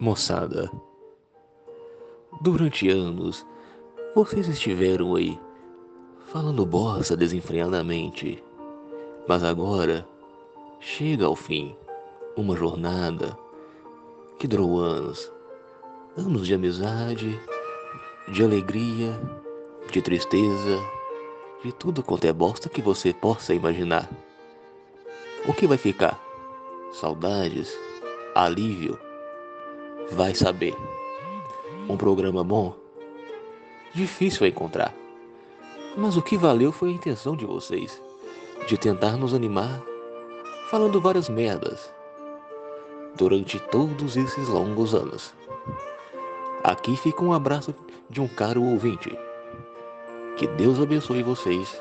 Moçada, 0.00 0.72
durante 2.40 2.88
anos 2.88 3.44
vocês 4.14 4.48
estiveram 4.48 5.14
aí 5.14 5.38
falando 6.24 6.64
bosta 6.64 7.14
desenfreadamente, 7.14 8.42
mas 9.28 9.44
agora 9.44 10.08
chega 10.80 11.26
ao 11.26 11.36
fim 11.36 11.76
uma 12.34 12.56
jornada 12.56 13.36
que 14.38 14.48
durou 14.48 14.78
anos 14.78 15.30
anos 16.16 16.46
de 16.46 16.54
amizade, 16.54 17.38
de 18.26 18.42
alegria, 18.42 19.20
de 19.92 20.00
tristeza, 20.00 20.78
de 21.62 21.72
tudo 21.72 22.02
quanto 22.02 22.24
é 22.24 22.32
bosta 22.32 22.70
que 22.70 22.80
você 22.80 23.12
possa 23.12 23.52
imaginar. 23.52 24.08
O 25.46 25.52
que 25.52 25.66
vai 25.66 25.76
ficar? 25.76 26.18
Saudades? 26.90 27.78
Alívio? 28.34 29.09
Vai 30.12 30.34
saber. 30.34 30.74
Um 31.88 31.96
programa 31.96 32.42
bom? 32.42 32.74
Difícil 33.94 34.46
encontrar. 34.46 34.92
Mas 35.96 36.16
o 36.16 36.22
que 36.22 36.36
valeu 36.36 36.72
foi 36.72 36.88
a 36.88 36.92
intenção 36.92 37.36
de 37.36 37.46
vocês 37.46 38.02
de 38.66 38.76
tentar 38.76 39.16
nos 39.16 39.32
animar, 39.32 39.80
falando 40.68 41.00
várias 41.00 41.28
merdas 41.28 41.92
durante 43.16 43.58
todos 43.70 44.16
esses 44.16 44.48
longos 44.48 44.94
anos. 44.94 45.32
Aqui 46.64 46.96
fica 46.96 47.24
um 47.24 47.32
abraço 47.32 47.74
de 48.08 48.20
um 48.20 48.28
caro 48.28 48.62
ouvinte. 48.64 49.16
Que 50.36 50.46
Deus 50.46 50.80
abençoe 50.80 51.22
vocês 51.22 51.80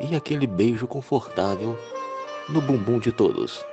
e 0.00 0.14
aquele 0.14 0.46
beijo 0.46 0.86
confortável 0.86 1.78
no 2.48 2.60
bumbum 2.60 2.98
de 2.98 3.10
todos. 3.10 3.64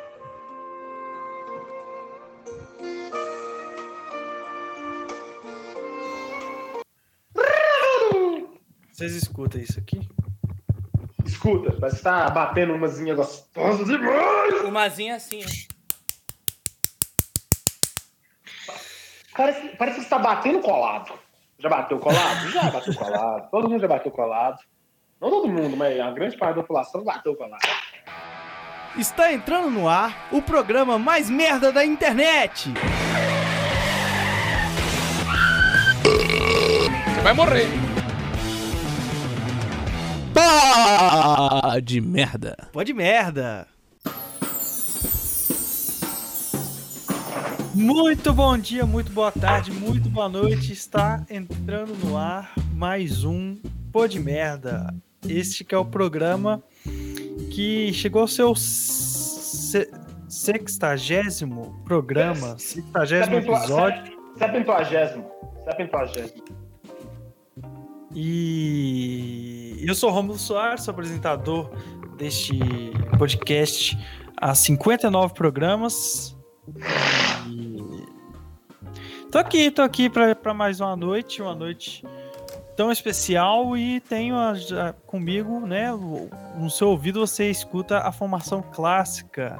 Vocês 9.00 9.16
escutam 9.16 9.62
isso 9.62 9.80
aqui? 9.80 9.98
Escuta, 11.26 11.72
parece 11.80 12.00
que 12.00 12.04
tá 12.04 12.30
batendo 12.30 12.74
umazinha 12.74 13.16
gostosa 13.16 13.86
demais. 13.86 14.62
Umazinha 14.66 15.16
assim, 15.16 15.40
ó. 15.42 15.48
Parece, 19.38 19.70
parece 19.78 20.00
que 20.00 20.04
você 20.04 20.10
tá 20.10 20.20
batendo 20.20 20.60
colado. 20.60 21.14
Já 21.60 21.70
bateu 21.70 21.98
colado? 21.98 22.52
Já 22.52 22.70
bateu 22.70 22.94
colado. 22.94 23.50
Todo 23.50 23.70
mundo 23.70 23.80
já 23.80 23.88
bateu 23.88 24.12
colado. 24.12 24.60
Não 25.22 25.30
todo 25.30 25.48
mundo, 25.48 25.78
mas 25.78 25.98
a 25.98 26.12
grande 26.12 26.36
parte 26.36 26.56
da 26.58 26.62
população 26.62 27.02
bateu 27.02 27.34
colado. 27.38 27.62
Está 28.98 29.32
entrando 29.32 29.70
no 29.70 29.88
ar 29.88 30.28
o 30.30 30.42
programa 30.42 31.00
mais 31.00 31.30
merda 31.30 31.72
da 31.72 31.86
internet. 31.86 32.74
Você 37.06 37.22
vai 37.22 37.34
morrer. 37.34 37.89
Pá 40.94 41.80
de 41.80 42.02
merda. 42.02 42.58
Pode 42.74 42.94
merda. 42.94 43.68
Muito 47.76 48.34
bom 48.34 48.58
dia, 48.58 48.88
muito 48.88 49.12
boa 49.12 49.32
tarde, 49.32 49.72
muito 49.72 50.10
boa 50.10 50.28
noite. 50.28 50.74
Está 50.74 51.24
entrando 51.30 51.94
no 52.04 52.18
ar 52.18 52.52
mais 52.74 53.24
um 53.24 53.56
Pô 53.92 54.08
de 54.08 54.20
Merda. 54.20 54.92
Este 55.28 55.64
que 55.64 55.76
é 55.76 55.78
o 55.78 55.86
programa 55.86 56.64
que 57.54 57.94
chegou 57.94 58.24
ao 58.24 58.28
seu 58.28 58.56
se- 58.56 59.92
sextagésimo 60.28 61.84
programa, 61.86 62.58
sextagésimo 62.58 63.36
episódio. 63.36 64.18
Septuagésimo. 64.40 65.30
Septuagésimo. 65.66 66.44
E 68.16 69.59
eu 69.88 69.96
sou 69.96 70.10
Romulo 70.10 70.38
Soares, 70.38 70.84
sou 70.84 70.92
apresentador 70.92 71.70
deste 72.18 72.60
podcast 73.18 73.98
há 74.38 74.54
59 74.54 75.34
programas. 75.34 76.36
E... 77.48 77.80
Tô 79.32 79.38
aqui, 79.38 79.70
tô 79.72 79.82
aqui 79.82 80.10
para 80.10 80.54
mais 80.54 80.80
uma 80.80 80.96
noite, 80.96 81.42
uma 81.42 81.54
noite 81.56 82.04
tão 82.76 82.92
especial 82.92 83.76
e 83.78 84.00
tenho 84.00 84.36
a- 84.36 84.54
a- 84.54 84.94
comigo, 85.06 85.60
né, 85.60 85.92
no 86.58 86.70
seu 86.70 86.90
ouvido 86.90 87.20
você 87.26 87.50
escuta 87.50 88.00
a 88.00 88.12
formação 88.12 88.62
clássica. 88.62 89.60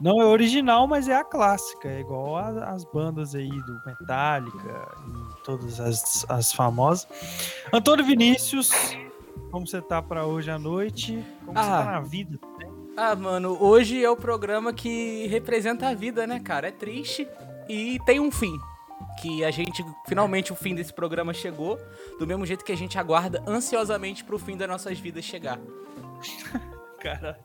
Não 0.00 0.20
é 0.20 0.26
original, 0.26 0.86
mas 0.86 1.08
é 1.08 1.14
a 1.16 1.24
clássica, 1.24 1.88
é 1.88 2.00
igual 2.00 2.36
as 2.36 2.84
bandas 2.84 3.34
aí 3.34 3.48
do 3.48 3.80
Metallica 3.86 4.88
e 5.08 5.44
todas 5.44 5.80
as, 5.80 6.26
as 6.28 6.52
famosas. 6.52 7.06
Antônio 7.72 8.04
Vinícius, 8.04 8.70
como 9.54 9.68
você 9.68 9.80
tá 9.80 10.02
pra 10.02 10.26
hoje 10.26 10.50
à 10.50 10.58
noite? 10.58 11.24
Como 11.46 11.56
você 11.56 11.64
Ah. 11.70 11.84
tá 11.84 11.92
na 11.92 12.00
vida? 12.00 12.40
Ah, 12.96 13.14
mano, 13.14 13.56
hoje 13.60 14.02
é 14.04 14.10
o 14.10 14.16
programa 14.16 14.72
que 14.72 15.28
representa 15.28 15.88
a 15.88 15.94
vida, 15.94 16.26
né, 16.26 16.40
cara? 16.40 16.66
É 16.68 16.70
triste 16.72 17.28
e 17.68 18.00
tem 18.04 18.18
um 18.18 18.32
fim. 18.32 18.52
Que 19.22 19.44
a 19.44 19.50
gente, 19.52 19.84
finalmente, 20.08 20.52
o 20.52 20.56
fim 20.56 20.74
desse 20.74 20.92
programa 20.92 21.32
chegou, 21.32 21.78
do 22.18 22.26
mesmo 22.26 22.44
jeito 22.44 22.64
que 22.64 22.72
a 22.72 22.76
gente 22.76 22.98
aguarda 22.98 23.44
ansiosamente 23.46 24.24
pro 24.24 24.40
fim 24.40 24.56
das 24.56 24.68
nossas 24.68 24.98
vidas 24.98 25.24
chegar. 25.24 25.58
Caralho. 26.98 27.36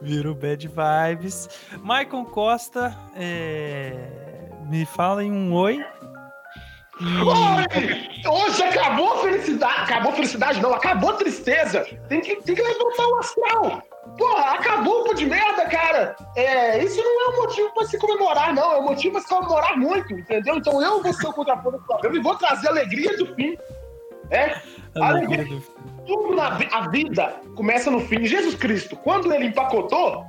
Virou 0.00 0.34
bad 0.36 0.68
vibes. 0.68 1.48
Maicon 1.82 2.24
Costa, 2.24 2.96
é, 3.16 4.50
me 4.68 4.86
fala 4.86 5.24
em 5.24 5.32
um 5.32 5.52
oi. 5.52 5.84
Oi! 7.00 8.08
Hoje 8.30 8.62
acabou 8.62 9.12
a 9.14 9.22
felicidade. 9.22 9.80
Acabou 9.82 10.12
a 10.12 10.14
felicidade, 10.14 10.60
não. 10.60 10.74
Acabou 10.74 11.10
a 11.10 11.14
tristeza. 11.14 11.84
Tem 12.08 12.20
que, 12.20 12.36
tem 12.42 12.54
que 12.54 12.62
levantar 12.62 13.06
o 13.08 13.18
astral. 13.18 13.82
Porra, 14.18 14.50
acabou 14.52 15.00
o 15.00 15.04
pô 15.04 15.14
de 15.14 15.24
merda, 15.26 15.64
cara. 15.66 16.14
É, 16.36 16.82
isso 16.82 17.02
não 17.02 17.26
é 17.26 17.34
um 17.34 17.42
motivo 17.42 17.70
pra 17.74 17.86
se 17.86 17.98
comemorar, 17.98 18.52
não. 18.54 18.72
É 18.72 18.78
um 18.78 18.82
motivo 18.84 19.12
pra 19.12 19.22
se 19.22 19.28
comemorar 19.28 19.76
muito, 19.78 20.12
entendeu? 20.12 20.56
Então 20.56 20.82
eu 20.82 21.02
vou 21.02 21.12
ser 21.12 21.28
o 21.28 21.32
contraponto 21.32 21.78
do 21.78 21.84
problema 21.84 22.16
e 22.16 22.20
vou 22.20 22.34
trazer 22.36 22.68
a 22.68 22.70
alegria 22.70 23.16
do 23.16 23.34
fim. 23.34 23.56
É, 24.30 24.60
a 25.00 25.08
alegria 25.08 25.44
do- 25.44 25.60
tudo 26.06 26.34
na 26.34 26.58
a 26.72 26.88
vida 26.88 27.36
começa 27.54 27.90
no 27.90 28.00
fim. 28.00 28.24
Jesus 28.24 28.54
Cristo, 28.54 28.96
quando 28.96 29.32
ele 29.32 29.46
empacotou, 29.46 30.24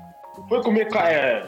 foi 0.47 0.61
comer 0.61 0.87
é, 0.95 1.43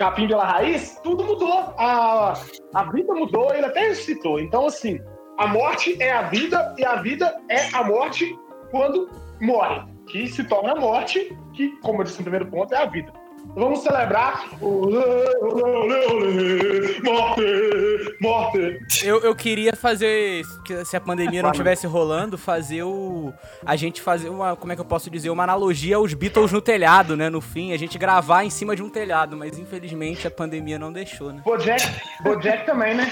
capim 0.00 0.26
pela 0.26 0.46
raiz, 0.46 0.98
tudo 1.02 1.22
mudou. 1.22 1.74
A, 1.76 2.32
a 2.72 2.84
vida 2.84 3.12
mudou, 3.12 3.52
ele 3.54 3.66
até 3.66 3.88
ressuscitou. 3.88 4.40
Então, 4.40 4.64
assim, 4.66 4.98
a 5.36 5.46
morte 5.46 6.02
é 6.02 6.10
a 6.10 6.22
vida 6.22 6.74
e 6.78 6.84
a 6.86 6.96
vida 6.96 7.38
é 7.50 7.68
a 7.74 7.84
morte 7.84 8.34
quando 8.70 9.10
morre. 9.42 9.82
Que 10.08 10.26
se 10.26 10.42
torna 10.44 10.72
a 10.72 10.76
morte, 10.76 11.36
que, 11.52 11.68
como 11.82 12.00
eu 12.00 12.04
disse 12.04 12.16
no 12.16 12.24
primeiro 12.24 12.46
ponto, 12.46 12.74
é 12.74 12.78
a 12.78 12.86
vida. 12.86 13.12
Vamos 13.54 13.80
celebrar 13.82 14.48
morte, 17.02 18.16
morte. 18.20 18.78
Eu, 19.06 19.20
eu 19.20 19.34
queria 19.34 19.74
fazer, 19.74 20.44
se 20.84 20.96
a 20.96 21.00
pandemia 21.00 21.42
não 21.42 21.50
estivesse 21.50 21.86
rolando, 21.86 22.38
fazer 22.38 22.82
o. 22.82 23.32
A 23.64 23.74
gente 23.76 24.00
fazer 24.00 24.28
uma. 24.28 24.54
Como 24.56 24.72
é 24.72 24.74
que 24.76 24.80
eu 24.80 24.84
posso 24.84 25.10
dizer? 25.10 25.30
Uma 25.30 25.44
analogia 25.44 25.96
aos 25.96 26.14
Beatles 26.14 26.52
no 26.52 26.60
telhado, 26.60 27.16
né? 27.16 27.28
No 27.28 27.40
fim, 27.40 27.72
a 27.72 27.76
gente 27.78 27.98
gravar 27.98 28.44
em 28.44 28.50
cima 28.50 28.76
de 28.76 28.82
um 28.82 28.88
telhado, 28.88 29.36
mas 29.36 29.58
infelizmente 29.58 30.26
a 30.26 30.30
pandemia 30.30 30.78
não 30.78 30.92
deixou, 30.92 31.32
né? 31.32 31.42
Bojack, 31.44 31.82
Bojack 32.22 32.64
também, 32.66 32.94
né? 32.94 33.10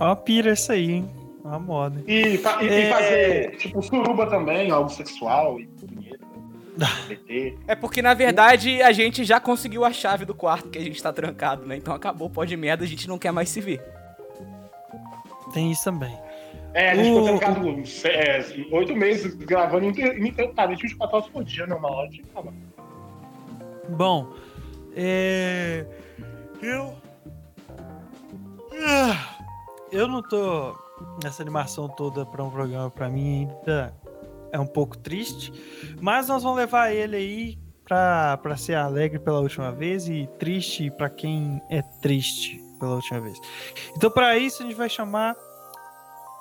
É 0.00 0.04
uma 0.04 0.16
pira 0.16 0.52
isso 0.52 0.72
aí, 0.72 0.90
hein? 0.90 1.10
É 1.44 1.48
Uma 1.48 1.58
moda. 1.58 2.02
E, 2.06 2.38
fa- 2.38 2.62
e- 2.62 2.66
e 2.66 2.72
É. 2.72 2.88
fazer, 2.90 3.56
tipo, 3.58 3.82
suruba 3.82 4.26
também, 4.26 4.70
algo 4.70 4.88
sexual 4.88 5.60
e 5.60 5.66
dinheiro. 5.66 6.21
PT. 7.08 7.58
É 7.68 7.74
porque, 7.74 8.00
na 8.00 8.14
verdade, 8.14 8.80
a 8.82 8.92
gente 8.92 9.24
já 9.24 9.38
conseguiu 9.38 9.84
a 9.84 9.92
chave 9.92 10.24
do 10.24 10.34
quarto 10.34 10.68
que 10.70 10.78
a 10.78 10.82
gente 10.82 11.02
tá 11.02 11.12
trancado, 11.12 11.66
né? 11.66 11.76
Então 11.76 11.94
acabou, 11.94 12.30
pode 12.30 12.56
merda, 12.56 12.84
a 12.84 12.88
gente 12.88 13.06
não 13.08 13.18
quer 13.18 13.30
mais 13.32 13.48
se 13.50 13.60
ver. 13.60 13.82
Tem 15.52 15.70
isso 15.70 15.84
também. 15.84 16.16
É, 16.74 16.90
a 16.92 16.94
gente 16.94 17.06
ficou 17.08 17.24
trancado 17.24 17.68
é, 18.04 18.44
oito 18.70 18.96
meses 18.96 19.34
gravando 19.34 19.84
inter- 19.84 20.16
ininterruptamente 20.16 20.82
24 20.82 21.16
horas 21.16 21.28
por 21.28 21.44
dia, 21.44 21.66
né? 21.66 21.74
Uma 21.74 21.90
hora 21.90 22.08
de 22.08 22.22
acabar. 22.22 22.52
Bom, 23.90 24.32
é... 24.96 25.84
eu. 26.62 26.94
Ah, 28.74 29.36
Eu 29.90 30.08
não 30.08 30.22
tô 30.22 30.74
nessa 31.22 31.42
animação 31.42 31.88
toda 31.88 32.24
pra 32.24 32.42
um 32.42 32.50
programa 32.50 32.90
pra 32.90 33.10
mim 33.10 33.50
ainda 33.66 33.94
é 34.52 34.60
um 34.60 34.66
pouco 34.66 34.96
triste, 34.98 35.52
mas 36.00 36.28
nós 36.28 36.42
vamos 36.42 36.58
levar 36.58 36.92
ele 36.92 37.16
aí 37.16 37.58
para 37.84 38.56
ser 38.56 38.74
alegre 38.74 39.18
pela 39.18 39.40
última 39.40 39.72
vez 39.72 40.08
e 40.08 40.28
triste 40.38 40.90
para 40.90 41.10
quem 41.10 41.60
é 41.68 41.82
triste 42.00 42.62
pela 42.78 42.94
última 42.96 43.20
vez. 43.20 43.38
Então, 43.96 44.10
para 44.10 44.38
isso, 44.38 44.62
a 44.62 44.66
gente 44.66 44.76
vai 44.76 44.88
chamar 44.88 45.34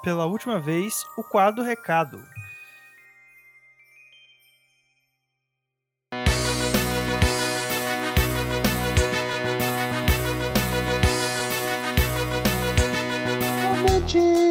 pela 0.04 0.26
última 0.26 0.60
vez 0.60 1.04
o 1.18 1.24
quadro 1.24 1.64
Recado. 1.64 2.22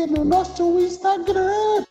No 0.08 0.24
nosso 0.24 0.80
Instagram 0.80 1.84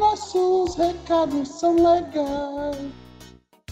nossos 0.00 0.74
recados 0.76 1.48
são 1.60 1.74
legais. 1.74 2.76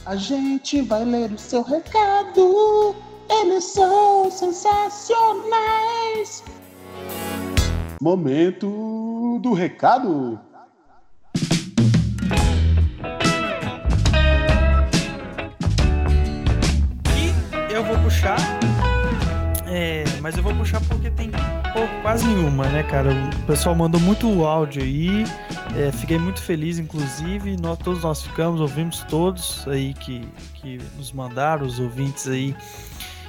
A 0.04 0.14
gente 0.14 0.82
vai 0.82 1.02
ler 1.04 1.32
o 1.32 1.38
seu 1.38 1.62
recado, 1.62 2.94
eles 3.30 3.64
são 3.64 4.30
sensacionais. 4.30 4.84
Momento 8.00 9.40
do 9.42 9.54
recado. 9.54 10.38
E 17.70 17.72
eu 17.72 17.82
vou 17.82 17.98
puxar. 18.00 18.36
É, 19.66 20.04
mas 20.20 20.36
eu 20.36 20.42
vou 20.42 20.54
puxar 20.54 20.80
porque 20.88 21.10
tem 21.10 21.30
pouco, 21.72 22.02
quase 22.02 22.26
nenhuma, 22.26 22.66
né, 22.66 22.82
cara? 22.82 23.10
O 23.12 23.46
pessoal 23.46 23.74
mandou 23.74 24.00
muito 24.00 24.44
áudio 24.44 24.82
aí. 24.82 25.24
É, 25.76 25.92
fiquei 25.92 26.18
muito 26.18 26.42
feliz, 26.42 26.78
inclusive. 26.78 27.56
Nós, 27.56 27.78
todos 27.78 28.02
nós 28.02 28.22
ficamos, 28.22 28.60
ouvimos 28.60 29.02
todos 29.04 29.66
aí 29.68 29.94
que, 29.94 30.28
que 30.54 30.78
nos 30.96 31.12
mandaram, 31.12 31.66
os 31.66 31.78
ouvintes 31.78 32.26
aí 32.26 32.56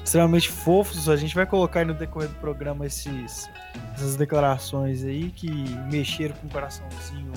extremamente 0.03 0.49
fofos. 0.49 1.07
A 1.07 1.15
gente 1.15 1.35
vai 1.35 1.45
colocar 1.45 1.81
aí 1.81 1.85
no 1.85 1.93
decorrer 1.93 2.29
do 2.29 2.35
programa 2.35 2.85
esses, 2.85 3.49
essas 3.93 4.15
declarações 4.15 5.03
aí 5.03 5.29
que 5.29 5.51
mexeram 5.91 6.35
com 6.35 6.47
o 6.47 6.49
coraçãozinho 6.49 7.31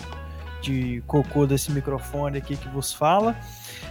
de 0.62 1.02
cocô 1.06 1.46
desse 1.46 1.70
microfone 1.72 2.38
aqui 2.38 2.56
que 2.56 2.68
vos 2.68 2.92
fala. 2.92 3.36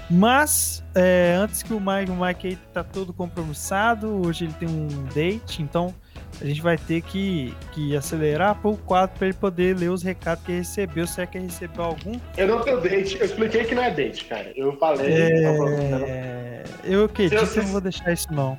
Mas, 0.10 0.84
é, 0.96 1.36
antes 1.38 1.62
que 1.62 1.74
o 1.74 1.80
Mike, 1.80 2.12
o 2.12 2.16
Mike 2.16 2.48
aí 2.48 2.56
tá 2.74 2.84
todo 2.84 3.14
compromissado, 3.14 4.08
hoje 4.26 4.46
ele 4.46 4.54
tem 4.54 4.68
um 4.68 4.88
date, 5.14 5.62
então 5.62 5.94
a 6.40 6.46
gente 6.46 6.62
vai 6.62 6.78
ter 6.78 7.02
que, 7.02 7.54
que 7.72 7.96
acelerar 7.96 8.58
o 8.64 8.78
quadro 8.78 9.16
para 9.18 9.28
ele 9.28 9.36
poder 9.38 9.76
ler 9.78 9.90
os 9.90 10.04
recados 10.04 10.44
que 10.44 10.52
recebeu, 10.52 11.06
se 11.08 11.22
é 11.22 11.26
que 11.26 11.38
ele 11.38 11.48
recebeu 11.48 11.84
algum. 11.84 12.20
Eu 12.38 12.48
não 12.48 12.62
tenho 12.64 12.80
date, 12.82 13.18
eu 13.20 13.26
expliquei 13.26 13.64
que 13.66 13.76
não 13.76 13.84
é 13.84 13.92
date, 13.92 14.26
cara. 14.26 14.52
Eu 14.56 14.76
falei. 14.78 15.42
tá 15.44 15.52
bom, 15.54 15.66
tá. 15.66 16.08
É, 16.08 16.64
eu 16.84 17.06
acredito 17.06 17.40
Se 17.40 17.46
eu- 17.46 17.52
que 17.54 17.60
eu 17.60 17.64
não 17.64 17.72
vou 17.72 17.82
deixar 17.82 18.12
isso 18.14 18.32
não. 18.34 18.58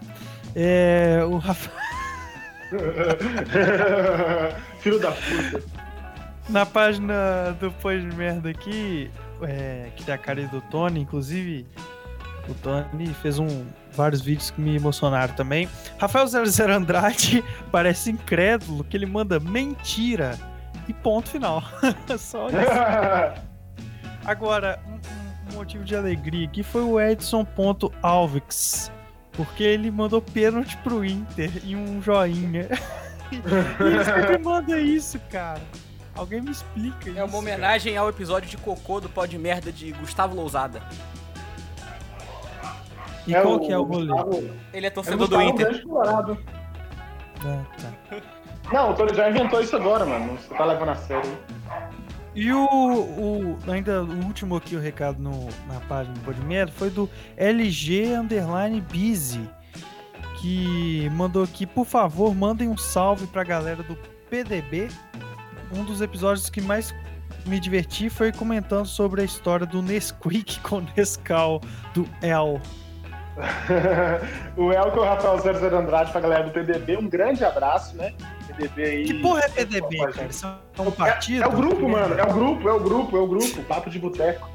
É, 0.55 1.21
o 1.27 1.39
Rafa, 1.39 1.71
Filho 4.81 4.99
da 4.99 5.13
puta. 5.13 5.63
na 6.49 6.67
página 6.67 7.57
do 7.61 7.71
Pós 7.73 8.01
de 8.03 8.15
Merda 8.17 8.51
aqui, 8.51 9.11
é, 9.43 9.89
que 9.97 10.05
tem 10.05 10.15
a 10.15 10.19
cara 10.19 10.43
do 10.49 10.61
Tony, 10.63 11.01
inclusive 11.01 11.67
o 12.49 12.55
Tony 12.55 13.07
fez 13.23 13.39
um, 13.39 13.65
vários 13.95 14.21
vídeos 14.21 14.51
que 14.51 14.61
me 14.61 14.75
emocionaram 14.77 15.35
também. 15.35 15.69
Rafael 15.99 16.27
00 16.27 16.73
Andrade 16.73 17.45
parece 17.71 18.11
incrédulo 18.11 18.85
que 18.85 18.97
ele 18.97 19.07
manda 19.07 19.39
mentira 19.41 20.39
e 20.89 20.93
ponto 20.93 21.29
final. 21.29 21.63
Só 22.19 22.49
isso. 22.49 22.57
Agora, 24.25 24.81
um, 24.87 24.93
um- 24.95 25.57
motivo 25.57 25.85
de 25.85 25.95
alegria 25.95 26.47
aqui 26.47 26.63
foi 26.63 26.83
o 26.83 26.99
Edson.alvix. 27.01 28.91
Porque 29.33 29.63
ele 29.63 29.91
mandou 29.91 30.21
pênalti 30.21 30.77
pro 30.79 31.05
Inter 31.05 31.51
e 31.65 31.75
um 31.75 32.01
joinha. 32.03 32.69
e 33.31 33.37
ele 33.83 34.05
sempre 34.05 34.39
manda 34.39 34.79
isso, 34.79 35.19
cara. 35.31 35.61
Alguém 36.15 36.43
me 36.43 36.51
explica 36.51 37.09
isso. 37.09 37.19
É 37.19 37.25
uma 37.25 37.39
homenagem 37.39 37.97
ao 37.97 38.09
episódio 38.11 38.51
de 38.51 38.59
Cocô 38.59 39.01
do 39.01 39.09
Pó 39.09 39.25
de 39.25 39.39
Merda 39.39 39.73
de 39.73 39.91
Gustavo 39.93 40.35
Lousada. 40.37 40.83
E 43.27 43.33
qual 43.35 43.61
que 43.61 43.73
é 43.73 43.79
o 43.79 43.83
rolê? 43.85 44.07
Gustavo- 44.07 44.51
Ele 44.73 44.87
é 44.87 44.89
é 44.89 44.91
torcedor 44.91 45.29
do 45.29 45.41
Inter. 45.43 45.83
Colorado. 45.85 46.39
Ah, 47.45 47.63
tá. 47.81 48.17
Não, 48.73 48.91
o 48.91 48.95
Tony 48.95 49.15
já 49.15 49.29
inventou 49.31 49.61
isso 49.61 49.77
agora, 49.77 50.05
mano. 50.07 50.37
Você 50.39 50.55
tá 50.55 50.65
levando 50.65 50.91
a 50.91 50.95
sério. 50.97 51.31
E 52.35 52.51
o, 52.53 52.65
o- 52.67 53.59
ainda 53.71 54.03
o 54.03 54.25
último 54.25 54.57
aqui, 54.57 54.75
o 54.77 54.81
recado 54.81 55.21
no, 55.21 55.47
na 55.69 55.81
página 55.89 56.15
do 56.15 56.21
Podmerda, 56.21 56.73
foi 56.73 56.89
do 56.89 57.09
LG 57.37 58.15
Underline 58.15 58.81
Busy, 58.81 59.49
que 60.41 61.09
mandou 61.11 61.43
aqui, 61.43 61.67
por 61.67 61.85
favor, 61.85 62.35
mandem 62.35 62.69
um 62.69 62.77
salve 62.77 63.27
pra 63.27 63.45
galera 63.45 63.83
do 63.83 63.97
PDB. 64.31 64.89
Um 65.77 65.85
dos 65.85 66.01
episódios 66.01 66.49
que 66.49 66.61
mais 66.61 66.95
me 67.47 67.59
diverti 67.61 68.09
foi 68.09 68.33
comentando 68.33 68.87
sobre 68.87 69.21
a 69.21 69.25
história 69.25 69.67
do 69.67 69.83
Nesquik 69.83 70.61
com 70.61 70.83
Nescau 70.97 71.61
do 71.93 72.09
El. 72.23 72.61
o 74.57 74.73
Elton 74.73 75.05
Rafael 75.05 75.39
00 75.39 75.77
Andrade 75.77 76.13
pra 76.13 76.21
galera 76.21 76.45
do 76.45 76.51
PDB, 76.51 76.97
um 76.99 77.09
grande 77.09 77.45
abraço, 77.45 77.97
né? 77.97 78.13
PDB 78.47 78.85
aí. 78.85 79.05
Que 79.05 79.15
porra 79.15 79.41
é 79.45 79.49
PDB, 79.49 79.99
cara? 80.13 80.27
Isso 80.29 80.47
é 80.47 80.83
um 80.83 80.91
partido? 80.91 81.43
É, 81.43 81.45
é 81.45 81.49
o 81.49 81.53
grupo, 81.53 81.89
mano. 81.89 82.15
É 82.19 82.23
o 82.23 82.33
grupo, 82.33 82.69
é 82.69 82.73
o 82.73 82.81
grupo, 82.81 83.17
é 83.17 83.21
o 83.21 83.27
grupo. 83.27 83.63
Papo 83.65 83.89
de 83.91 83.99
Boteco. 83.99 84.49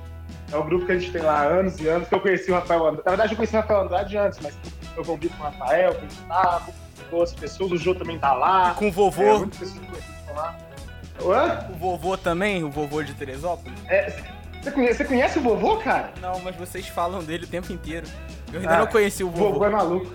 É 0.51 0.55
o 0.55 0.63
grupo 0.63 0.85
que 0.85 0.91
a 0.93 0.99
gente 0.99 1.11
tem 1.11 1.21
lá 1.21 1.39
há 1.39 1.43
anos 1.43 1.79
e 1.79 1.87
anos, 1.89 2.07
que 2.07 2.15
eu 2.15 2.19
conheci 2.21 2.51
o 2.51 2.53
Rafael 2.53 2.81
Andrade. 2.85 3.01
Na 3.05 3.11
verdade, 3.11 3.33
eu 3.33 3.37
conheci 3.37 3.55
o 3.55 3.59
Rafael 3.59 3.81
Andrade 3.81 4.17
antes, 4.17 4.39
mas 4.41 4.57
eu 4.95 5.03
convido 5.03 5.33
com 5.35 5.43
o 5.43 5.45
Rafael, 5.45 5.93
com 5.95 6.01
o 6.01 6.05
Gustavo, 6.05 6.73
com 7.09 7.15
outras 7.17 7.35
pessoas. 7.35 7.71
O 7.71 7.77
Jô 7.77 7.95
também 7.95 8.17
tá 8.19 8.33
lá. 8.33 8.73
Com 8.75 8.85
o 8.85 8.87
É, 8.87 8.91
vovô. 8.91 9.39
muitas 9.39 9.57
pessoas 9.59 9.79
que 9.79 10.33
lá. 10.33 10.55
Hã? 11.19 11.65
O 11.73 11.75
vovô 11.77 12.15
também, 12.15 12.63
o 12.63 12.69
vovô 12.69 13.01
de 13.03 13.13
Teresópolis. 13.15 13.77
É, 13.89 14.13
você, 14.61 14.71
conhece, 14.71 14.97
você 14.97 15.05
conhece 15.05 15.39
o 15.39 15.41
vovô, 15.41 15.77
cara? 15.77 16.11
Não, 16.21 16.39
mas 16.39 16.55
vocês 16.55 16.87
falam 16.87 17.23
dele 17.23 17.45
o 17.45 17.47
tempo 17.47 17.71
inteiro. 17.71 18.05
Eu 18.51 18.59
ainda 18.59 18.75
Ah, 18.75 18.79
não 18.79 18.87
conheci 18.87 19.23
o 19.23 19.27
O 19.27 19.31
vovô 19.31 19.53
vovô. 19.53 19.65
é 19.65 19.69
maluco. 19.69 20.13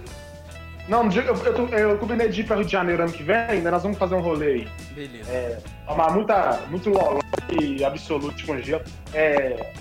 Não, 0.89 1.09
eu, 1.13 1.37
eu, 1.37 1.69
eu 1.69 1.99
combinei 1.99 2.29
de 2.29 2.41
ir 2.41 2.45
pra 2.45 2.57
Rio 2.57 2.65
de 2.65 2.73
Janeiro 2.73 3.05
ano 3.05 3.13
que 3.13 3.23
vem, 3.23 3.61
né? 3.63 3.71
Nós 3.71 3.83
vamos 3.85 3.97
fazer 3.99 4.15
um 4.17 4.21
rolê 4.21 4.47
aí. 4.47 4.69
Beleza. 4.95 5.63
Tomar 5.87 6.11
muita, 6.13 6.61
muito 6.69 6.91
loló 6.91 7.21
e 7.61 7.85
absoluto 7.85 8.35
de 8.35 8.45
congelo. 8.45 8.83
É... 9.15 9.73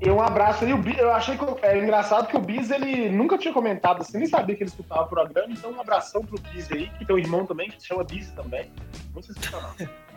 E 0.00 0.10
um 0.10 0.20
abraço 0.22 0.64
aí. 0.64 0.70
Eu 0.98 1.12
achei 1.12 1.36
que 1.36 1.44
é 1.62 1.78
engraçado 1.78 2.28
que 2.28 2.36
o 2.36 2.40
Bis 2.40 2.70
ele 2.70 3.10
nunca 3.10 3.36
tinha 3.36 3.52
comentado 3.52 4.00
assim, 4.00 4.16
nem 4.16 4.26
sabia 4.26 4.56
que 4.56 4.62
ele 4.62 4.70
escutava 4.70 5.02
o 5.02 5.06
programa. 5.08 5.48
Então, 5.52 5.70
um 5.70 5.80
abração 5.80 6.24
pro 6.24 6.40
Bis 6.40 6.72
aí, 6.72 6.88
que 6.98 7.04
tem 7.04 7.14
um 7.14 7.18
irmão 7.18 7.44
também 7.44 7.68
que 7.70 7.78
se 7.82 7.88
chama 7.88 8.02
Bis 8.02 8.30
também. 8.30 8.72
Muito 9.12 9.26
sensacional. 9.26 9.74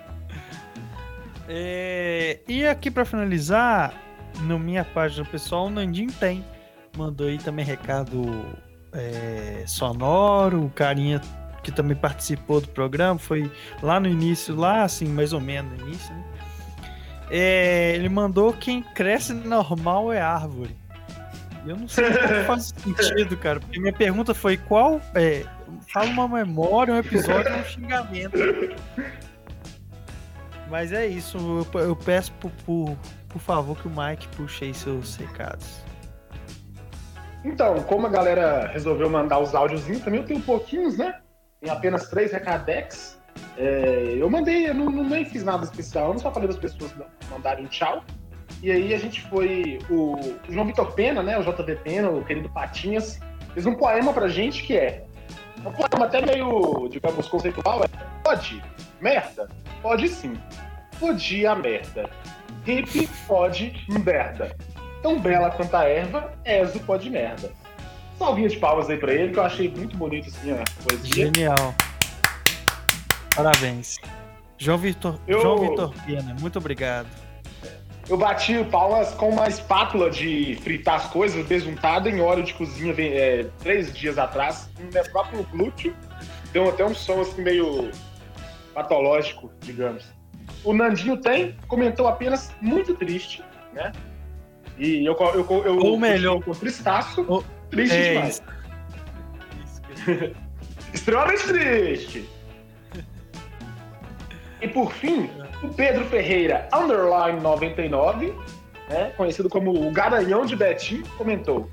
É, 1.47 2.39
e 2.47 2.65
aqui 2.65 2.89
pra 2.89 3.05
finalizar, 3.05 3.93
na 4.41 4.57
minha 4.57 4.83
página 4.83 5.25
pessoal, 5.25 5.67
o 5.67 5.69
Nandinho 5.69 6.11
tem. 6.13 6.43
Mandou 6.97 7.27
aí 7.27 7.37
também 7.37 7.65
recado 7.65 8.45
é, 8.93 9.63
sonoro, 9.67 10.65
o 10.65 10.69
carinha 10.69 11.19
que 11.63 11.71
também 11.71 11.95
participou 11.95 12.59
do 12.59 12.67
programa, 12.67 13.17
foi 13.17 13.49
lá 13.81 13.99
no 13.99 14.07
início, 14.07 14.53
lá 14.53 14.83
assim, 14.83 15.07
mais 15.07 15.31
ou 15.31 15.39
menos 15.39 15.79
no 15.79 15.87
início, 15.87 16.13
né? 16.13 16.23
É, 17.31 17.95
ele 17.95 18.09
mandou 18.09 18.51
quem 18.53 18.83
cresce 18.83 19.33
normal 19.33 20.11
é 20.11 20.21
árvore. 20.21 20.75
Eu 21.65 21.77
não 21.77 21.87
sei 21.87 22.05
como 22.11 22.43
faz 22.45 22.73
sentido, 22.75 23.37
cara, 23.37 23.61
porque 23.61 23.79
minha 23.79 23.93
pergunta 23.93 24.33
foi 24.33 24.57
qual 24.57 25.01
é, 25.15 25.45
fala 25.91 26.09
uma 26.09 26.27
memória, 26.27 26.93
um 26.93 26.97
episódio, 26.97 27.55
um 27.55 27.63
xingamento. 27.63 28.37
Mas 30.73 30.91
é 30.91 31.05
isso, 31.05 31.37
eu, 31.75 31.95
peço 31.95 32.31
por, 32.39 32.49
por, 32.65 32.97
por 33.29 33.39
favor 33.39 33.77
que 33.77 33.87
o 33.87 33.91
Mike 33.91 34.27
puxe 34.29 34.65
aí 34.65 34.73
seus 34.73 35.15
recados. 35.15 35.83
Então, 37.45 37.79
como 37.83 38.07
a 38.07 38.09
galera 38.09 38.65
resolveu 38.65 39.07
mandar 39.07 39.37
os 39.37 39.53
áudiozinhos, 39.53 40.01
também 40.01 40.21
eu 40.21 40.25
tenho 40.25 40.41
pouquinhos, 40.41 40.97
né? 40.97 41.19
Tem 41.61 41.69
apenas 41.69 42.09
três 42.09 42.31
recadex. 42.31 43.21
É, 43.55 44.15
eu 44.17 44.27
mandei, 44.31 44.67
eu 44.67 44.73
não, 44.73 44.85
não 44.85 45.03
nem 45.03 45.23
fiz 45.23 45.43
nada 45.43 45.63
especial, 45.63 46.11
eu 46.11 46.17
só 46.17 46.31
falei 46.31 46.47
das 46.47 46.57
pessoas 46.57 46.91
mandarem 47.29 47.67
tchau. 47.67 48.03
E 48.63 48.71
aí 48.71 48.95
a 48.95 48.97
gente 48.97 49.21
foi. 49.29 49.77
O, 49.91 50.15
o 50.15 50.51
João 50.51 50.65
Vitor 50.65 50.91
Pena, 50.93 51.21
né? 51.21 51.37
O 51.37 51.43
JV 51.43 51.75
Pena, 51.83 52.09
o 52.09 52.25
querido 52.25 52.49
Patinhas, 52.49 53.19
fez 53.53 53.67
um 53.67 53.75
poema 53.75 54.11
pra 54.11 54.27
gente 54.27 54.63
que 54.63 54.75
é. 54.75 55.05
Um 55.65 55.71
poema 55.71 56.05
até 56.05 56.25
meio, 56.25 56.87
digamos, 56.89 57.27
conceitual. 57.27 57.83
É, 57.83 57.87
pode? 58.23 58.61
Merda? 59.01 59.49
Pode 59.81 60.07
sim. 60.09 60.33
Podia 60.99 61.55
merda. 61.55 62.09
Hip 62.65 63.07
pode 63.27 63.85
merda. 63.89 64.55
Tão 65.01 65.19
bela 65.19 65.49
quanto 65.51 65.75
a 65.75 65.83
erva, 65.83 66.31
és 66.45 66.73
o 66.75 66.79
pó 66.79 66.95
de 66.97 67.09
merda. 67.09 67.51
Salvinha 68.17 68.47
de 68.47 68.57
palmas 68.57 68.89
aí 68.89 68.97
pra 68.97 69.13
ele, 69.13 69.33
que 69.33 69.39
eu 69.39 69.43
achei 69.43 69.69
muito 69.69 69.97
bonito 69.97 70.29
assim 70.29 70.51
a 70.53 70.63
poesia. 70.83 71.25
Genial. 71.33 71.75
Parabéns. 73.35 73.97
João 74.57 74.77
Vitor, 74.77 75.19
Eu- 75.27 75.41
João 75.41 75.57
Vitor 75.57 75.93
Pena, 76.05 76.35
muito 76.39 76.57
obrigado. 76.57 77.07
Eu 78.09 78.17
bati 78.17 78.63
palmas 78.65 79.11
com 79.13 79.29
uma 79.29 79.47
espátula 79.47 80.09
de 80.09 80.55
fritar 80.61 80.95
as 80.95 81.05
coisas, 81.07 81.45
besuntada 81.45 82.09
em 82.09 82.19
óleo 82.19 82.43
de 82.43 82.53
cozinha 82.53 82.93
é, 82.99 83.45
três 83.59 83.93
dias 83.93 84.17
atrás, 84.17 84.69
no 84.77 84.91
meu 84.91 85.03
próprio 85.09 85.43
glúteo. 85.51 85.95
Deu 86.51 86.67
até 86.69 86.83
um 86.85 86.93
som 86.93 87.21
assim 87.21 87.41
meio 87.41 87.89
patológico, 88.73 89.49
digamos. 89.61 90.03
O 90.63 90.73
Nandinho 90.73 91.17
tem, 91.17 91.55
comentou 91.67 92.07
apenas 92.07 92.51
muito 92.61 92.93
triste, 92.93 93.41
né? 93.73 93.91
E 94.77 95.05
eu, 95.05 95.15
eu, 95.17 95.47
eu, 95.49 95.65
eu 95.65 95.77
Ou 95.77 95.97
melhor. 95.97 96.41
com 96.43 96.51
tristaço, 96.51 97.25
Ou- 97.27 97.43
triste 97.69 97.95
É 97.95 98.13
demais. 98.13 98.43
isso. 99.95 100.35
Extremamente 100.93 101.43
triste. 101.47 102.29
E 104.63 104.67
por 104.69 104.93
fim, 104.93 105.29
o 105.61 105.67
Pedro 105.67 106.05
Ferreira, 106.05 106.69
underline 106.73 107.41
99, 107.41 108.33
né, 108.89 109.11
conhecido 109.17 109.49
como 109.49 109.85
o 109.85 109.91
Garanhão 109.91 110.45
de 110.45 110.55
Betim, 110.55 111.03
comentou: 111.17 111.69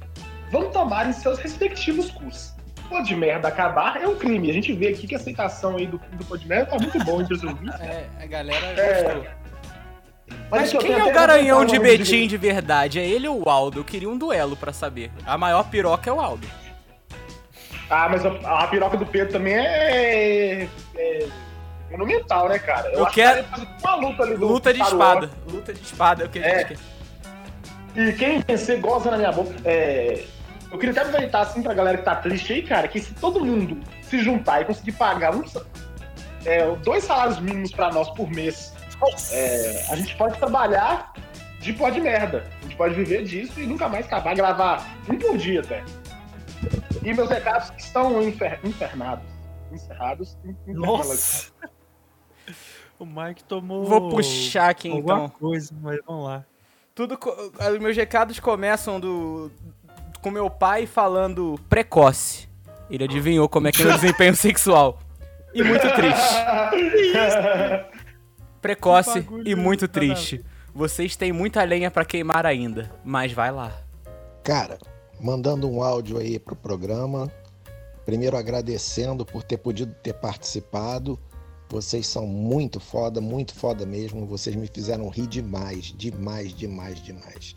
Vão 0.50 0.70
tomar 0.70 1.08
em 1.08 1.12
seus 1.12 1.38
respectivos 1.38 2.10
cursos. 2.10 2.52
Pô 2.88 3.00
de 3.02 3.14
merda 3.14 3.46
acabar 3.46 4.02
é 4.02 4.08
um 4.08 4.16
crime. 4.16 4.50
A 4.50 4.52
gente 4.52 4.72
vê 4.72 4.88
aqui 4.88 5.06
que 5.06 5.14
a 5.14 5.18
aceitação 5.18 5.76
aí 5.76 5.86
do, 5.86 6.00
do 6.14 6.24
pô 6.24 6.36
de 6.36 6.48
merda 6.48 6.72
tá 6.72 6.78
muito 6.78 6.98
bom 7.04 7.20
entre 7.20 7.34
os 7.34 7.44
ouvintes. 7.44 7.80
É, 7.80 8.06
a 8.20 8.26
galera 8.26 8.66
É. 8.66 9.40
Mas 10.50 10.74
ó, 10.74 10.78
quem 10.78 10.92
é 10.92 11.04
o 11.04 11.12
garanhão 11.12 11.64
de 11.64 11.78
Betim 11.78 12.26
de 12.26 12.36
verdade? 12.36 12.98
É 12.98 13.06
ele 13.06 13.28
ou 13.28 13.46
o 13.46 13.48
Aldo? 13.48 13.78
Eu 13.78 13.84
queria 13.84 14.08
um 14.08 14.18
duelo 14.18 14.56
pra 14.56 14.72
saber. 14.72 15.12
A 15.24 15.38
maior 15.38 15.70
piroca 15.70 16.10
é 16.10 16.12
o 16.12 16.20
Aldo. 16.20 16.48
Ah, 17.88 18.08
mas 18.08 18.26
a, 18.26 18.62
a 18.64 18.66
piroca 18.66 18.96
do 18.96 19.06
Pedro 19.06 19.32
também 19.32 19.54
é, 19.54 20.68
é 20.96 21.28
monumental, 21.90 22.48
né, 22.48 22.58
cara? 22.58 22.88
Eu 22.92 23.04
acho 23.06 23.14
quero- 23.14 23.44
que 23.44 23.66
uma 23.82 23.94
luta 23.96 24.22
ali 24.22 24.36
do 24.36 24.46
Luta 24.46 24.72
de 24.72 24.80
espada. 24.80 25.30
Luta 25.50 25.72
de 25.74 25.80
espada. 25.82 26.22
é 26.24 26.26
o 26.26 26.30
que 26.30 26.38
É. 26.38 26.64
que- 26.64 26.78
E 27.96 28.12
quem 28.12 28.40
vencer 28.40 28.80
goza 28.80 29.10
na 29.10 29.16
minha 29.16 29.32
boca. 29.32 29.52
É, 29.64 30.24
eu 30.70 30.78
queria 30.78 30.92
até 30.92 31.00
aproveitar 31.02 31.40
assim 31.40 31.60
pra 31.62 31.74
galera 31.74 31.98
que 31.98 32.04
tá 32.04 32.14
triste 32.16 32.52
aí, 32.52 32.62
cara, 32.62 32.86
que 32.86 33.00
se 33.00 33.12
todo 33.14 33.44
mundo 33.44 33.80
se 34.02 34.20
juntar 34.20 34.60
e 34.62 34.64
conseguir 34.64 34.92
pagar 34.92 35.34
um, 35.34 35.42
é, 36.44 36.70
dois 36.76 37.02
salários 37.04 37.40
mínimos 37.40 37.72
pra 37.72 37.90
nós 37.90 38.08
por 38.10 38.30
mês, 38.30 38.72
é, 39.32 39.86
a 39.90 39.96
gente 39.96 40.14
pode 40.16 40.38
trabalhar 40.38 41.12
de 41.58 41.72
pó 41.72 41.90
de 41.90 42.00
merda. 42.00 42.44
A 42.60 42.62
gente 42.62 42.76
pode 42.76 42.94
viver 42.94 43.24
disso 43.24 43.58
e 43.60 43.66
nunca 43.66 43.88
mais 43.88 44.06
acabar, 44.06 44.34
gravar 44.36 44.86
um 45.08 45.16
por 45.18 45.36
dia 45.36 45.60
até. 45.60 45.82
E 47.02 47.12
meus 47.12 47.28
recados 47.28 47.72
estão 47.76 48.22
infer- 48.22 48.60
infernados. 48.62 49.24
Encerrados. 49.72 50.36
Nossa! 50.66 51.50
O 52.98 53.06
Mike 53.06 53.44
tomou. 53.44 53.84
Vou 53.84 54.10
puxar 54.10 54.70
aqui 54.70 54.90
alguma 54.90 55.24
então. 55.24 55.28
coisa, 55.30 55.72
mas 55.80 55.98
vamos 56.06 56.24
lá. 56.24 56.44
Tudo, 56.94 57.16
co- 57.16 57.34
os 57.72 57.78
meus 57.78 57.96
recados 57.96 58.38
começam 58.38 59.00
do 59.00 59.50
com 60.20 60.30
meu 60.30 60.50
pai 60.50 60.86
falando 60.86 61.58
precoce. 61.68 62.48
Ele 62.90 63.04
adivinhou 63.04 63.48
como 63.48 63.68
é 63.68 63.72
que 63.72 63.82
é 63.82 63.86
o 63.86 63.92
desempenho 63.92 64.34
sexual. 64.36 64.98
E 65.54 65.62
muito 65.62 65.86
triste. 65.94 66.34
Precoce 68.60 69.26
e 69.44 69.54
muito 69.54 69.88
triste. 69.88 70.44
Vocês 70.74 71.16
têm 71.16 71.32
muita 71.32 71.62
lenha 71.64 71.90
pra 71.90 72.04
queimar 72.04 72.44
ainda, 72.46 72.90
mas 73.04 73.32
vai 73.32 73.50
lá. 73.50 73.72
Cara, 74.44 74.78
mandando 75.20 75.68
um 75.68 75.82
áudio 75.82 76.18
aí 76.18 76.38
pro 76.38 76.54
programa. 76.54 77.30
Primeiro 78.04 78.36
agradecendo 78.36 79.24
por 79.24 79.42
ter 79.42 79.56
podido 79.56 79.94
ter 80.02 80.12
participado. 80.14 81.18
Vocês 81.70 82.08
são 82.08 82.26
muito 82.26 82.80
foda, 82.80 83.20
muito 83.20 83.54
foda 83.54 83.86
mesmo. 83.86 84.26
Vocês 84.26 84.56
me 84.56 84.66
fizeram 84.66 85.08
rir 85.08 85.28
demais, 85.28 85.94
demais, 85.96 86.52
demais, 86.52 87.00
demais. 87.00 87.54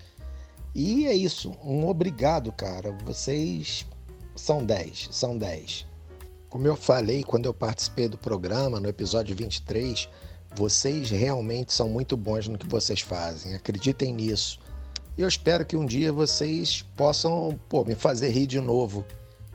E 0.75 1.07
é 1.07 1.15
isso. 1.15 1.51
Um 1.63 1.87
obrigado, 1.87 2.51
cara. 2.51 2.91
Vocês 3.03 3.87
são 4.35 4.63
10, 4.63 5.09
são 5.11 5.35
10. 5.35 5.87
Como 6.47 6.67
eu 6.67 6.75
falei 6.75 7.23
quando 7.23 7.47
eu 7.47 7.53
participei 7.55 8.07
do 8.07 8.15
programa, 8.15 8.79
no 8.79 8.87
episódio 8.87 9.35
23, 9.35 10.07
vocês 10.55 11.09
realmente 11.09 11.73
são 11.73 11.89
muito 11.89 12.15
bons 12.15 12.47
no 12.47 12.59
que 12.59 12.67
vocês 12.67 13.01
fazem. 13.01 13.55
Acreditem 13.55 14.13
nisso. 14.13 14.59
Eu 15.17 15.27
espero 15.27 15.65
que 15.65 15.75
um 15.75 15.87
dia 15.87 16.13
vocês 16.13 16.83
possam 16.95 17.59
pô, 17.67 17.83
me 17.83 17.95
fazer 17.95 18.29
rir 18.29 18.45
de 18.45 18.59
novo, 18.59 19.03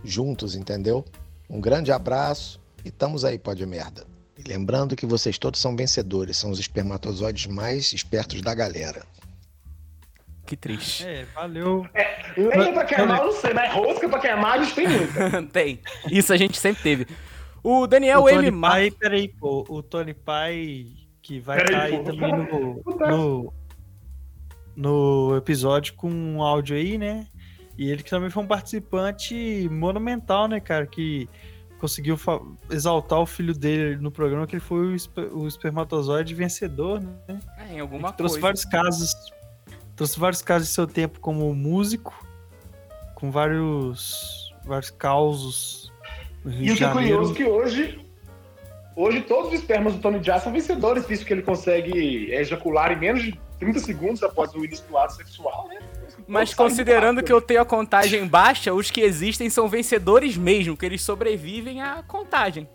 juntos, 0.03 0.57
entendeu? 0.57 1.05
Um 1.49 1.61
grande 1.61 1.93
abraço 1.93 2.61
e 2.85 2.89
estamos 2.89 3.25
aí, 3.25 3.39
pode 3.39 3.65
merda. 3.65 4.18
E 4.39 4.49
lembrando 4.49 4.95
que 4.95 5.05
vocês 5.05 5.37
todos 5.37 5.61
são 5.61 5.75
vencedores, 5.75 6.37
são 6.37 6.51
os 6.51 6.61
espermatozoides 6.61 7.47
mais 7.47 7.93
espertos 7.93 8.41
da 8.41 8.55
galera. 8.55 9.05
Que 10.47 10.57
triste. 10.57 11.05
É, 11.05 11.27
valeu. 11.35 11.85
Lenha 12.37 12.73
pra 12.73 12.85
queimar, 12.85 13.19
eu 13.19 13.27
não 13.27 13.33
sei, 13.33 13.53
mas 13.53 13.73
rosca 13.73 14.09
pra 14.09 14.21
queimar 14.21 14.59
a 14.59 14.63
gente 14.63 14.75
tem 14.77 14.89
muita. 14.89 15.43
Tem. 15.53 15.81
Isso 16.11 16.33
a 16.33 16.37
gente 16.37 16.57
sempre 16.57 16.83
teve. 16.83 17.07
O 17.63 17.87
Daniel 17.87 18.23
o 18.23 18.31
M. 18.31 18.61
Pai, 18.61 18.91
peraí, 18.91 19.29
pô. 19.29 19.67
O 19.69 19.83
Tony 19.83 20.15
Pai, 20.15 20.87
que 21.21 21.41
vai 21.41 21.59
estar 21.59 21.83
aí 21.83 21.99
pô. 21.99 22.05
também 22.05 22.33
no, 22.33 22.83
no, 22.97 23.53
no 24.75 25.37
episódio 25.37 25.95
com 25.95 26.09
um 26.09 26.41
áudio 26.41 26.77
aí, 26.77 26.97
né? 26.97 27.27
E 27.77 27.91
ele 27.91 28.03
que 28.03 28.11
também 28.11 28.31
foi 28.31 28.43
um 28.43 28.47
participante 28.47 29.69
monumental, 29.71 30.49
né, 30.49 30.61
cara? 30.61 30.87
Que 30.87 31.29
conseguiu 31.79 32.19
exaltar 32.71 33.19
o 33.21 33.27
filho 33.27 33.55
dele 33.55 33.97
no 33.97 34.11
programa, 34.11 34.47
que 34.47 34.55
ele 34.55 34.61
foi 34.61 34.87
o, 34.89 34.95
esper- 34.95 35.33
o 35.33 35.47
espermatozoide 35.47 36.35
vencedor, 36.35 37.01
né? 37.01 37.39
É, 37.59 37.75
em 37.75 37.81
alguma 37.81 38.13
trouxe 38.13 38.35
coisa. 38.35 38.47
vários 38.47 38.65
casos. 38.65 39.15
Trouxe 39.97 40.19
vários 40.21 40.43
casos 40.43 40.69
de 40.69 40.75
seu 40.75 40.87
tempo 40.87 41.19
como 41.21 41.53
músico, 41.55 42.15
com 43.15 43.31
vários, 43.31 44.55
vários 44.65 44.91
causos 44.91 45.93
E 46.47 46.71
o 46.71 46.77
que 46.77 46.85
é 46.85 46.91
curioso 46.93 47.35
que 47.35 47.45
hoje, 47.45 47.99
hoje 48.95 49.23
todos 49.23 49.53
os 49.53 49.59
espermas 49.59 49.95
do 49.95 50.01
Tony 50.01 50.23
Jaa 50.23 50.39
são 50.39 50.53
vencedores, 50.53 51.05
visto 51.07 51.27
que 51.27 51.33
ele 51.33 51.43
consegue 51.43 52.33
ejacular 52.33 52.93
em 52.93 52.97
menos 52.97 53.23
de 53.23 53.41
30 53.59 53.81
segundos 53.81 54.23
após 54.23 54.55
o 54.55 54.65
início 54.65 54.87
do 54.89 54.97
ato 54.97 55.15
sexual, 55.15 55.67
né? 55.69 55.79
Mas 56.29 56.53
considerando 56.53 57.23
do 57.23 57.25
que 57.25 57.33
eu 57.33 57.41
tenho 57.41 57.63
a 57.63 57.65
contagem 57.65 58.27
baixa, 58.27 58.75
os 58.75 58.91
que 58.91 59.01
existem 59.01 59.49
são 59.49 59.67
vencedores 59.67 60.37
mesmo, 60.37 60.77
que 60.77 60.85
eles 60.85 61.01
sobrevivem 61.01 61.81
à 61.81 62.03
contagem. 62.07 62.69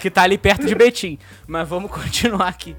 Que 0.00 0.10
tá 0.10 0.22
ali 0.22 0.36
perto 0.36 0.66
de 0.66 0.74
Betim. 0.74 1.18
Mas 1.46 1.66
vamos 1.66 1.90
continuar 1.92 2.48
aqui. 2.48 2.76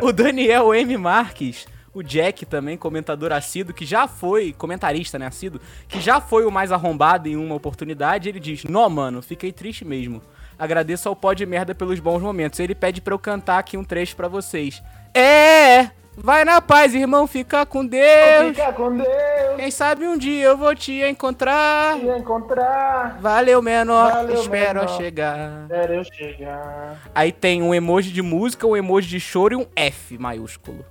O, 0.00 0.06
o 0.06 0.12
Daniel 0.12 0.74
M. 0.74 0.96
Marques, 0.96 1.66
o 1.92 2.02
Jack 2.02 2.46
também, 2.46 2.78
comentador 2.78 3.32
assíduo, 3.32 3.74
que 3.74 3.84
já 3.84 4.08
foi, 4.08 4.54
comentarista, 4.54 5.18
né, 5.18 5.26
assíduo, 5.26 5.60
que 5.86 6.00
já 6.00 6.22
foi 6.22 6.46
o 6.46 6.50
mais 6.50 6.72
arrombado 6.72 7.28
em 7.28 7.36
uma 7.36 7.54
oportunidade, 7.54 8.30
ele 8.30 8.40
diz, 8.40 8.64
Nó, 8.64 8.88
mano, 8.88 9.20
fiquei 9.20 9.52
triste 9.52 9.84
mesmo. 9.84 10.22
Agradeço 10.58 11.06
ao 11.06 11.16
pó 11.16 11.34
de 11.34 11.44
merda 11.44 11.74
pelos 11.74 12.00
bons 12.00 12.22
momentos. 12.22 12.60
Ele 12.60 12.74
pede 12.74 13.00
pra 13.00 13.12
eu 13.12 13.18
cantar 13.18 13.58
aqui 13.58 13.76
um 13.76 13.84
trecho 13.84 14.16
pra 14.16 14.28
vocês. 14.28 14.82
É! 15.14 16.01
Vai 16.14 16.44
na 16.44 16.60
paz, 16.60 16.94
irmão, 16.94 17.26
fica 17.26 17.64
com 17.64 17.86
Deus. 17.86 18.48
Fica 18.56 18.72
com 18.74 18.94
Deus, 18.96 19.56
Quem 19.56 19.70
sabe 19.70 20.06
um 20.06 20.16
dia 20.18 20.44
eu 20.44 20.56
vou 20.58 20.74
te 20.74 21.02
encontrar. 21.02 21.98
te 21.98 22.06
encontrar, 22.06 23.18
Valeu, 23.18 23.62
menor. 23.62 24.12
Valeu, 24.12 24.34
Espero 24.40 24.80
menor. 24.80 24.96
chegar. 24.96 25.62
espera 25.62 25.94
eu 25.94 26.04
chegar. 26.04 26.98
Aí 27.14 27.32
tem 27.32 27.62
um 27.62 27.74
emoji 27.74 28.10
de 28.12 28.20
música, 28.20 28.66
um 28.66 28.76
emoji 28.76 29.08
de 29.08 29.18
choro 29.20 29.54
e 29.54 29.56
um 29.56 29.66
F 29.74 30.18
maiúsculo. 30.18 30.84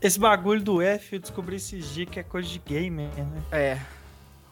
Esse 0.00 0.20
bagulho 0.20 0.62
do 0.62 0.80
F 0.80 1.16
eu 1.16 1.20
descobri 1.20 1.56
esses 1.56 1.92
dias 1.92 2.08
que 2.08 2.20
é 2.20 2.22
coisa 2.22 2.48
de 2.48 2.60
gamer, 2.64 3.08
né? 3.16 3.42
É. 3.50 3.78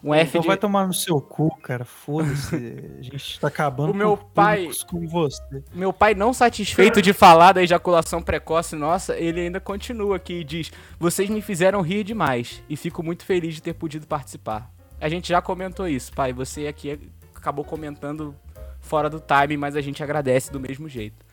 Um 0.04 0.12
F 0.14 0.28
então 0.28 0.42
de. 0.42 0.46
vai 0.48 0.56
tomar 0.58 0.86
no 0.86 0.92
seu 0.92 1.18
cu, 1.18 1.56
cara. 1.62 1.84
Foda-se. 1.84 2.54
A 2.98 3.02
gente 3.02 3.40
tá 3.40 3.48
acabando 3.48 3.90
O 3.92 3.96
meu 3.96 4.16
com 4.18 4.24
pai- 4.34 4.68
como 4.86 5.08
você. 5.08 5.40
Meu 5.72 5.94
pai, 5.94 6.14
não 6.14 6.34
satisfeito 6.34 7.00
de 7.00 7.14
falar 7.14 7.52
da 7.52 7.62
ejaculação 7.62 8.20
precoce 8.20 8.76
nossa, 8.76 9.16
ele 9.16 9.40
ainda 9.40 9.58
continua 9.60 10.16
aqui 10.16 10.40
e 10.40 10.44
diz: 10.44 10.70
Vocês 10.98 11.30
me 11.30 11.40
fizeram 11.40 11.80
rir 11.80 12.04
demais 12.04 12.62
e 12.68 12.76
fico 12.76 13.02
muito 13.02 13.24
feliz 13.24 13.54
de 13.54 13.62
ter 13.62 13.72
podido 13.72 14.06
participar. 14.06 14.70
A 15.00 15.08
gente 15.08 15.28
já 15.28 15.40
comentou 15.40 15.88
isso, 15.88 16.12
pai. 16.12 16.32
Você 16.34 16.66
aqui 16.66 17.00
acabou 17.34 17.64
comentando 17.64 18.34
fora 18.80 19.08
do 19.08 19.20
time, 19.20 19.56
mas 19.56 19.74
a 19.74 19.80
gente 19.80 20.02
agradece 20.02 20.52
do 20.52 20.60
mesmo 20.60 20.86
jeito. 20.88 21.24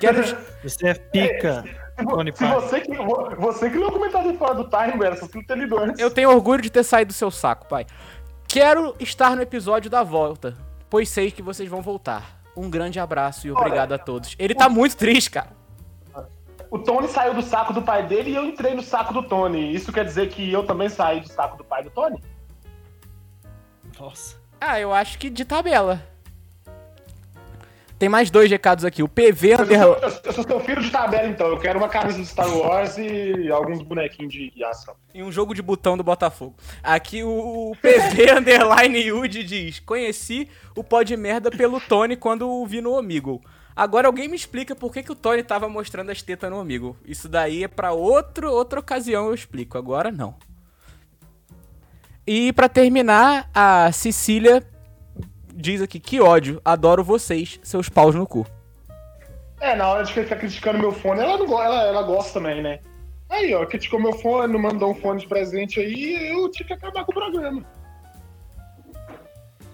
Quero. 0.00 0.20
Você 0.64 0.88
é 0.88 0.94
pica, 0.94 1.62
Tony 1.62 1.83
Se 2.34 2.44
você 2.46 2.80
que, 2.80 2.96
você 3.36 3.70
que 3.70 3.78
leu 3.78 3.88
o 3.88 3.92
comentário 3.92 4.36
fora 4.36 4.54
do 4.54 4.64
time, 4.64 5.56
lido 5.56 5.78
antes. 5.78 6.00
Eu 6.00 6.10
tenho 6.10 6.30
orgulho 6.30 6.60
de 6.60 6.70
ter 6.70 6.82
saído 6.82 7.08
do 7.08 7.14
seu 7.14 7.30
saco, 7.30 7.66
pai. 7.66 7.86
Quero 8.48 8.94
estar 8.98 9.36
no 9.36 9.42
episódio 9.42 9.90
da 9.90 10.02
volta, 10.02 10.56
pois 10.90 11.08
sei 11.08 11.30
que 11.30 11.42
vocês 11.42 11.68
vão 11.68 11.82
voltar. 11.82 12.40
Um 12.56 12.68
grande 12.68 12.98
abraço 12.98 13.46
e 13.46 13.50
obrigado 13.50 13.92
a 13.92 13.98
todos. 13.98 14.34
Ele 14.38 14.54
tá 14.54 14.68
muito 14.68 14.96
triste, 14.96 15.30
cara. 15.30 15.50
O 16.70 16.78
Tony 16.78 17.06
saiu 17.06 17.34
do 17.34 17.42
saco 17.42 17.72
do 17.72 17.82
pai 17.82 18.06
dele 18.06 18.30
e 18.30 18.34
eu 18.34 18.44
entrei 18.44 18.74
no 18.74 18.82
saco 18.82 19.14
do 19.14 19.22
Tony. 19.22 19.72
Isso 19.72 19.92
quer 19.92 20.04
dizer 20.04 20.28
que 20.28 20.52
eu 20.52 20.66
também 20.66 20.88
saí 20.88 21.20
do 21.20 21.28
saco 21.28 21.56
do 21.56 21.64
pai 21.64 21.84
do 21.84 21.90
Tony? 21.90 22.20
Nossa. 23.98 24.36
Ah, 24.60 24.80
eu 24.80 24.92
acho 24.92 25.18
que 25.18 25.30
de 25.30 25.44
tabela. 25.44 26.02
Tem 28.04 28.08
mais 28.10 28.30
dois 28.30 28.50
recados 28.50 28.84
aqui. 28.84 29.02
O 29.02 29.08
PV 29.08 29.52
Eu 29.52 29.56
sou, 29.56 29.66
seu- 29.66 30.20
eu 30.24 30.32
sou 30.34 30.44
seu 30.44 30.60
filho 30.60 30.82
de 30.82 30.90
tabela, 30.90 31.26
então. 31.26 31.46
Eu 31.46 31.58
quero 31.58 31.78
uma 31.78 31.88
camisa 31.88 32.18
do 32.18 32.24
Star 32.26 32.54
Wars 32.54 32.98
e 32.98 33.50
alguns 33.50 33.80
bonequinhos 33.80 34.30
de 34.30 34.62
ação. 34.62 34.94
em 35.14 35.22
um 35.22 35.32
jogo 35.32 35.54
de 35.54 35.62
botão 35.62 35.96
do 35.96 36.04
Botafogo. 36.04 36.54
Aqui 36.82 37.24
o 37.24 37.74
PV 37.80 38.30
Underline 38.36 38.98
Yudi 38.98 39.42
diz: 39.42 39.80
Conheci 39.80 40.50
o 40.76 40.84
pó 40.84 41.02
de 41.02 41.16
merda 41.16 41.50
pelo 41.50 41.80
Tony 41.80 42.14
quando 42.14 42.46
o 42.46 42.66
vi 42.66 42.82
no 42.82 42.92
Omegle. 42.92 43.40
Agora 43.74 44.06
alguém 44.06 44.28
me 44.28 44.36
explica 44.36 44.76
por 44.76 44.92
que, 44.92 45.02
que 45.02 45.12
o 45.12 45.16
Tony 45.16 45.42
tava 45.42 45.66
mostrando 45.66 46.10
as 46.10 46.20
tetas 46.20 46.50
no 46.50 46.60
Omegle. 46.60 46.94
Isso 47.06 47.26
daí 47.26 47.64
é 47.64 47.68
pra 47.68 47.92
outro, 47.92 48.52
outra 48.52 48.80
ocasião 48.80 49.28
eu 49.28 49.34
explico. 49.34 49.78
Agora 49.78 50.10
não. 50.12 50.34
E 52.26 52.52
pra 52.52 52.68
terminar, 52.68 53.48
a 53.54 53.90
Cecília 53.92 54.62
diz 55.54 55.80
aqui, 55.80 56.00
que 56.00 56.20
ódio, 56.20 56.60
adoro 56.64 57.04
vocês, 57.04 57.60
seus 57.62 57.88
paus 57.88 58.14
no 58.14 58.26
cu. 58.26 58.46
É, 59.60 59.74
na 59.74 59.88
hora 59.88 60.04
de 60.04 60.12
ficar 60.12 60.36
criticando 60.36 60.78
meu 60.78 60.92
fone, 60.92 61.20
ela, 61.20 61.38
não, 61.38 61.62
ela, 61.62 61.82
ela 61.84 62.02
gosta 62.02 62.34
também, 62.34 62.62
né? 62.62 62.80
Aí, 63.30 63.54
ó, 63.54 63.64
criticou 63.64 64.00
meu 64.00 64.12
fone, 64.12 64.52
não 64.52 64.60
mandou 64.60 64.90
um 64.90 64.94
fone 64.94 65.20
de 65.20 65.26
presente 65.26 65.80
aí, 65.80 66.32
eu 66.32 66.50
tinha 66.50 66.66
que 66.66 66.72
acabar 66.74 67.04
com 67.04 67.12
o 67.12 67.14
programa. 67.14 67.64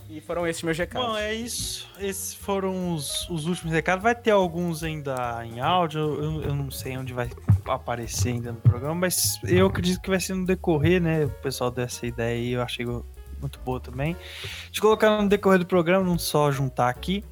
E 0.09 0.21
foram 0.21 0.45
esses 0.45 0.61
meus 0.65 0.77
recados. 0.77 1.09
Bom, 1.09 1.17
é 1.17 1.33
isso. 1.33 1.89
Esses 2.01 2.35
foram 2.35 2.93
os, 2.93 3.31
os 3.31 3.47
últimos 3.47 3.73
recados. 3.73 4.03
Vai 4.03 4.13
ter 4.13 4.33
alguns 4.33 4.83
ainda 4.83 5.41
em 5.45 5.61
áudio. 5.61 6.01
Eu, 6.01 6.43
eu 6.43 6.55
não 6.55 6.69
sei 6.69 6.99
onde 6.99 7.13
vai 7.13 7.31
aparecer 7.65 8.31
ainda 8.31 8.51
no 8.51 8.61
programa, 8.61 8.97
mas 8.97 9.39
eu 9.45 9.67
acredito 9.67 10.01
que 10.01 10.11
vai 10.11 10.19
ser 10.19 10.35
no 10.35 10.45
decorrer, 10.45 11.01
né? 11.01 11.27
O 11.27 11.31
pessoal 11.43 11.71
dessa 11.71 12.07
ideia 12.07 12.37
aí 12.37 12.53
eu 12.53 12.61
achei 12.61 12.85
muito 13.41 13.59
boa 13.61 13.81
também. 13.81 14.17
De 14.71 14.81
colocar 14.81 15.21
no 15.21 15.29
decorrer 15.29 15.59
do 15.59 15.67
programa, 15.67 16.05
não 16.05 16.19
só 16.19 16.51
juntar 16.51 16.89
aqui. 16.89 17.25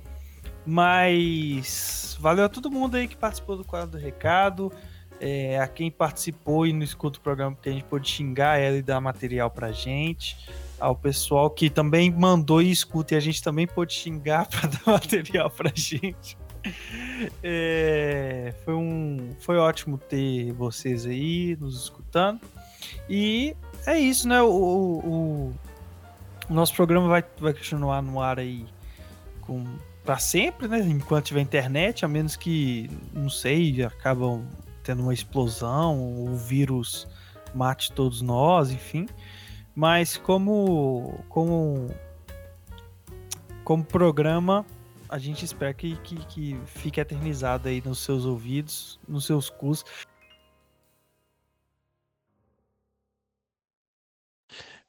Mas 0.66 2.16
valeu 2.20 2.44
a 2.44 2.48
todo 2.48 2.70
mundo 2.70 2.96
aí 2.96 3.08
que 3.08 3.16
participou 3.16 3.56
do 3.56 3.64
quadro 3.64 3.92
do 3.92 3.98
recado. 3.98 4.72
É, 5.20 5.58
a 5.58 5.66
quem 5.66 5.90
participou 5.90 6.66
e 6.66 6.72
não 6.72 6.82
escuta 6.82 7.18
o 7.18 7.22
programa, 7.22 7.54
porque 7.54 7.68
a 7.68 7.72
gente 7.72 7.84
pôde 7.84 8.08
xingar 8.08 8.58
ela 8.58 8.76
e 8.76 8.82
dar 8.82 9.00
material 9.00 9.50
pra 9.50 9.72
gente 9.72 10.36
ao 10.80 10.94
pessoal 10.94 11.50
que 11.50 11.68
também 11.68 12.10
mandou 12.10 12.62
e 12.62 12.70
escuta 12.70 13.14
e 13.14 13.16
a 13.16 13.20
gente 13.20 13.42
também 13.42 13.66
pôde 13.66 13.94
xingar 13.94 14.46
para 14.48 14.68
dar 14.68 14.92
material 14.92 15.50
pra 15.50 15.70
gente. 15.74 16.36
É, 17.42 18.54
foi 18.64 18.74
um 18.74 19.34
foi 19.40 19.56
ótimo 19.56 19.96
ter 19.96 20.52
vocês 20.52 21.06
aí 21.06 21.56
nos 21.58 21.84
escutando 21.84 22.40
e 23.08 23.56
é 23.86 23.98
isso 23.98 24.28
né 24.28 24.42
o, 24.42 24.48
o 24.48 25.54
nosso 26.54 26.74
programa 26.74 27.08
vai, 27.08 27.24
vai 27.38 27.52
continuar 27.52 28.02
no 28.02 28.20
ar 28.20 28.38
aí 28.38 28.66
com 29.40 29.64
para 30.04 30.18
sempre 30.18 30.68
né 30.68 30.80
enquanto 30.80 31.26
tiver 31.26 31.40
internet 31.40 32.04
a 32.04 32.08
menos 32.08 32.36
que 32.36 32.90
não 33.12 33.28
sei 33.28 33.82
acabam 33.82 34.46
tendo 34.82 35.02
uma 35.02 35.12
explosão 35.12 36.24
o 36.24 36.36
vírus 36.36 37.06
mate 37.54 37.92
todos 37.92 38.22
nós 38.22 38.70
enfim 38.70 39.06
mas 39.74 40.16
como 40.16 41.22
como 41.28 41.88
como 43.64 43.84
programa 43.84 44.64
a 45.08 45.18
gente 45.18 45.44
espera 45.44 45.72
que, 45.72 45.96
que, 45.98 46.16
que 46.26 46.60
fique 46.66 47.00
eternizado 47.00 47.68
aí 47.68 47.82
nos 47.84 48.00
seus 48.00 48.24
ouvidos, 48.24 49.00
nos 49.08 49.24
seus 49.24 49.48
cus. 49.48 49.84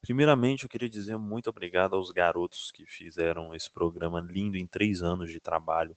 Primeiramente, 0.00 0.64
eu 0.64 0.68
queria 0.68 0.88
dizer 0.88 1.18
muito 1.18 1.50
obrigado 1.50 1.94
aos 1.94 2.10
garotos 2.10 2.70
que 2.72 2.86
fizeram 2.86 3.54
esse 3.54 3.70
programa 3.70 4.20
lindo 4.20 4.56
em 4.56 4.66
três 4.66 5.02
anos 5.02 5.30
de 5.30 5.40
trabalho 5.40 5.96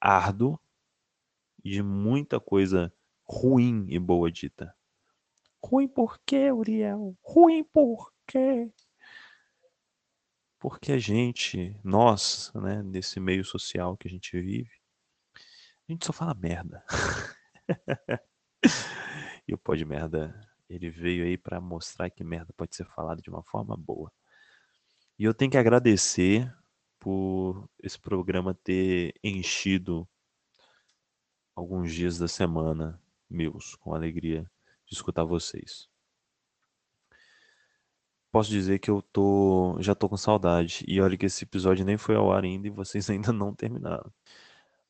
árduo 0.00 0.58
e 1.62 1.70
de 1.70 1.82
muita 1.82 2.40
coisa 2.40 2.92
ruim 3.24 3.86
e 3.88 3.98
boa 3.98 4.30
dita. 4.30 4.74
Ruim 5.62 5.88
por 5.88 6.18
quê, 6.24 6.50
Uriel? 6.52 7.16
Ruim 7.22 7.64
por 7.64 8.12
quê? 8.26 8.70
Porque 10.58 10.92
a 10.92 10.98
gente, 10.98 11.78
nós, 11.84 12.50
né, 12.54 12.82
nesse 12.82 13.20
meio 13.20 13.44
social 13.44 13.96
que 13.96 14.08
a 14.08 14.10
gente 14.10 14.40
vive, 14.40 14.70
a 15.88 15.92
gente 15.92 16.06
só 16.06 16.12
fala 16.12 16.34
merda. 16.34 16.84
e 19.46 19.54
o 19.54 19.58
pó 19.58 19.74
de 19.74 19.84
merda, 19.84 20.40
ele 20.68 20.90
veio 20.90 21.24
aí 21.24 21.38
para 21.38 21.60
mostrar 21.60 22.10
que 22.10 22.24
merda 22.24 22.52
pode 22.56 22.74
ser 22.76 22.86
falado 22.86 23.22
de 23.22 23.30
uma 23.30 23.42
forma 23.42 23.76
boa. 23.76 24.12
E 25.18 25.24
eu 25.24 25.34
tenho 25.34 25.50
que 25.50 25.56
agradecer 25.58 26.52
por 26.98 27.68
esse 27.82 27.98
programa 27.98 28.54
ter 28.54 29.14
enchido 29.22 30.08
alguns 31.54 31.92
dias 31.92 32.18
da 32.18 32.28
semana 32.28 33.00
meus 33.28 33.74
com 33.76 33.94
alegria 33.94 34.50
de 34.86 34.94
escutar 34.94 35.24
vocês. 35.24 35.88
Posso 38.30 38.50
dizer 38.50 38.78
que 38.78 38.90
eu 38.90 39.00
tô 39.00 39.76
já 39.80 39.94
tô 39.94 40.08
com 40.08 40.16
saudade 40.16 40.84
e 40.86 41.00
olha 41.00 41.16
que 41.16 41.26
esse 41.26 41.44
episódio 41.44 41.84
nem 41.84 41.96
foi 41.96 42.16
ao 42.16 42.30
ar 42.32 42.44
ainda 42.44 42.66
e 42.66 42.70
vocês 42.70 43.08
ainda 43.10 43.32
não 43.32 43.54
terminaram. 43.54 44.12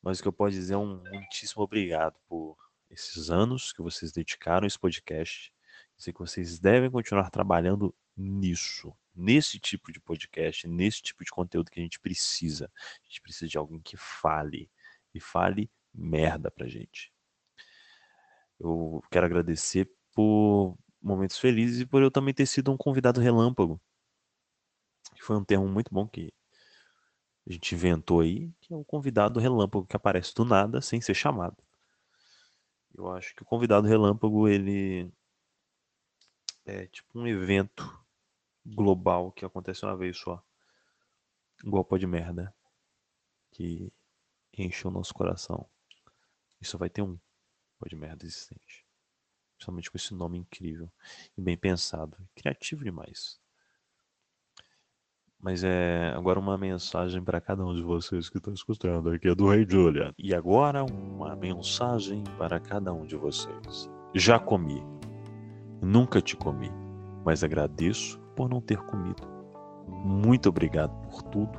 Mas 0.02 0.18
o 0.18 0.22
que 0.22 0.28
eu 0.28 0.32
posso 0.32 0.52
dizer 0.52 0.74
é 0.74 0.78
um 0.78 1.02
muitíssimo 1.12 1.62
obrigado 1.62 2.16
por 2.28 2.56
esses 2.90 3.30
anos 3.30 3.72
que 3.72 3.82
vocês 3.82 4.12
dedicaram 4.12 4.64
a 4.64 4.66
esse 4.66 4.78
podcast. 4.78 5.52
Sei 5.96 6.12
que 6.12 6.20
vocês 6.20 6.58
devem 6.58 6.90
continuar 6.90 7.30
trabalhando 7.30 7.94
nisso, 8.16 8.94
nesse 9.14 9.58
tipo 9.58 9.90
de 9.90 10.00
podcast, 10.00 10.68
nesse 10.68 11.02
tipo 11.02 11.24
de 11.24 11.30
conteúdo 11.30 11.70
que 11.70 11.80
a 11.80 11.82
gente 11.82 11.98
precisa. 11.98 12.70
A 12.76 13.06
gente 13.06 13.20
precisa 13.20 13.48
de 13.48 13.58
alguém 13.58 13.80
que 13.80 13.96
fale 13.96 14.70
e 15.14 15.20
fale 15.20 15.70
merda 15.92 16.50
pra 16.50 16.68
gente. 16.68 17.12
Eu 18.58 19.02
quero 19.10 19.26
agradecer 19.26 19.90
por 20.12 20.78
momentos 21.00 21.38
felizes 21.38 21.80
e 21.80 21.86
por 21.86 22.02
eu 22.02 22.10
também 22.10 22.34
ter 22.34 22.46
sido 22.46 22.72
um 22.72 22.76
convidado 22.76 23.20
relâmpago. 23.20 23.80
Foi 25.20 25.36
um 25.36 25.44
termo 25.44 25.68
muito 25.68 25.92
bom 25.92 26.06
que 26.06 26.32
a 27.48 27.52
gente 27.52 27.74
inventou 27.74 28.20
aí, 28.20 28.52
que 28.60 28.72
é 28.72 28.76
o 28.76 28.84
convidado 28.84 29.38
relâmpago 29.38 29.86
que 29.86 29.96
aparece 29.96 30.34
do 30.34 30.44
nada 30.44 30.80
sem 30.80 31.00
ser 31.00 31.14
chamado. 31.14 31.56
Eu 32.94 33.10
acho 33.12 33.34
que 33.34 33.42
o 33.42 33.46
convidado 33.46 33.86
relâmpago 33.86 34.48
ele 34.48 35.12
é 36.66 36.86
tipo 36.88 37.18
um 37.18 37.26
evento 37.26 38.04
global 38.64 39.30
que 39.30 39.44
acontece 39.44 39.84
uma 39.84 39.96
vez 39.96 40.18
só. 40.18 40.42
Igual 41.64 41.84
pó 41.84 41.96
de 41.96 42.06
merda. 42.06 42.54
Que 43.52 43.92
enche 44.52 44.86
o 44.86 44.90
nosso 44.90 45.14
coração. 45.14 45.66
E 46.60 46.66
só 46.66 46.76
vai 46.76 46.90
ter 46.90 47.02
um 47.02 47.16
pó 47.78 47.86
de 47.88 47.96
merda 47.96 48.26
existente. 48.26 48.84
Principalmente 49.56 49.90
com 49.90 49.96
esse 49.96 50.12
nome 50.12 50.38
incrível 50.38 50.92
e 51.38 51.40
bem 51.40 51.56
pensado. 51.56 52.16
Criativo 52.34 52.84
demais. 52.84 53.40
Mas 55.38 55.62
é 55.62 56.12
agora 56.16 56.40
uma 56.40 56.58
mensagem 56.58 57.22
para 57.22 57.40
cada 57.40 57.64
um 57.64 57.74
de 57.74 57.82
vocês 57.82 58.28
que 58.28 58.38
estão 58.38 58.52
escutando 58.52 59.10
aqui 59.10 59.28
é 59.28 59.34
do 59.34 59.48
Rei 59.48 59.66
Julian. 59.68 60.12
E 60.18 60.34
agora 60.34 60.84
uma 60.84 61.36
mensagem 61.36 62.24
para 62.36 62.58
cada 62.58 62.92
um 62.92 63.06
de 63.06 63.16
vocês. 63.16 63.88
Já 64.14 64.38
comi. 64.38 64.82
Nunca 65.80 66.20
te 66.20 66.36
comi, 66.36 66.70
mas 67.24 67.44
agradeço 67.44 68.18
por 68.34 68.48
não 68.48 68.60
ter 68.60 68.78
comido. 68.78 69.26
Muito 69.88 70.48
obrigado 70.48 70.92
por 71.08 71.22
tudo. 71.22 71.58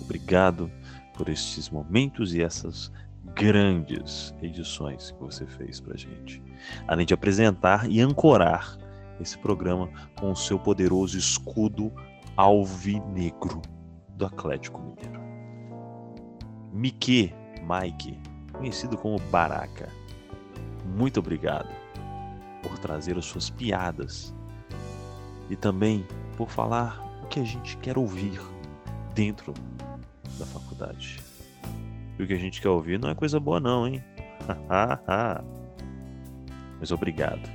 Obrigado 0.00 0.70
por 1.16 1.28
estes 1.28 1.68
momentos 1.68 2.34
e 2.34 2.42
essas 2.42 2.90
grandes 3.34 4.34
edições 4.42 5.10
que 5.12 5.20
você 5.20 5.46
fez 5.46 5.80
pra 5.80 5.96
gente. 5.96 6.42
Além 6.88 7.06
de 7.06 7.14
apresentar 7.14 7.88
e 7.90 8.00
ancorar 8.00 8.76
esse 9.20 9.38
programa 9.38 9.88
com 10.18 10.32
o 10.32 10.36
seu 10.36 10.58
poderoso 10.58 11.18
escudo 11.18 11.92
alvinegro 12.36 13.60
do 14.10 14.26
Atlético 14.26 14.80
Mineiro. 14.80 15.20
Mike, 16.72 17.34
Mike, 17.62 18.18
conhecido 18.52 18.96
como 18.96 19.18
Baraka. 19.30 19.88
Muito 20.96 21.20
obrigado 21.20 21.79
por 22.62 22.78
trazer 22.78 23.18
as 23.18 23.24
suas 23.24 23.50
piadas 23.50 24.34
e 25.48 25.56
também 25.56 26.06
por 26.36 26.50
falar 26.50 27.00
o 27.22 27.26
que 27.26 27.40
a 27.40 27.44
gente 27.44 27.76
quer 27.78 27.98
ouvir 27.98 28.40
dentro 29.14 29.52
da 30.38 30.46
faculdade. 30.46 31.20
E 32.18 32.22
o 32.22 32.26
que 32.26 32.32
a 32.32 32.38
gente 32.38 32.60
quer 32.60 32.68
ouvir 32.68 32.98
não 32.98 33.10
é 33.10 33.14
coisa 33.14 33.40
boa 33.40 33.60
não, 33.60 33.86
hein? 33.86 34.02
Mas 36.78 36.90
obrigado, 36.90 37.48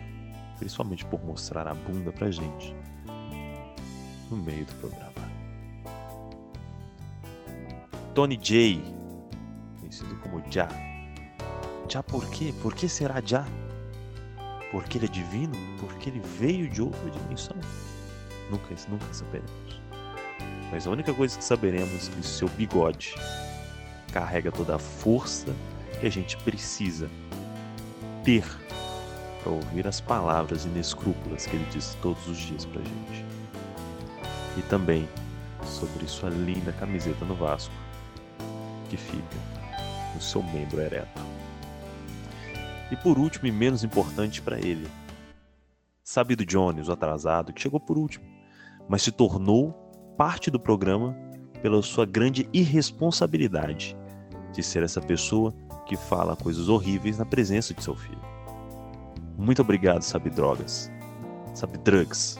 principalmente 0.57 1.05
por 1.05 1.23
mostrar 1.23 1.67
a 1.67 1.73
bunda 1.73 2.11
pra 2.11 2.29
gente 2.29 2.75
no 4.29 4.37
meio 4.37 4.65
do 4.65 4.73
programa. 4.75 5.11
Tony 8.13 8.37
J, 8.37 8.81
conhecido 9.79 10.15
como 10.17 10.41
Já. 10.49 10.69
Já 11.89 12.01
por 12.01 12.27
quê? 12.29 12.53
Por 12.61 12.73
que 12.73 12.87
será 12.87 13.21
Já? 13.23 13.45
Porque 14.75 14.97
ele 14.97 15.05
é 15.05 15.09
divino? 15.09 15.55
Porque 15.79 16.09
ele 16.09 16.19
veio 16.38 16.69
de 16.69 16.81
outra 16.81 17.09
dimensão? 17.09 17.55
Nunca, 18.51 18.75
nunca 18.89 19.05
saberemos. 19.13 19.81
Mas 20.69 20.85
a 20.85 20.89
única 20.89 21.13
coisa 21.13 21.38
que 21.38 21.45
saberemos 21.45 22.09
é 22.09 22.11
que 22.11 22.27
seu 22.27 22.49
bigode 22.49 23.15
carrega 24.11 24.51
toda 24.51 24.75
a 24.75 24.77
força 24.77 25.55
que 25.97 26.05
a 26.05 26.09
gente 26.09 26.35
precisa 26.39 27.09
ter 28.25 28.43
para 29.41 29.53
ouvir 29.53 29.88
as 29.88 30.01
palavras 30.01 30.65
inescrúpulas 30.65 31.45
que 31.45 31.55
ele 31.55 31.67
diz 31.71 31.97
todos 32.01 32.27
os 32.27 32.38
dias 32.38 32.65
pra 32.65 32.81
gente. 32.81 33.25
E 34.57 34.61
também 34.63 35.07
sobre 35.63 36.05
sua 36.05 36.29
linda 36.29 36.73
camiseta 36.73 37.23
no 37.23 37.35
Vasco, 37.35 37.73
que 38.89 38.97
fica 38.97 39.38
no 40.13 40.19
seu 40.19 40.43
membro 40.43 40.81
ereto. 40.81 41.24
E 42.91 42.95
por 42.95 43.17
último 43.17 43.47
e 43.47 43.51
menos 43.51 43.83
importante 43.83 44.41
para 44.41 44.59
ele, 44.59 44.87
sabe 46.03 46.35
do 46.35 46.45
Jones, 46.45 46.87
o 46.87 46.91
atrasado, 46.91 47.51
que 47.51 47.61
chegou 47.61 47.79
por 47.79 47.97
último, 47.97 48.25
mas 48.87 49.01
se 49.01 49.11
tornou 49.11 49.71
parte 50.17 50.51
do 50.51 50.59
programa 50.59 51.15
pela 51.61 51.81
sua 51.81 52.05
grande 52.05 52.47
irresponsabilidade 52.53 53.97
de 54.53 54.61
ser 54.61 54.83
essa 54.83 55.01
pessoa 55.01 55.53
que 55.87 55.97
fala 55.97 56.35
coisas 56.35 56.69
horríveis 56.69 57.17
na 57.17 57.25
presença 57.25 57.73
de 57.73 57.83
seu 57.83 57.95
filho. 57.95 58.21
Muito 59.35 59.61
obrigado, 59.61 60.03
sabe 60.03 60.29
drogas, 60.29 60.91
sabe 61.53 61.77
drugs, 61.79 62.39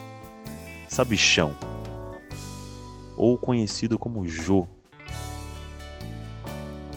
sabe 0.88 1.16
chão, 1.16 1.54
ou 3.16 3.36
conhecido 3.36 3.98
como 3.98 4.26
Jô. 4.26 4.66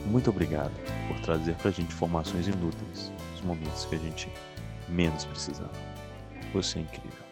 Muito 0.06 0.30
obrigado 0.30 0.72
por 1.08 1.20
trazer 1.20 1.56
pra 1.56 1.72
gente 1.72 1.94
informações 1.94 2.48
inúteis 2.48 3.12
nos 3.40 3.42
momentos 3.42 3.86
que 3.86 3.96
a 3.96 4.00
gente 4.00 4.32
menos 4.88 5.26
precisava. 5.26 5.72
Você 6.54 6.80
é 6.80 6.82
incrível. 6.82 7.30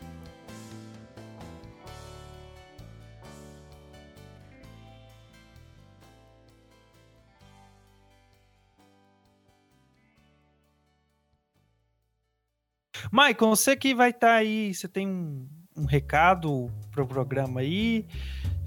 Maicon, 13.11 13.49
você 13.49 13.75
que 13.75 13.95
vai 13.95 14.09
estar 14.09 14.33
aí, 14.33 14.73
você 14.73 14.87
tem 14.87 15.07
um, 15.07 15.47
um 15.77 15.85
recado 15.85 16.69
pro 16.91 17.07
programa 17.07 17.61
aí? 17.61 18.05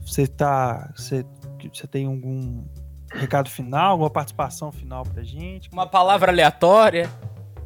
Você 0.00 0.26
tá. 0.26 0.90
Você, 0.96 1.26
você 1.72 1.86
tem 1.86 2.06
algum 2.06 2.64
recado 3.12 3.50
final, 3.50 3.92
alguma 3.92 4.10
participação 4.10 4.72
final 4.72 5.04
pra 5.04 5.22
gente? 5.22 5.68
Uma 5.70 5.86
palavra 5.86 6.32
aleatória. 6.32 7.10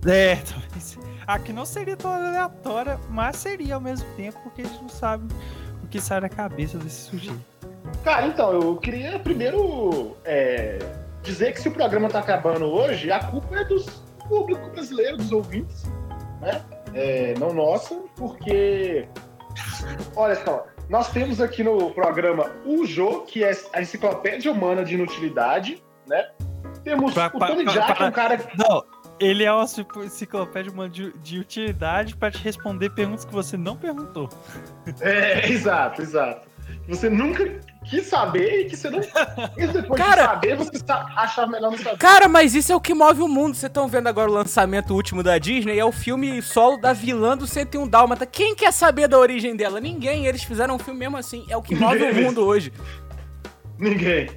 É, 0.07 0.37
talvez. 0.37 0.99
Aqui 1.27 1.53
não 1.53 1.65
seria 1.65 1.97
tão 1.97 2.13
aleatória, 2.13 2.99
mas 3.09 3.37
seria 3.37 3.75
ao 3.77 3.81
mesmo 3.81 4.07
tempo, 4.15 4.39
porque 4.43 4.63
a 4.63 4.65
gente 4.67 4.83
não 4.83 4.89
sabe 4.89 5.33
o 5.83 5.87
que 5.89 6.01
sai 6.01 6.21
da 6.21 6.29
cabeça 6.29 6.77
desse 6.79 7.09
sujeito. 7.11 7.41
Cara, 8.03 8.27
então, 8.27 8.53
eu 8.53 8.77
queria 8.77 9.19
primeiro 9.19 10.17
é, 10.25 10.79
dizer 11.23 11.53
que 11.55 11.61
se 11.63 11.69
o 11.69 11.73
programa 11.73 12.09
tá 12.11 12.19
acabando 12.19 12.67
hoje, 12.67 13.11
a 13.11 13.21
culpa 13.25 13.57
é 13.57 13.65
dos 13.65 13.87
público 14.29 14.69
brasileiro, 14.71 15.17
dos 15.17 15.33
ouvintes, 15.33 15.85
né? 16.41 16.63
É, 16.95 17.35
não 17.39 17.53
nossa, 17.53 17.95
porque. 18.17 19.09
Olha 20.17 20.35
só, 20.45 20.67
nós 20.89 21.11
temos 21.11 21.41
aqui 21.41 21.63
no 21.65 21.91
programa 21.91 22.51
o 22.65 22.85
Jô, 22.87 23.21
que 23.23 23.43
é 23.45 23.53
a 23.73 23.81
enciclopédia 23.81 24.51
humana 24.53 24.85
de 24.85 24.95
inutilidade, 24.95 25.83
né? 26.07 26.31
Temos 26.83 27.15
Pra- 27.15 27.31
o 27.33 27.39
Tony 27.39 27.65
pra- 27.65 27.73
Jack, 27.73 27.95
pra- 27.95 28.07
um 28.07 28.13
cara 28.13 28.37
que 28.37 28.59
Não, 28.59 28.83
ele 29.25 29.45
é 29.45 29.53
uma 29.53 29.65
enciclopédia 30.05 30.73
de, 30.89 31.13
de 31.19 31.39
utilidade 31.39 32.17
para 32.17 32.31
te 32.31 32.39
responder 32.43 32.91
perguntas 32.91 33.25
que 33.25 33.33
você 33.33 33.57
não 33.57 33.77
perguntou. 33.77 34.29
É, 35.01 35.49
exato, 35.51 36.03
exato. 36.03 36.49
Você 36.89 37.09
nunca 37.11 37.61
quis 37.85 38.07
saber 38.07 38.61
e 38.61 38.65
que 38.67 38.77
você 38.77 38.91
não. 38.91 39.01
E 39.57 39.67
depois 39.67 40.01
Cara- 40.01 40.23
de 40.23 40.29
saber, 40.29 40.57
você 40.57 40.83
achava 41.17 41.51
melhor 41.51 41.71
não 41.71 41.79
saber. 41.79 41.99
Cara, 41.99 42.29
mas 42.29 42.55
isso 42.55 42.73
é 42.73 42.77
o 42.77 42.81
que 42.81 42.95
move 42.95 43.23
o 43.23 43.29
mundo. 43.29 43.55
Vocês 43.55 43.71
estão 43.71 43.89
vendo 43.89 44.07
agora 44.07 44.31
o 44.31 44.35
lançamento 44.35 44.95
último 44.95 45.23
da 45.23 45.39
Disney? 45.39 45.79
É 45.79 45.85
o 45.85 45.93
filme 45.93 46.41
solo 46.43 46.77
da 46.79 46.93
vilã 46.93 47.37
do 47.37 47.47
101 47.47 47.89
Dálmata. 47.89 48.27
Quem 48.27 48.55
quer 48.55 48.73
saber 48.73 49.09
da 49.09 49.19
origem 49.19 49.57
dela? 49.57 49.81
Ninguém. 49.81 50.27
Eles 50.27 50.43
fizeram 50.43 50.77
um 50.77 50.79
filme 50.79 51.01
mesmo 51.01 51.17
assim. 51.17 51.45
É 51.49 51.57
o 51.57 51.63
que 51.63 51.75
move 51.75 52.03
o 52.03 52.15
mundo 52.23 52.45
hoje. 52.45 52.73
Ninguém. 53.79 54.29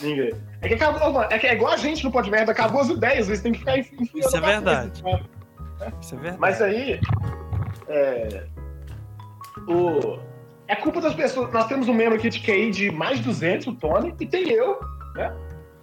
Ninguém. 0.00 0.32
É 0.60 0.68
que 0.68 0.74
acabou, 0.74 1.12
mano, 1.12 1.28
é 1.30 1.38
que 1.38 1.46
é 1.46 1.54
igual 1.54 1.72
a 1.72 1.76
gente 1.76 2.04
no 2.04 2.10
Pode 2.12 2.30
Merda, 2.30 2.52
acabou 2.52 2.80
as 2.80 2.88
ideias, 2.88 3.28
eles 3.28 3.40
têm 3.40 3.52
que 3.52 3.58
ficar 3.60 3.78
enfi- 3.78 3.94
enfiando 4.00 4.26
Isso 4.26 4.36
é 4.36 4.40
verdade. 4.40 5.02
né? 5.02 5.20
Isso 6.00 6.14
é 6.14 6.18
verdade. 6.18 6.40
Mas 6.40 6.60
aí. 6.62 7.00
É. 7.88 8.44
O. 9.68 10.18
É 10.68 10.74
culpa 10.74 11.00
das 11.00 11.14
pessoas. 11.14 11.52
Nós 11.52 11.66
temos 11.66 11.88
um 11.88 11.94
membro 11.94 12.16
aqui 12.16 12.28
de 12.28 12.40
QI 12.40 12.70
de 12.70 12.90
mais 12.90 13.18
de 13.18 13.24
200, 13.24 13.68
o 13.68 13.74
Tony, 13.74 14.14
e 14.18 14.26
tem 14.26 14.50
eu, 14.50 14.78
né? 15.14 15.32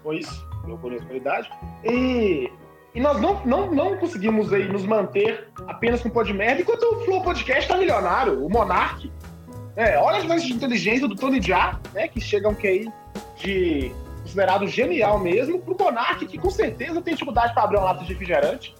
Foi 0.03 0.17
isso, 0.17 0.45
eu 0.67 0.77
conheço 0.77 1.05
a 1.09 1.13
idade. 1.15 1.49
E. 1.85 2.51
E 2.95 2.99
nós 3.01 3.19
não, 3.19 3.43
não, 3.43 3.71
não 3.71 3.97
conseguimos 3.97 4.53
aí 4.53 4.67
nos 4.71 4.85
manter 4.85 5.47
apenas 5.65 6.01
com 6.01 6.09
o 6.09 6.11
Pod 6.11 6.31
Merda, 6.31 6.61
enquanto 6.61 6.83
o 6.83 6.99
Flow 7.05 7.23
Podcast 7.23 7.67
tá 7.67 7.75
milionário, 7.75 8.45
o 8.45 8.49
Monark. 8.49 9.11
É, 9.75 9.97
olha 9.97 10.17
a 10.17 10.21
diferença 10.21 10.45
de 10.45 10.53
inteligência 10.53 11.07
do 11.07 11.15
Tony 11.15 11.41
Já, 11.41 11.79
né? 11.91 12.07
Que 12.07 12.21
chega 12.21 12.47
um 12.47 12.53
QI 12.53 12.87
de 13.37 13.91
considerado 14.23 14.65
genial 14.67 15.19
mesmo, 15.19 15.59
pro 15.61 15.75
Monark, 15.77 16.25
que 16.25 16.37
com 16.37 16.49
certeza 16.49 17.01
tem 17.01 17.13
dificuldade 17.13 17.53
para 17.53 17.63
abrir 17.63 17.77
uma 17.77 17.85
lata 17.85 18.03
de 18.03 18.13
refrigerante. 18.13 18.73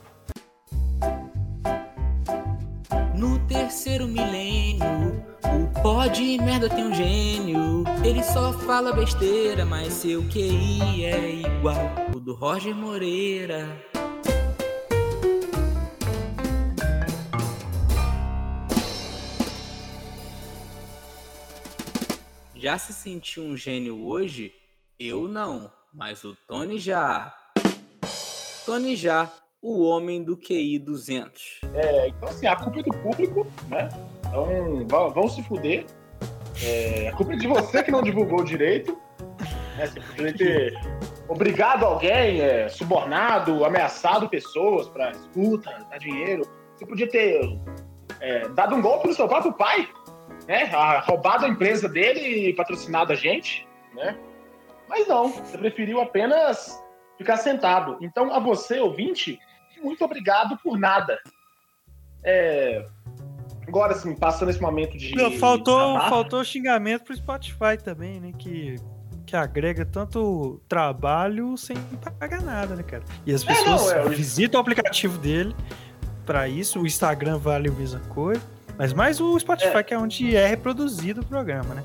No 3.15 3.37
terceiro 3.47 4.07
milênio, 4.07 5.23
o 5.43 5.81
pó 5.81 6.07
de 6.07 6.37
merda 6.41 6.69
tem 6.69 6.85
um 6.85 6.93
gênio. 6.93 7.83
Ele 8.03 8.23
só 8.23 8.53
fala 8.53 8.93
besteira, 8.93 9.65
mas 9.65 9.93
seu 9.93 10.23
QI 10.29 11.05
é 11.05 11.29
igual 11.35 11.91
o 12.15 12.19
do 12.19 12.33
Roger 12.33 12.73
Moreira. 12.73 13.67
Já 22.55 22.77
se 22.77 22.93
sentiu 22.93 23.43
um 23.43 23.57
gênio 23.57 24.07
hoje? 24.07 24.62
Eu 24.99 25.27
não, 25.27 25.71
mas 25.93 26.23
o 26.23 26.35
Tony 26.47 26.79
já. 26.79 27.33
Tony 28.65 28.95
já, 28.95 29.29
o 29.61 29.83
homem 29.83 30.23
do 30.23 30.37
QI 30.37 30.79
200. 30.79 31.61
É, 31.73 32.07
então, 32.07 32.29
assim, 32.29 32.47
a 32.47 32.55
culpa 32.55 32.79
é 32.79 32.83
do 32.83 32.97
público, 32.99 33.47
né? 33.67 33.89
Então, 34.81 35.09
vão, 35.11 35.27
se 35.27 35.43
fuder. 35.43 35.85
É, 36.63 37.09
a 37.09 37.15
culpa 37.15 37.33
é 37.33 37.35
de 37.35 37.47
você 37.47 37.83
que 37.83 37.91
não 37.91 38.01
divulgou 38.01 38.43
direito. 38.43 38.97
Né? 39.77 39.87
Você 39.87 39.99
poderia 39.99 40.33
ter 40.33 40.73
obrigado 41.27 41.83
alguém, 41.83 42.41
é, 42.41 42.69
subornado, 42.69 43.65
ameaçado 43.65 44.29
pessoas 44.29 44.87
para 44.87 45.11
escuta, 45.11 45.85
dar 45.89 45.97
dinheiro. 45.97 46.43
Você 46.77 46.85
podia 46.85 47.09
ter 47.09 47.59
é, 48.19 48.47
dado 48.49 48.75
um 48.75 48.81
golpe 48.81 49.07
no 49.07 49.13
seu 49.13 49.27
próprio 49.27 49.51
pai, 49.53 49.89
né? 50.47 50.63
A- 50.73 50.99
Roubado 51.01 51.45
a 51.45 51.49
empresa 51.49 51.89
dele 51.89 52.49
e 52.49 52.53
patrocinado 52.53 53.11
a 53.11 53.15
gente, 53.15 53.67
né? 53.95 54.17
Mas 54.93 55.07
não, 55.07 55.29
você 55.29 55.57
preferiu 55.57 55.99
apenas 55.99 56.79
ficar 57.17 57.37
sentado. 57.37 57.97
Então, 57.99 58.31
a 58.31 58.37
você, 58.37 58.79
ouvinte, 58.79 59.39
muito 59.81 60.05
obrigado 60.05 60.55
por 60.59 60.77
nada. 60.77 61.19
É, 62.23 62.85
Agora, 63.67 63.93
assim, 63.93 64.13
passando 64.13 64.49
esse 64.49 64.61
momento 64.61 64.95
de. 64.97 65.15
Não, 65.15 65.31
faltou, 65.31 65.79
desabafo, 65.79 66.09
faltou 66.09 66.43
xingamento 66.43 67.05
pro 67.05 67.15
Spotify 67.15 67.75
também, 67.81 68.19
né? 68.19 68.31
Que, 68.37 68.75
que 69.25 69.35
agrega 69.35 69.83
tanto 69.83 70.61
trabalho 70.67 71.57
sem 71.57 71.75
pagar 72.19 72.41
nada, 72.41 72.75
né, 72.75 72.83
cara? 72.83 73.03
E 73.25 73.33
as 73.33 73.41
É, 73.43 73.47
pessoas 73.47 73.81
não, 73.81 73.91
é, 73.91 74.09
visitam 74.09 74.59
o 74.59 74.61
aplicativo 74.61 75.17
dele 75.17 75.55
pra 76.23 76.47
isso. 76.47 76.79
O 76.81 76.85
Instagram 76.85 77.37
vale 77.39 77.69
a 77.69 77.71
mesma 77.71 77.99
coisa. 78.01 78.52
Mas 78.77 78.91
mais 78.93 79.19
o 79.21 79.37
Spotify, 79.39 79.77
É. 79.77 79.83
que 79.83 79.93
é 79.93 79.97
onde 79.97 80.35
é 80.35 80.47
reproduzido 80.47 81.21
o 81.21 81.25
programa, 81.25 81.75
né? 81.75 81.83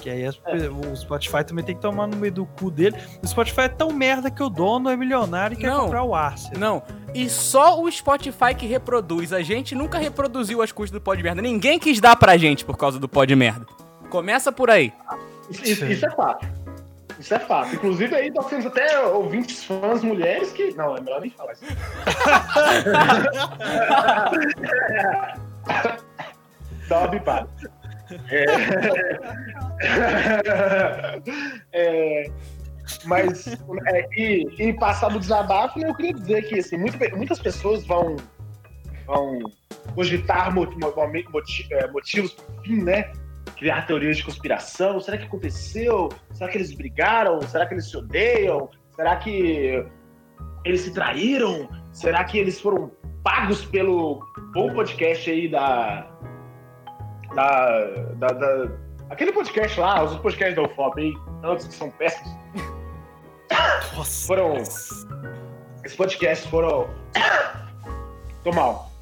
Que 0.00 0.08
aí 0.10 0.24
as- 0.24 0.40
É. 0.46 0.68
o 0.68 0.94
Spotify 0.96 1.42
também 1.44 1.64
tem 1.64 1.74
que 1.74 1.82
tomar 1.82 2.06
no 2.06 2.16
meio 2.16 2.32
do 2.32 2.46
cu 2.46 2.70
dele. 2.70 2.96
O 3.22 3.26
Spotify 3.26 3.62
é 3.62 3.68
tão 3.68 3.90
merda 3.92 4.30
que 4.30 4.42
o 4.42 4.48
dono 4.48 4.88
é 4.88 4.96
milionário 4.96 5.54
e 5.54 5.56
quer 5.60 5.70
Não. 5.70 5.84
comprar 5.86 6.04
o 6.04 6.14
Arce. 6.14 6.56
Não. 6.56 6.82
E 7.14 7.28
só 7.28 7.80
o 7.80 7.90
Spotify 7.90 8.54
que 8.56 8.66
reproduz. 8.66 9.32
A 9.32 9.42
gente 9.42 9.74
nunca 9.74 9.98
reproduziu 9.98 10.62
as 10.62 10.70
custas 10.70 10.92
do 10.92 11.00
pó 11.02 11.14
de 11.14 11.22
merda. 11.22 11.42
Ninguém 11.42 11.78
quis 11.78 12.00
dar 12.00 12.14
pra 12.16 12.36
gente 12.36 12.64
por 12.64 12.76
causa 12.76 12.98
do 12.98 13.08
pó 13.08 13.24
de 13.24 13.34
merda. 13.34 13.66
Começa 14.10 14.52
por 14.52 14.70
aí. 14.70 14.92
Isso, 15.50 15.64
isso- 15.64 15.86
isso 15.86 16.06
é 16.06 16.10
fato. 16.10 16.46
Isso 17.18 17.34
é 17.34 17.38
fato. 17.40 17.74
Inclusive, 17.74 18.14
aí 18.14 18.30
nós 18.30 18.46
temos 18.46 18.64
até 18.66 19.00
ouvintes 19.00 19.64
fãs 19.64 20.02
mulheres 20.04 20.52
que. 20.52 20.72
Não, 20.76 20.96
é 20.96 21.00
melhor 21.00 21.20
nem 21.20 21.30
falar 21.30 21.52
isso. 21.52 21.64
Dá 26.88 26.98
uma 27.00 27.08
bipada. 27.08 27.48
É... 28.30 28.46
É, 31.72 32.24
Mas, 33.04 33.46
é, 33.46 34.08
e, 34.16 34.46
e 34.58 34.72
passar 34.72 35.10
do 35.10 35.20
desabafo, 35.20 35.78
eu 35.78 35.94
queria 35.94 36.14
dizer 36.14 36.42
que 36.42 36.58
assim, 36.58 36.78
muito- 36.78 36.98
muitas 37.16 37.38
pessoas 37.38 37.86
vão, 37.86 38.16
vão 39.06 39.38
cogitar 39.94 40.52
é, 41.70 41.86
motivos 41.88 42.32
pro 42.32 42.62
fim, 42.62 42.82
né? 42.82 43.12
Criar 43.56 43.86
teorias 43.86 44.16
de 44.16 44.24
conspiração. 44.24 45.00
Será 45.00 45.18
que 45.18 45.26
aconteceu? 45.26 46.08
Será 46.32 46.50
que 46.50 46.58
eles 46.58 46.72
brigaram? 46.74 47.40
Será 47.42 47.66
que 47.66 47.74
eles 47.74 47.90
se 47.90 47.96
odeiam? 47.96 48.70
Será 48.94 49.16
que 49.16 49.84
eles 50.64 50.80
se 50.82 50.92
traíram? 50.92 51.68
Será 51.98 52.22
que 52.22 52.38
eles 52.38 52.60
foram 52.60 52.92
pagos 53.24 53.64
pelo 53.64 54.20
bom 54.54 54.72
podcast 54.72 55.28
aí 55.28 55.48
da. 55.48 56.06
Da. 57.34 57.80
da, 58.14 58.26
da- 58.28 58.70
aquele 59.10 59.32
podcast 59.32 59.80
lá, 59.80 60.04
os 60.04 60.16
podcasts 60.18 60.54
da 60.54 60.62
UFOP 60.62 61.00
aí, 61.00 61.12
tantos 61.42 61.66
que 61.66 61.74
são 61.74 61.90
péssimos. 61.90 62.32
Nossa. 63.96 64.26
Foram. 64.28 64.54
Esses 64.58 65.96
podcasts 65.96 66.46
foram. 66.48 66.88
Tô 68.44 68.52
mal. 68.52 68.92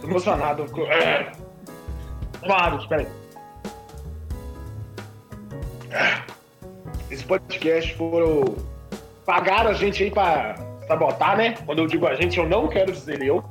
Tô 0.00 0.06
emocionado. 0.06 0.64
Tô 0.64 0.86
Tô 2.40 2.48
mal, 2.48 2.78
espera 2.78 3.02
aí. 3.02 3.08
esse 7.10 7.24
podcast 7.24 7.94
foram. 7.96 8.56
Pagaram 9.26 9.70
a 9.70 9.74
gente 9.74 10.02
aí 10.02 10.10
pra 10.10 10.54
sabotar, 10.86 11.36
né? 11.36 11.54
Quando 11.64 11.80
eu 11.80 11.86
digo 11.86 12.06
a 12.06 12.14
gente, 12.14 12.38
eu 12.38 12.48
não 12.48 12.68
quero 12.68 12.92
dizer 12.92 13.22
eu. 13.22 13.44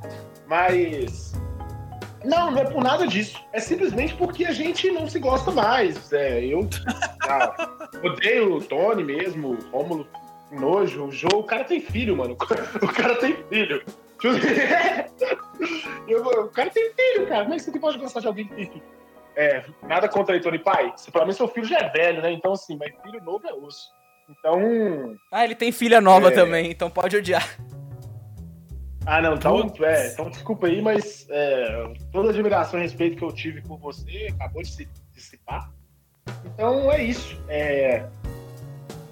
Mas. 0.47 1.33
Não, 2.23 2.51
não 2.51 2.59
é 2.59 2.65
por 2.65 2.81
nada 2.81 3.05
disso. 3.05 3.39
É 3.51 3.59
simplesmente 3.59 4.13
porque 4.15 4.45
a 4.45 4.53
gente 4.53 4.89
não 4.91 5.07
se 5.07 5.19
gosta 5.19 5.51
mais. 5.51 6.11
É, 6.13 6.43
eu 6.45 6.67
ah, 7.27 7.69
odeio 8.03 8.55
o 8.55 8.63
Tony 8.63 9.03
mesmo, 9.03 9.49
o 9.51 9.77
Rômulo, 9.77 10.07
nojo, 10.51 11.05
o 11.05 11.11
Joe. 11.11 11.33
O 11.35 11.43
cara 11.43 11.63
tem 11.63 11.81
filho, 11.81 12.15
mano. 12.15 12.37
O 12.81 12.87
cara 12.87 13.15
tem 13.15 13.35
filho. 13.49 13.83
Eu- 16.07 16.23
o 16.23 16.49
cara 16.49 16.69
tem 16.69 16.91
filho, 16.93 17.27
cara. 17.27 17.43
Como 17.43 17.53
é 17.53 17.57
que 17.57 17.63
você 17.63 17.79
pode 17.79 17.97
gostar 17.97 18.21
de 18.21 18.27
alguém 18.27 18.47
que 18.47 18.55
tem 18.55 18.65
filho? 18.67 18.83
É, 19.35 19.65
nada 19.83 20.07
contra 20.07 20.35
aí, 20.35 20.41
Tony 20.41 20.59
Pai. 20.59 20.93
Pelo 21.11 21.25
menos 21.25 21.37
seu 21.37 21.47
filho 21.47 21.65
já 21.65 21.79
é 21.79 21.89
velho, 21.89 22.21
né? 22.21 22.31
Então, 22.31 22.53
assim, 22.53 22.77
mas 22.77 22.93
filho 23.01 23.21
novo 23.23 23.47
é 23.47 23.53
osso. 23.53 23.91
Então. 24.37 25.15
Ah, 25.31 25.43
ele 25.43 25.55
tem 25.55 25.71
filha 25.71 26.01
nova 26.01 26.29
É. 26.29 26.31
também, 26.31 26.71
então 26.71 26.89
pode 26.89 27.15
odiar. 27.15 27.57
Ah, 29.05 29.21
não, 29.21 29.35
então, 29.35 29.73
é, 29.81 30.13
então 30.13 30.29
desculpa 30.29 30.67
aí, 30.67 30.81
mas 30.81 31.27
é, 31.29 31.93
toda 32.11 32.29
a 32.29 32.31
admiração 32.31 32.79
e 32.79 32.83
respeito 32.83 33.17
que 33.17 33.23
eu 33.23 33.33
tive 33.33 33.61
por 33.61 33.77
você 33.77 34.29
acabou 34.35 34.61
de 34.61 34.69
se 34.69 34.87
dissipar. 35.13 35.69
Então 36.45 36.89
é 36.89 37.03
isso. 37.03 37.37
É, 37.49 38.05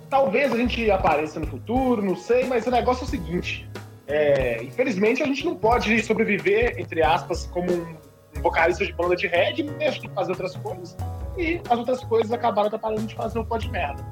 talvez 0.10 0.54
a 0.54 0.58
gente 0.58 0.90
apareça 0.90 1.42
no 1.42 1.48
futuro, 1.48 2.02
não 2.02 2.16
sei, 2.16 2.46
mas 2.46 2.66
o 2.66 2.72
negócio 2.72 3.04
é 3.04 3.08
o 3.08 3.10
seguinte: 3.10 3.70
é, 4.08 4.64
infelizmente 4.64 5.22
a 5.22 5.26
gente 5.26 5.44
não 5.44 5.58
pode 5.58 6.02
sobreviver, 6.04 6.80
entre 6.80 7.04
aspas, 7.04 7.46
como 7.48 7.70
um, 7.70 7.98
um 8.38 8.42
vocalista 8.42 8.86
de 8.86 8.94
banda 8.94 9.16
de 9.18 9.28
reggae, 9.28 9.64
tem 9.64 9.92
que 9.92 10.10
fazer 10.10 10.32
outras 10.32 10.56
coisas. 10.56 10.96
E 11.38 11.62
as 11.70 11.80
outras 11.80 12.04
coisas 12.06 12.32
acabaram 12.32 12.68
atrapalhando 12.68 13.08
de 13.08 13.16
fazer 13.16 13.40
o 13.40 13.46
pó 13.46 13.58
de 13.58 13.70
merda. 13.70 14.06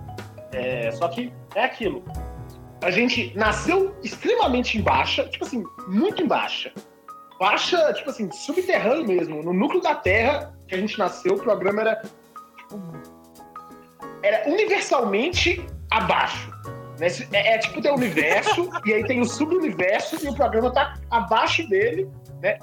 É, 0.52 0.92
só 0.92 1.08
que 1.08 1.32
é 1.56 1.64
aquilo 1.64 2.04
a 2.82 2.92
gente 2.92 3.34
nasceu 3.36 3.96
extremamente 4.04 4.78
em 4.78 4.82
baixa, 4.82 5.26
tipo 5.26 5.46
assim, 5.46 5.64
muito 5.88 6.22
em 6.22 6.28
baixa. 6.28 6.72
Baixa, 7.40 7.94
tipo 7.94 8.10
assim, 8.10 8.32
subterrâneo 8.32 9.06
mesmo. 9.06 9.44
No 9.44 9.54
núcleo 9.54 9.82
da 9.82 9.96
Terra 9.96 10.54
que 10.68 10.76
a 10.76 10.78
gente 10.78 10.98
nasceu, 10.98 11.34
o 11.34 11.40
programa 11.40 11.82
era, 11.82 12.02
tipo, 12.58 12.82
era 14.24 14.50
universalmente 14.50 15.66
abaixo. 15.90 16.52
né? 17.00 17.08
É, 17.34 17.56
é 17.56 17.58
tipo 17.58 17.82
tem 17.82 17.92
o 17.92 17.96
universo, 17.96 18.70
e 18.86 18.94
aí 18.94 19.06
tem 19.06 19.20
o 19.20 19.26
subuniverso, 19.26 20.24
e 20.24 20.30
o 20.30 20.36
programa 20.36 20.72
tá 20.72 20.96
abaixo 21.10 21.68
dele, 21.68 22.10
né? 22.42 22.60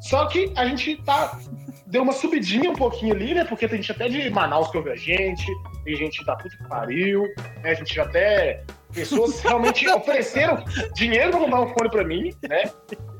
Só 0.00 0.26
que 0.26 0.52
a 0.56 0.66
gente 0.66 1.02
tá. 1.02 1.38
Deu 1.86 2.02
uma 2.02 2.12
subidinha 2.12 2.70
um 2.70 2.74
pouquinho 2.74 3.14
ali, 3.14 3.32
né? 3.32 3.44
Porque 3.44 3.68
tem 3.68 3.78
gente 3.78 3.92
até 3.92 4.08
de 4.08 4.28
Manaus 4.30 4.68
que 4.70 4.76
ouve 4.76 4.90
a 4.90 4.96
gente, 4.96 5.46
tem 5.84 5.94
gente 5.94 6.24
da 6.24 6.34
puta 6.34 6.56
que 6.56 6.68
pariu, 6.68 7.22
né? 7.62 7.70
A 7.70 7.74
gente 7.74 8.00
até. 8.00 8.64
Pessoas 8.92 9.40
realmente 9.40 9.86
ofereceram 9.90 10.64
dinheiro 10.94 11.30
pra 11.30 11.40
comprar 11.40 11.60
um 11.60 11.68
fone 11.68 11.90
pra 11.90 12.04
mim, 12.04 12.32
né? 12.48 12.70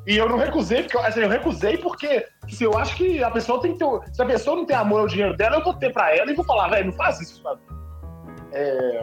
E 0.07 0.17
eu 0.17 0.29
não 0.29 0.37
recusei, 0.37 0.85
porque 0.85 0.99
assim, 0.99 1.21
eu 1.21 1.29
recusei 1.29 1.77
porque 1.79 2.27
se 2.49 2.65
eu 2.65 2.77
acho 2.79 2.97
que 2.97 3.23
a 3.23 3.31
pessoa 3.31 3.61
tem 3.61 3.73
que 3.73 3.79
ter. 3.79 4.15
Se 4.15 4.23
a 4.23 4.27
pessoa 4.27 4.57
não 4.57 4.65
tem 4.65 4.77
amor 4.77 5.01
ao 5.01 5.07
dinheiro 5.07 5.37
dela, 5.37 5.57
eu 5.57 5.65
vou 5.65 5.75
ter 5.75 5.93
pra 5.93 6.17
ela 6.17 6.31
e 6.31 6.35
vou 6.35 6.45
falar, 6.45 6.69
velho, 6.69 6.87
não 6.87 6.93
faz 6.93 7.21
isso, 7.21 7.43
sabe? 7.43 7.61
É, 8.53 9.01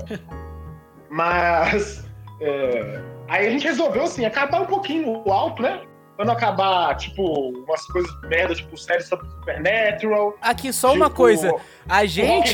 mas. 1.10 2.06
é, 2.42 3.02
aí 3.30 3.48
a 3.48 3.50
gente 3.50 3.68
resolveu, 3.68 4.04
assim, 4.04 4.26
acabar 4.26 4.62
um 4.62 4.66
pouquinho 4.66 5.24
o 5.26 5.32
alto, 5.32 5.62
né? 5.62 5.82
Pra 6.16 6.26
não 6.26 6.34
acabar, 6.34 6.96
tipo, 6.96 7.50
umas 7.50 7.86
coisas 7.88 8.12
merda, 8.24 8.54
tipo, 8.54 8.78
série 8.78 9.02
sobre 9.02 9.28
Supernatural. 9.30 10.36
Aqui, 10.42 10.72
só 10.72 10.94
uma 10.94 11.06
Tipo, 11.06 11.16
coisa. 11.18 11.56
A 11.90 12.06
gente 12.06 12.52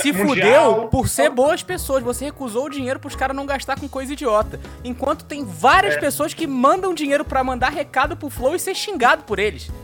se 0.00 0.12
mundial. 0.12 0.74
fudeu 0.74 0.88
por 0.88 1.08
ser 1.08 1.28
boas 1.28 1.62
pessoas. 1.62 2.04
Você 2.04 2.26
recusou 2.26 2.66
o 2.66 2.70
dinheiro 2.70 3.00
pros 3.00 3.16
caras 3.16 3.34
não 3.36 3.44
gastar 3.46 3.78
com 3.80 3.88
coisa 3.88 4.12
idiota. 4.12 4.60
Enquanto 4.84 5.24
tem 5.24 5.44
várias 5.44 5.96
É. 5.96 5.98
pessoas 6.00 6.32
que 6.34 6.46
mandam 6.46 6.94
dinheiro 6.94 7.24
pra 7.24 7.42
mandar 7.42 7.70
recado 7.70 8.16
pro 8.16 8.30
Flow 8.30 8.54
e 8.54 8.58
ser 8.60 8.74
xingado 8.76 9.24
por 9.24 9.38
eles. 9.38 9.70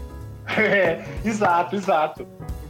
É, 0.57 1.05
exato, 1.25 1.75
exato. 1.75 2.25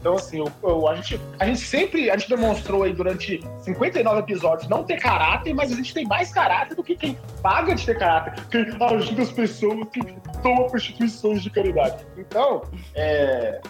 Então, 0.06 0.14
assim, 0.14 0.38
eu- 0.38 0.52
eu- 0.62 0.86
a, 0.86 0.94
gente, 0.94 1.20
a 1.40 1.44
gente 1.46 1.58
sempre, 1.58 2.08
a 2.08 2.16
gente 2.16 2.28
demonstrou 2.28 2.84
aí 2.84 2.92
durante 2.92 3.40
59 3.58 4.20
episódios 4.20 4.68
não 4.68 4.84
ter 4.84 5.00
caráter, 5.00 5.52
mas 5.52 5.72
a 5.72 5.74
gente 5.74 5.92
tem 5.92 6.06
mais 6.06 6.32
caráter 6.32 6.76
do 6.76 6.84
que 6.84 6.94
quem 6.94 7.18
paga 7.42 7.74
de 7.74 7.84
ter 7.84 7.98
caráter, 7.98 8.34
quem 8.46 8.60
ajuda 8.80 9.22
as 9.22 9.32
pessoas, 9.32 9.88
quem 9.92 10.04
toma 10.44 10.68
prostituições 10.68 11.42
de 11.42 11.50
caridade. 11.50 12.06
Então, 12.16 12.62
é, 12.94 13.60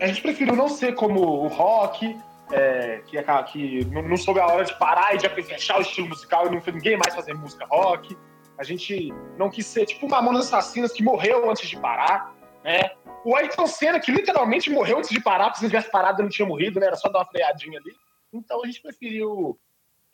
a 0.00 0.06
gente 0.08 0.20
preferiu 0.20 0.56
não 0.56 0.68
ser 0.68 0.96
como 0.96 1.20
o 1.20 1.46
rock, 1.46 2.16
é, 2.50 3.00
que, 3.06 3.16
é- 3.16 3.42
que 3.44 3.84
não, 3.84 4.16
soube 4.16 4.40
a 4.40 4.46
hora 4.48 4.64
de 4.64 4.76
parar 4.80 5.14
e 5.14 5.18
de 5.18 5.28
fechar 5.28 5.78
o 5.78 5.82
estilo 5.82 6.08
musical 6.08 6.48
e 6.48 6.50
não 6.50 6.60
fez 6.60 6.74
ninguém 6.74 6.96
mais 6.96 7.14
fazer 7.14 7.34
música 7.34 7.64
rock. 7.70 8.18
A 8.58 8.64
gente 8.64 9.14
não 9.38 9.48
quis 9.48 9.64
ser 9.64 9.86
tipo 9.86 10.06
o 10.06 10.10
Mamonas 10.10 10.46
Assassinas 10.52 10.90
que 10.92 11.04
morreu 11.04 11.48
antes 11.48 11.68
de 11.68 11.76
parar, 11.78 12.34
né? 12.64 12.90
O 13.24 13.36
Ayrton 13.36 13.66
Senna, 13.66 14.00
que 14.00 14.10
literalmente 14.10 14.68
morreu 14.70 14.98
antes 14.98 15.10
de 15.10 15.20
parar, 15.20 15.54
se 15.54 15.62
não 15.62 15.70
tivesse 15.70 15.90
parado 15.90 16.22
não 16.22 16.28
tinha 16.28 16.46
morrido, 16.46 16.80
né? 16.80 16.86
Era 16.86 16.96
só 16.96 17.08
dar 17.08 17.20
uma 17.20 17.26
freadinha 17.26 17.78
ali. 17.78 17.94
Então 18.32 18.62
a 18.62 18.66
gente 18.66 18.80
preferiu 18.80 19.58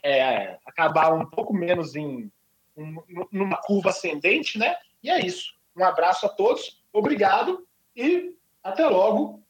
é, 0.03 0.59
acabar 0.66 1.12
um 1.12 1.25
pouco 1.27 1.53
menos 1.55 1.97
em 1.97 2.31
um- 2.77 3.03
numa 3.33 3.57
curva 3.57 3.90
ascendente, 3.90 4.59
né? 4.59 4.77
E 5.03 5.11
é 5.11 5.25
isso. 5.25 5.55
Um 5.77 5.85
abraço 5.85 6.27
a 6.27 6.29
todos, 6.29 6.83
obrigado 6.92 7.66
e 7.97 8.37
até 8.62 8.87
logo. 8.87 9.42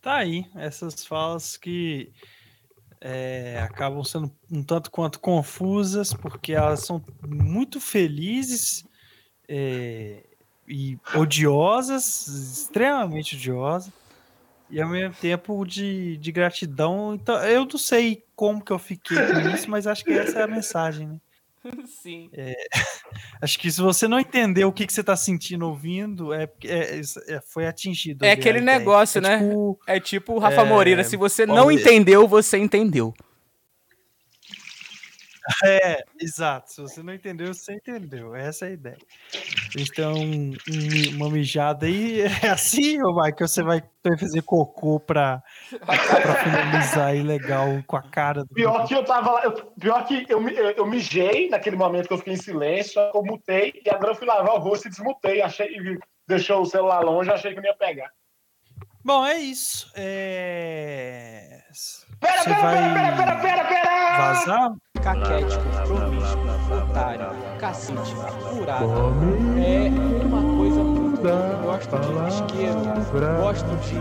Tá 0.00 0.16
aí, 0.16 0.50
essas 0.54 1.04
falas 1.04 1.58
que 1.58 2.10
é, 3.00 3.60
acabam 3.62 4.04
sendo 4.04 4.30
um 4.50 4.62
tanto 4.62 4.90
quanto 4.90 5.20
confusas, 5.20 6.12
porque 6.12 6.52
elas 6.52 6.80
são 6.80 7.02
muito 7.26 7.80
felizes 7.80 8.84
é, 9.48 10.22
e 10.68 10.98
odiosas, 11.14 12.28
extremamente 12.28 13.36
odiosas, 13.36 13.92
e 14.68 14.80
ao 14.80 14.88
mesmo 14.88 15.14
tempo 15.20 15.64
de, 15.64 16.16
de 16.18 16.30
gratidão. 16.30 17.14
Então, 17.14 17.36
eu 17.44 17.64
não 17.64 17.78
sei 17.78 18.24
como 18.36 18.62
que 18.62 18.70
eu 18.70 18.78
fiquei 18.78 19.16
com 19.16 19.48
isso, 19.54 19.70
mas 19.70 19.86
acho 19.86 20.04
que 20.04 20.12
essa 20.12 20.38
é 20.38 20.42
a 20.42 20.46
mensagem, 20.46 21.08
né? 21.08 21.20
Sim. 21.86 22.30
Acho 23.42 23.58
que 23.58 23.70
se 23.70 23.80
você 23.80 24.06
não 24.08 24.18
entender 24.20 24.64
o 24.64 24.72
que, 24.72 24.86
que 24.86 24.92
você 24.92 25.02
tá 25.02 25.16
sentindo 25.16 25.66
ouvindo, 25.66 26.32
é, 26.32 26.46
porque 26.46 26.68
é- 26.68 27.00
é- 27.28 27.40
foi 27.46 27.66
atingido. 27.66 28.24
É 28.24 28.32
aquele 28.32 28.60
negócio, 28.60 29.18
É 29.18 29.20
né? 29.20 29.38
tipo, 29.38 29.78
É 29.86 30.00
tipo 30.00 30.34
o 30.34 30.38
Rafa 30.38 30.62
É, 30.62 30.64
Moreira. 30.64 31.04
Se 31.04 31.16
você 31.16 31.44
não 31.46 31.70
entendeu, 31.70 32.26
você 32.28 32.58
entendeu. 32.58 33.12
É, 35.64 36.02
exato. 36.20 36.72
Se 36.72 36.80
você 36.80 37.02
não 37.02 37.12
entendeu, 37.14 37.52
você 37.52 37.74
entendeu. 37.74 38.34
Essa 38.34 38.66
é 38.66 38.68
a 38.68 38.72
ideia. 38.72 38.98
Então, 39.76 40.14
um- 40.14 40.50
um- 40.68 41.16
uma 41.16 41.30
mijada 41.30 41.86
aí 41.86 42.22
é 42.44 42.48
assim, 42.48 43.02
ô 43.02 43.14
Mike, 43.14 43.40
você 43.40 43.62
vai 43.62 43.82
fazer 44.18 44.42
cocô 44.42 44.98
pra, 45.00 45.42
pra 45.84 46.34
finalizar 46.44 47.06
aí 47.08 47.22
legal 47.22 47.66
com 47.86 47.96
a 47.96 48.02
cara 48.02 48.44
do. 48.44 48.54
Pior 48.54 48.86
que 48.86 48.94
eu 48.94 49.04
tava 49.04 49.30
lá, 49.32 49.44
eu- 49.44 49.52
pior 49.78 50.04
que 50.06 50.26
eu, 50.28 50.40
me- 50.40 50.54
eu, 50.54 50.70
eu 50.70 50.86
mijei 50.86 51.48
naquele 51.48 51.76
momento 51.76 52.06
que 52.08 52.12
eu 52.14 52.18
fiquei 52.18 52.34
em 52.34 52.36
silêncio, 52.42 53.00
eu 53.14 53.22
mutei 53.22 53.80
e 53.84 53.90
agora 53.90 54.12
eu 54.12 54.16
fui 54.16 54.26
lavar 54.26 54.54
o 54.54 54.58
rosto 54.58 54.86
e 54.88 54.90
desmutei. 54.90 55.42
Achei, 55.42 55.68
deixou 56.26 56.62
o 56.62 56.66
celular 56.66 57.00
longe, 57.00 57.30
achei 57.30 57.52
que 57.54 57.60
não 57.60 57.66
ia 57.68 57.74
pegar. 57.76 58.10
Bom, 59.02 59.24
é 59.24 59.38
isso. 59.38 59.90
É... 59.94 61.62
Pera, 62.20 62.44
pera, 62.44 62.60
vai 62.60 62.74
pera, 62.74 63.16
pera, 63.16 63.36
pera, 63.40 63.64
pera! 63.64 64.18
vazar? 64.18 64.72
Caquético, 65.02 65.64
promíscuo, 65.86 66.44
otário, 66.76 67.58
cacete, 67.58 68.14
furado. 68.50 68.84
É 69.58 69.88
uma 70.26 70.42
coisa 70.58 70.82
muito. 70.84 71.26
Eu 71.26 71.62
gosto 71.62 71.98
de 71.98 72.28
isqueiro, 72.28 72.80
gosto 73.40 73.76
de 73.76 73.94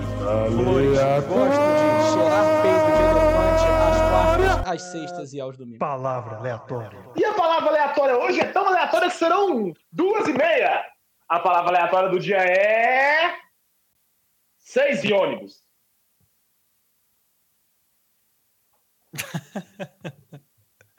flores, 0.55 0.99
gosto 1.25 1.67
de 1.77 1.87
cheirar 2.11 2.45
peito 2.61 2.89
de 2.97 3.01
elefante 3.03 3.65
às 3.89 3.97
quartas, 4.09 4.67
às 4.67 4.81
sextas 4.81 5.33
e 5.33 5.39
aos 5.39 5.57
domingos. 5.57 5.79
Palavra 5.79 6.35
aleatória. 6.37 6.99
E 7.15 7.23
a 7.23 7.33
palavra 7.33 7.69
aleatória 7.69 8.17
hoje 8.17 8.41
é 8.41 8.51
tão 8.51 8.67
aleatória 8.67 9.09
que 9.09 9.15
serão 9.15 9.73
duas 9.91 10.27
e 10.27 10.33
meia. 10.33 10.83
A 11.29 11.39
palavra 11.39 11.77
aleatória 11.77 12.09
do 12.09 12.19
dia 12.19 12.37
é. 12.37 13.35
Seis 14.57 15.03
e 15.03 15.13
ônibus. 15.13 15.63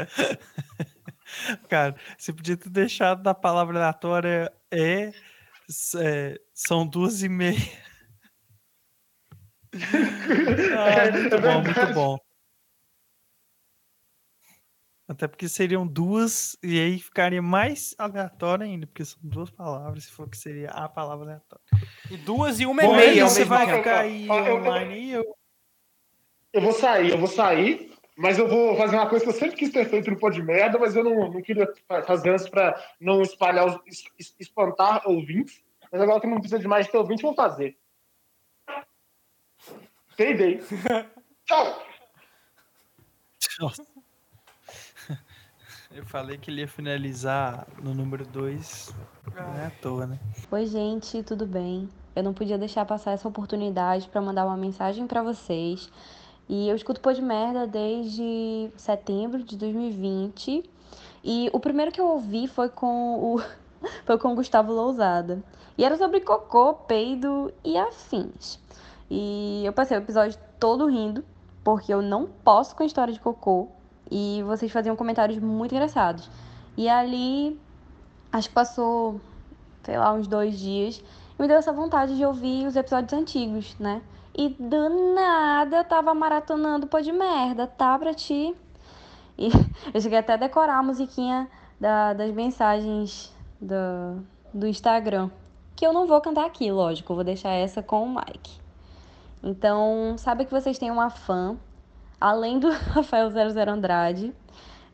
Cara, 1.69 1.95
você 2.19 2.33
podia 2.33 2.57
ter 2.57 2.71
deixado 2.71 3.23
da 3.23 3.35
palavra 3.35 3.79
aleatória 3.79 4.53
é, 4.71 5.13
é, 5.97 6.41
são 6.53 6.87
duas 6.87 7.23
e 7.23 7.29
meia. 7.29 7.59
Ah, 9.73 11.13
muito 11.13 11.35
É 11.37 11.41
bom, 11.41 11.63
muito 11.63 11.95
bom. 11.95 12.19
Até 15.11 15.27
porque 15.27 15.49
seriam 15.49 15.85
duas, 15.85 16.57
e 16.63 16.79
aí 16.79 16.99
ficaria 17.01 17.43
mais 17.43 17.97
aleatório 17.99 18.65
ainda, 18.65 18.87
porque 18.87 19.05
são 19.05 19.19
duas 19.21 19.51
palavras, 19.51 20.05
se 20.05 20.13
for 20.13 20.29
que 20.31 20.37
seria 20.37 20.71
a 20.71 20.89
palavra 20.89 21.25
aleatória. 21.25 21.65
E 22.09 22.17
duas 22.17 22.61
e 22.61 22.67
uma 22.67 22.85
e 22.85 22.89
meia 22.89 23.29
você 23.29 23.45
vai 23.45 23.77
ficar 23.77 24.01
aí 24.03 24.29
eu. 25.13 25.37
Eu 26.53 26.61
vou 26.61 26.73
sair, 26.73 27.11
eu 27.11 27.19
vou 27.19 27.27
sair, 27.27 27.90
mas 28.21 28.39
eu 28.39 28.47
vou 28.49 28.77
fazer 28.77 28.97
uma 28.97 29.09
coisa 29.09 29.25
que 29.25 29.31
eu 29.31 29.35
sempre 29.35 29.57
quis 29.57 29.71
ter 29.71 29.89
feito 29.89 30.11
no 30.11 30.19
pó 30.19 30.29
de 30.31 30.43
merda, 30.43 30.79
mas 30.79 30.95
eu 30.95 31.03
não, 31.03 31.31
não 31.33 31.43
queria 31.43 31.67
fa- 31.89 32.03
fazer 32.03 32.31
antes 32.31 32.49
pra 32.49 32.79
não 33.01 33.23
espalhar, 33.23 33.67
os, 33.67 33.81
es- 33.87 34.05
es- 34.19 34.35
espantar 34.39 35.03
ouvintes. 35.07 35.63
Mas 35.91 36.01
agora 36.01 36.21
que 36.21 36.27
não 36.27 36.39
precisa 36.39 36.59
de 36.61 36.69
mais 36.69 36.87
ter 36.87 36.99
ouvinte, 36.99 37.25
eu 37.25 37.31
vou 37.31 37.37
fazer. 37.37 37.77
Entendei. 40.13 40.61
Tchau! 41.47 41.83
Nossa. 43.59 43.87
Eu 45.93 46.07
falei 46.07 46.39
que 46.39 46.51
ele 46.51 46.61
ia 46.61 46.69
finalizar 46.69 47.67
no 47.83 47.93
número 47.93 48.25
2. 48.25 48.95
Não 49.35 49.57
é 49.59 49.67
à 49.67 49.71
toa, 49.71 50.07
né? 50.07 50.21
Oi, 50.53 50.67
gente, 50.67 51.23
tudo 51.25 51.47
bem? 51.47 51.89
Eu 52.15 52.23
não 52.23 52.33
podia 52.33 52.57
deixar 52.57 52.85
passar 52.85 53.11
essa 53.13 53.27
oportunidade 53.27 54.09
para 54.09 54.21
mandar 54.21 54.47
uma 54.47 54.57
mensagem 54.57 55.07
para 55.09 55.23
vocês. 55.23 55.91
E 56.53 56.69
eu 56.69 56.75
escuto 56.75 57.01
Pô 57.01 57.13
de 57.13 57.23
Merda 57.23 57.65
desde 57.65 58.73
setembro 58.77 59.45
de 59.45 59.57
2020. 59.57 60.69
E 61.23 61.49
o 61.53 61.61
primeiro 61.61 61.93
que 61.93 62.01
eu 62.01 62.09
ouvi 62.09 62.49
foi 62.49 62.69
com 62.69 63.37
o 63.37 63.41
foi 64.05 64.19
com 64.19 64.33
o 64.33 64.35
Gustavo 64.35 64.73
Lousada. 64.73 65.41
E 65.79 65.85
era 65.85 65.97
sobre 65.97 66.21
cocô, 66.21 66.75
peido 66.75 67.53
e 67.63 67.79
afins. 67.79 68.59
E 69.09 69.63
eu 69.65 69.73
passei 69.73 69.97
o 69.97 70.01
episódio 70.01 70.37
todo 70.59 70.89
rindo, 70.89 71.25
porque 71.63 71.95
eu 71.95 72.03
não 72.03 72.27
posso 72.27 72.75
com 72.75 72.83
a 72.83 72.87
história 72.87 73.15
de 73.15 73.21
cocô. 73.21 73.69
E 74.11 74.43
vocês 74.43 74.73
faziam 74.73 74.97
comentários 74.97 75.39
muito 75.39 75.73
engraçados. 75.73 76.29
E 76.77 76.89
ali, 76.89 77.57
acho 78.33 78.49
que 78.49 78.55
passou 78.57 79.21
sei 79.85 79.97
lá, 79.97 80.13
uns 80.13 80.27
dois 80.27 80.59
dias, 80.59 81.01
e 81.39 81.43
me 81.43 81.47
deu 81.47 81.57
essa 81.57 81.73
vontade 81.73 82.17
de 82.17 82.25
ouvir 82.25 82.67
os 82.67 82.75
episódios 82.75 83.13
antigos, 83.13 83.77
né? 83.79 84.03
E 84.41 84.49
do 84.49 84.89
nada 85.15 85.77
eu 85.77 85.85
tava 85.85 86.15
maratonando 86.15 86.87
pô 86.87 86.99
de 86.99 87.13
merda, 87.13 87.67
tá 87.67 87.99
pra 87.99 88.15
ti? 88.15 88.57
E 89.37 89.51
eu 89.93 90.01
cheguei 90.01 90.17
até 90.17 90.33
a 90.33 90.37
decorar 90.39 90.79
a 90.79 90.83
musiquinha 90.83 91.47
da- 91.79 92.15
das 92.15 92.31
mensagens 92.33 93.37
do, 93.61 94.25
do 94.55 94.67
Instagram. 94.67 95.29
Que 95.77 95.87
eu 95.87 95.93
não 95.93 96.07
vou 96.07 96.19
cantar 96.23 96.47
aqui, 96.47 96.73
lógico, 96.73 97.13
eu 97.13 97.17
vou 97.17 97.25
deixar 97.25 97.51
essa 97.51 97.83
com 97.83 98.03
o 98.03 98.15
Mike. 98.15 98.59
Então, 99.43 100.15
sabe 100.17 100.47
que 100.47 100.51
vocês 100.51 100.79
têm 100.79 100.91
uma 100.91 101.11
fã, 101.11 101.59
além 102.19 102.59
do 102.59 102.71
Rafael 102.97 103.31
00 103.31 103.71
Andrade, 103.71 104.35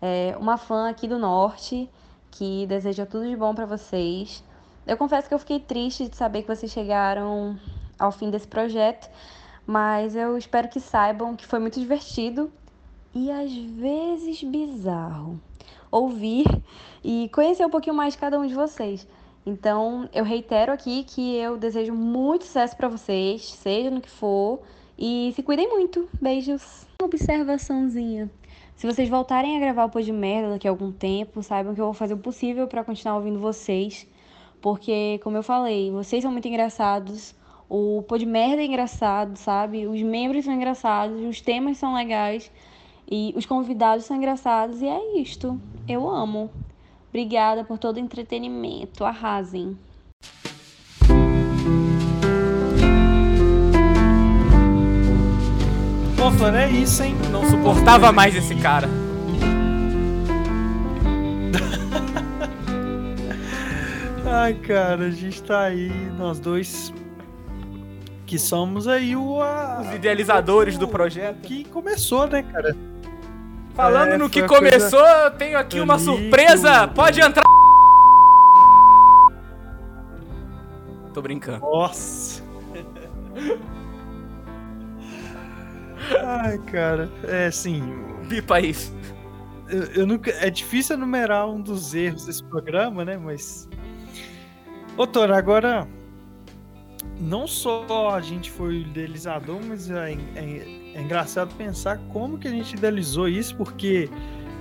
é, 0.02 0.36
uma 0.40 0.56
fã 0.56 0.88
aqui 0.88 1.06
do 1.06 1.20
Norte, 1.20 1.88
que 2.32 2.66
deseja 2.66 3.06
tudo 3.06 3.28
de 3.28 3.36
bom 3.36 3.54
pra 3.54 3.64
vocês. 3.64 4.42
Eu 4.84 4.96
confesso 4.96 5.28
que 5.28 5.34
eu 5.34 5.38
fiquei 5.38 5.60
triste 5.60 6.08
de 6.08 6.16
saber 6.16 6.42
que 6.42 6.48
vocês 6.48 6.72
chegaram 6.72 7.56
ao 7.98 8.12
fim 8.12 8.30
desse 8.30 8.46
projeto, 8.46 9.10
mas 9.66 10.14
eu 10.14 10.36
espero 10.36 10.68
que 10.68 10.80
saibam 10.80 11.36
que 11.36 11.46
foi 11.46 11.58
muito 11.58 11.80
divertido 11.80 12.52
e 13.14 13.30
às 13.30 13.52
vezes 13.52 14.42
bizarro 14.42 15.40
ouvir 15.90 16.44
e 17.02 17.28
conhecer 17.32 17.64
um 17.64 17.70
pouquinho 17.70 17.96
mais 17.96 18.14
de 18.14 18.18
cada 18.20 18.38
um 18.38 18.46
de 18.46 18.54
vocês. 18.54 19.06
Então, 19.44 20.08
eu 20.12 20.24
reitero 20.24 20.72
aqui 20.72 21.04
que 21.04 21.36
eu 21.36 21.56
desejo 21.56 21.94
muito 21.94 22.44
sucesso 22.44 22.76
pra 22.76 22.88
vocês, 22.88 23.44
seja 23.44 23.90
no 23.90 24.00
que 24.00 24.10
for, 24.10 24.60
e 24.98 25.32
se 25.36 25.42
cuidem 25.42 25.68
muito. 25.68 26.08
Beijos. 26.20 26.86
Uma 27.00 27.06
observaçãozinha. 27.06 28.30
Se 28.74 28.86
vocês 28.86 29.08
voltarem 29.08 29.56
a 29.56 29.60
gravar 29.60 29.84
o 29.84 29.88
Pô 29.88 30.00
de 30.00 30.12
Merda 30.12 30.50
daqui 30.50 30.66
a 30.66 30.70
algum 30.70 30.90
tempo, 30.90 31.42
saibam 31.42 31.74
que 31.74 31.80
eu 31.80 31.84
vou 31.84 31.94
fazer 31.94 32.14
o 32.14 32.18
possível 32.18 32.66
pra 32.66 32.82
continuar 32.82 33.16
ouvindo 33.16 33.38
vocês. 33.38 34.06
Porque, 34.60 35.20
como 35.22 35.36
eu 35.36 35.42
falei, 35.42 35.90
vocês 35.90 36.22
são 36.22 36.32
muito 36.32 36.48
engraçados. 36.48 37.34
O 37.68 38.04
Pô 38.06 38.16
de 38.16 38.26
Merda 38.26 38.62
é 38.62 38.66
engraçado, 38.66 39.36
sabe? 39.36 39.86
Os 39.86 40.00
membros 40.02 40.44
são 40.44 40.54
engraçados, 40.54 41.20
os 41.22 41.40
temas 41.40 41.78
são 41.78 41.94
legais. 41.94 42.50
E 43.10 43.32
os 43.36 43.46
convidados 43.46 44.04
são 44.04 44.16
engraçados. 44.16 44.82
E 44.82 44.86
é 44.86 45.18
isto. 45.18 45.60
Eu 45.88 46.08
amo. 46.08 46.50
Obrigada 47.08 47.64
por 47.64 47.78
todo 47.78 47.96
o 47.96 48.00
entretenimento. 48.00 49.04
Arrasem. 49.04 49.76
Flor, 56.36 56.54
é 56.54 56.68
isso, 56.68 57.02
hein? 57.02 57.16
Não 57.32 57.48
suportava 57.48 58.12
mais 58.12 58.36
esse 58.36 58.54
cara. 58.56 58.86
Ai, 64.26 64.52
cara, 64.54 65.06
a 65.06 65.10
gente 65.10 65.42
tá 65.42 65.62
aí, 65.62 65.90
nós 66.18 66.38
dois. 66.38 66.92
Que 68.26 68.38
somos 68.38 68.88
aí 68.88 69.14
o. 69.14 69.40
a- 69.40 69.82
Os 69.86 69.94
idealizadores 69.94 70.76
do 70.76 70.86
o- 70.86 70.88
projeto. 70.88 71.38
Que 71.42 71.64
começou, 71.64 72.26
né, 72.26 72.42
cara? 72.42 72.76
Falando 73.74 74.12
É, 74.12 74.18
no 74.18 74.28
que 74.28 74.40
a 74.40 74.48
coisa- 74.48 74.64
começou, 74.64 75.06
eu 75.06 75.30
tenho 75.32 75.56
aqui 75.58 75.78
uma 75.80 75.98
surpresa. 75.98 76.88
Pode 76.88 77.20
entrar. 77.20 77.44
Tô 81.14 81.22
brincando. 81.22 81.60
Nossa. 81.60 82.42
Ai, 86.24 86.58
cara, 86.70 87.10
é 87.24 87.46
assim. 87.46 87.82
Bipa 88.28 88.60
isso. 88.60 88.94
Eu, 89.68 89.82
eu 89.92 90.06
nunca. 90.06 90.30
É 90.30 90.50
difícil 90.50 90.96
enumerar 90.96 91.48
um 91.48 91.60
dos 91.60 91.94
erros 91.94 92.26
desse 92.26 92.42
programa, 92.44 93.04
né? 93.04 93.16
Mas. 93.16 93.68
Ô, 94.96 95.06
Toro, 95.06 95.34
agora. 95.34 95.86
Não 97.18 97.46
só 97.46 98.10
a 98.14 98.20
gente 98.20 98.50
foi 98.50 98.80
idealizador, 98.80 99.58
mas 99.66 99.90
é, 99.90 100.12
é- 100.34 100.92
é 100.94 101.02
engraçado 101.02 101.54
pensar 101.54 101.98
como 102.12 102.38
que 102.38 102.46
a 102.48 102.50
gente 102.50 102.74
idealizou 102.76 103.28
isso, 103.28 103.56
porque 103.56 104.08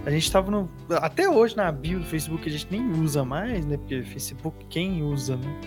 a 0.05 0.12
gente 0.12 0.31
tava 0.31 0.51
no. 0.51 0.69
Até 0.89 1.27
hoje 1.29 1.58
na 1.58 1.71
bio 1.71 1.99
do 1.99 2.05
Facebook 2.05 2.47
a 2.47 2.51
gente 2.51 2.67
nem 2.69 2.91
usa 2.91 3.25
mais, 3.25 3.65
né? 3.65 3.75
Porque 3.77 4.03
Facebook 4.03 4.65
quem 4.69 5.01
usa, 5.03 5.36
né? 5.36 5.62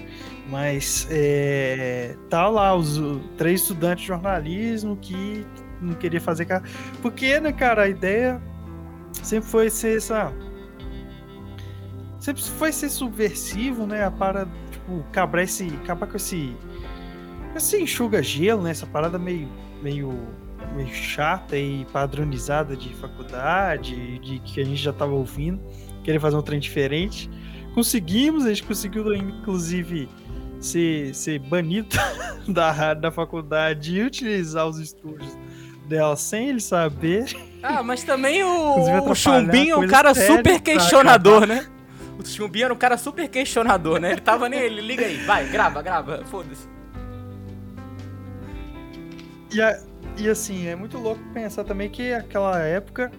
Mas 0.49 1.07
é, 1.11 2.17
tá 2.31 2.49
lá 2.49 2.75
os 2.75 2.99
três 3.37 3.63
estudantes 3.63 4.03
de 4.03 4.09
jornalismo 4.09 4.97
que 4.97 5.45
não 5.81 5.95
queria 5.95 6.21
fazer. 6.21 6.47
Porque, 7.03 7.39
né, 7.41 7.53
cara, 7.53 7.83
a 7.83 7.89
ideia 7.89 8.41
sempre 9.13 9.49
foi 9.51 9.69
ser 9.71 9.97
essa. 9.99 10.33
Sempre 12.21 12.43
foi 12.43 12.73
ser 12.73 12.89
subversivo, 12.91 13.87
né? 13.87 14.05
A 14.05 14.11
para, 14.11 14.47
tipo, 14.89 15.05
acabar, 15.11 15.43
esse, 15.43 15.67
acabar 15.83 16.07
com 16.07 16.17
esse. 16.17 16.57
Esse 17.55 17.81
enxuga-gelo, 17.81 18.63
né? 18.63 18.71
Essa 18.71 18.87
parada 18.87 19.19
meio, 19.19 19.49
meio, 19.83 20.29
meio 20.75 20.89
chata 20.89 21.57
e 21.57 21.87
padronizada 21.93 22.77
de 22.77 22.95
faculdade, 22.95 24.19
de 24.19 24.39
que 24.41 24.61
a 24.61 24.65
gente 24.65 24.77
já 24.77 24.93
tava 24.93 25.13
ouvindo, 25.13 25.61
querer 26.03 26.21
fazer 26.21 26.37
um 26.37 26.43
trem 26.43 26.61
diferente. 26.61 27.29
Conseguimos, 27.75 28.45
a 28.45 28.49
gente 28.49 28.65
conseguiu, 28.65 29.15
inclusive, 29.15 30.09
ser, 30.61 31.15
ser 31.15 31.39
banido 31.39 31.89
da, 32.49 32.95
da 32.95 33.11
faculdade 33.11 33.97
e 33.97 34.03
utilizar 34.03 34.67
os 34.67 34.79
estúdios 34.79 35.37
dela 35.87 36.17
sem 36.17 36.51
ele 36.51 36.61
saber. 36.61 37.27
Ah, 37.63 37.83
mas 37.83 38.05
também 38.05 38.43
o, 38.45 39.11
o 39.11 39.15
Chumbinho 39.15 39.77
é 39.77 39.79
um 39.79 39.89
cara 39.89 40.15
super 40.15 40.61
questionador, 40.61 41.47
né? 41.47 41.67
O 42.19 42.27
Chumbinho 42.27 42.65
era 42.65 42.75
um 42.75 42.79
cara 42.79 42.99
super 42.99 43.29
questionador, 43.29 44.01
né? 44.01 44.13
Ele 44.13 44.21
tava 44.21 44.49
nem 44.49 44.59
ele, 44.61 44.81
liga 44.81 45.07
aí, 45.07 45.17
vai, 45.25 45.49
grava, 45.49 45.81
grava, 45.81 46.25
foda-se. 46.27 46.67
E, 49.53 50.23
e 50.23 50.29
assim, 50.29 50.67
é 50.67 50.75
muito 50.77 50.99
louco 50.99 51.21
pensar 51.33 51.65
também 51.65 51.89
que 51.89 52.13
aquela 52.13 52.59
época 52.61 53.11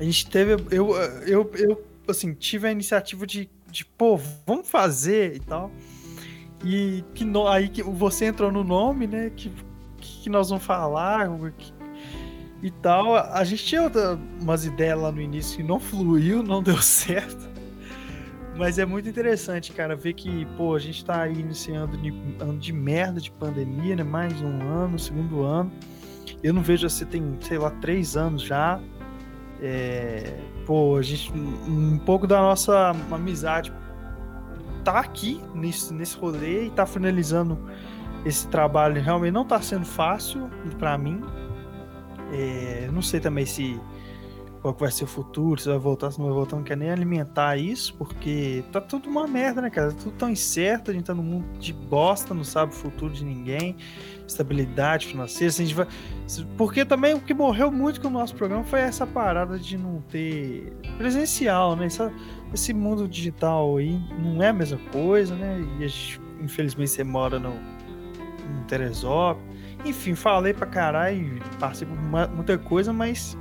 a 0.00 0.04
gente 0.04 0.28
teve. 0.30 0.52
Eu, 0.70 0.94
eu, 1.26 1.50
eu 1.54 1.84
assim, 2.08 2.32
tive 2.32 2.68
a 2.68 2.72
iniciativa 2.72 3.26
de, 3.26 3.50
de 3.70 3.84
pô, 3.84 4.18
vamos 4.46 4.68
fazer 4.70 5.36
e 5.36 5.40
tal. 5.40 5.70
E 6.64 7.04
que 7.14 7.24
no- 7.24 7.46
aí 7.48 7.68
que 7.68 7.82
você 7.82 8.26
entrou 8.26 8.50
no 8.50 8.64
nome, 8.64 9.06
né? 9.06 9.30
Que, 9.36 9.52
que 9.98 10.30
nós 10.30 10.48
vamos 10.48 10.64
falar 10.64 11.28
que- 11.56 11.72
e 12.62 12.70
tal. 12.70 13.14
A 13.16 13.42
gente 13.44 13.64
tinha 13.64 13.82
outra- 13.82 14.18
umas 14.40 14.64
ideias 14.64 14.98
lá 15.00 15.12
no 15.12 15.20
início 15.20 15.56
que 15.56 15.62
não 15.62 15.78
fluiu, 15.80 16.42
não 16.42 16.62
deu 16.62 16.78
certo. 16.82 17.47
Mas 18.58 18.76
é 18.76 18.84
muito 18.84 19.08
interessante, 19.08 19.70
cara, 19.70 19.94
ver 19.94 20.14
que, 20.14 20.44
pô, 20.56 20.74
a 20.74 20.80
gente 20.80 21.04
tá 21.04 21.22
aí 21.22 21.38
iniciando 21.38 21.96
de, 21.96 22.12
ano 22.40 22.58
de 22.58 22.72
merda 22.72 23.20
de 23.20 23.30
pandemia, 23.30 23.94
né? 23.94 24.02
Mais 24.02 24.42
um 24.42 24.60
ano, 24.60 24.98
segundo 24.98 25.44
ano. 25.44 25.70
Eu 26.42 26.52
não 26.52 26.60
vejo 26.60 26.90
você 26.90 27.06
tem, 27.06 27.38
sei 27.40 27.56
lá, 27.56 27.70
três 27.70 28.16
anos 28.16 28.42
já. 28.42 28.80
É, 29.62 30.40
pô, 30.66 30.96
a 30.96 31.02
gente. 31.02 31.32
Um 31.32 31.98
pouco 31.98 32.26
da 32.26 32.40
nossa 32.40 32.90
amizade 33.12 33.72
tá 34.82 34.98
aqui 34.98 35.40
nesse, 35.54 35.94
nesse 35.94 36.16
rolê 36.16 36.66
e 36.66 36.70
tá 36.70 36.84
finalizando 36.84 37.56
esse 38.24 38.48
trabalho. 38.48 39.00
Realmente 39.00 39.32
não 39.34 39.44
tá 39.44 39.62
sendo 39.62 39.86
fácil 39.86 40.50
pra 40.80 40.98
mim. 40.98 41.22
É, 42.32 42.90
não 42.92 43.02
sei 43.02 43.20
também 43.20 43.46
se 43.46 43.80
qual 44.60 44.74
vai 44.74 44.90
ser 44.90 45.04
o 45.04 45.06
futuro, 45.06 45.60
se 45.60 45.68
vai 45.68 45.78
voltar, 45.78 46.10
se 46.10 46.18
não 46.18 46.26
vai 46.26 46.34
voltar, 46.34 46.56
não 46.56 46.62
quer 46.62 46.76
nem 46.76 46.90
alimentar 46.90 47.56
isso, 47.56 47.94
porque 47.94 48.64
tá 48.72 48.80
tudo 48.80 49.08
uma 49.08 49.26
merda, 49.26 49.62
né, 49.62 49.70
cara? 49.70 49.92
Tá 49.92 49.98
tudo 50.02 50.12
tão 50.16 50.30
incerto, 50.30 50.90
a 50.90 50.94
gente 50.94 51.04
tá 51.04 51.14
num 51.14 51.22
mundo 51.22 51.58
de 51.58 51.72
bosta, 51.72 52.34
não 52.34 52.44
sabe 52.44 52.72
o 52.72 52.74
futuro 52.74 53.12
de 53.12 53.24
ninguém, 53.24 53.76
estabilidade 54.26 55.06
financeira, 55.06 55.52
a 55.52 55.56
gente 55.56 55.74
vai... 55.74 55.86
Porque 56.56 56.84
também 56.84 57.14
o 57.14 57.20
que 57.20 57.32
morreu 57.32 57.72
muito 57.72 58.00
com 58.00 58.08
o 58.08 58.10
nosso 58.10 58.34
programa 58.34 58.64
foi 58.64 58.80
essa 58.80 59.06
parada 59.06 59.58
de 59.58 59.78
não 59.78 60.02
ter 60.02 60.72
presencial, 60.98 61.74
né? 61.74 61.86
Essa, 61.86 62.12
esse 62.52 62.74
mundo 62.74 63.08
digital 63.08 63.76
aí 63.76 63.98
não 64.18 64.42
é 64.42 64.48
a 64.48 64.52
mesma 64.52 64.78
coisa, 64.92 65.34
né? 65.34 65.64
E 65.78 65.84
a 65.84 65.88
gente, 65.88 66.20
infelizmente 66.42 66.90
você 66.90 67.04
mora 67.04 67.38
no, 67.38 67.50
em 67.50 68.64
Teresópolis. 68.66 69.48
Enfim, 69.84 70.14
falei 70.14 70.52
pra 70.52 70.66
caralho, 70.66 71.40
passei 71.58 71.86
por 71.86 71.96
muita 71.96 72.58
coisa, 72.58 72.92
mas 72.92 73.38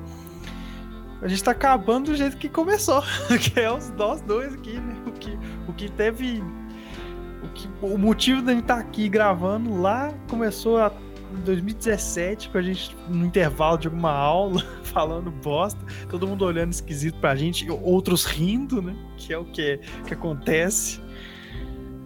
a 1.21 1.27
gente 1.27 1.43
tá 1.43 1.51
acabando 1.51 2.11
do 2.11 2.15
jeito 2.15 2.37
que 2.37 2.47
começou, 2.47 3.01
que 3.41 3.59
é 3.59 3.71
os 3.71 3.89
nós 3.91 4.21
dois 4.21 4.53
aqui, 4.53 4.79
né? 4.79 4.95
O 5.05 5.11
que, 5.11 5.37
o 5.67 5.73
que 5.73 5.91
teve. 5.91 6.43
O, 7.43 7.49
que, 7.49 7.69
o 7.81 7.97
motivo 7.97 8.41
da 8.41 8.51
gente 8.51 8.63
estar 8.63 8.75
tá 8.75 8.81
aqui 8.81 9.07
gravando 9.09 9.79
lá 9.81 10.13
começou 10.29 10.77
a, 10.77 10.91
em 11.31 11.41
2017, 11.41 12.49
com 12.49 12.57
a 12.57 12.61
gente 12.61 12.95
no 13.09 13.25
intervalo 13.25 13.77
de 13.77 13.87
alguma 13.87 14.11
aula, 14.11 14.61
falando 14.83 15.31
bosta, 15.31 15.79
todo 16.09 16.27
mundo 16.27 16.45
olhando 16.45 16.71
esquisito 16.71 17.19
pra 17.19 17.35
gente, 17.35 17.69
outros 17.69 18.25
rindo, 18.25 18.81
né? 18.81 18.95
Que 19.17 19.33
é 19.33 19.37
o 19.37 19.45
que, 19.45 19.79
que 20.05 20.13
acontece. 20.13 21.01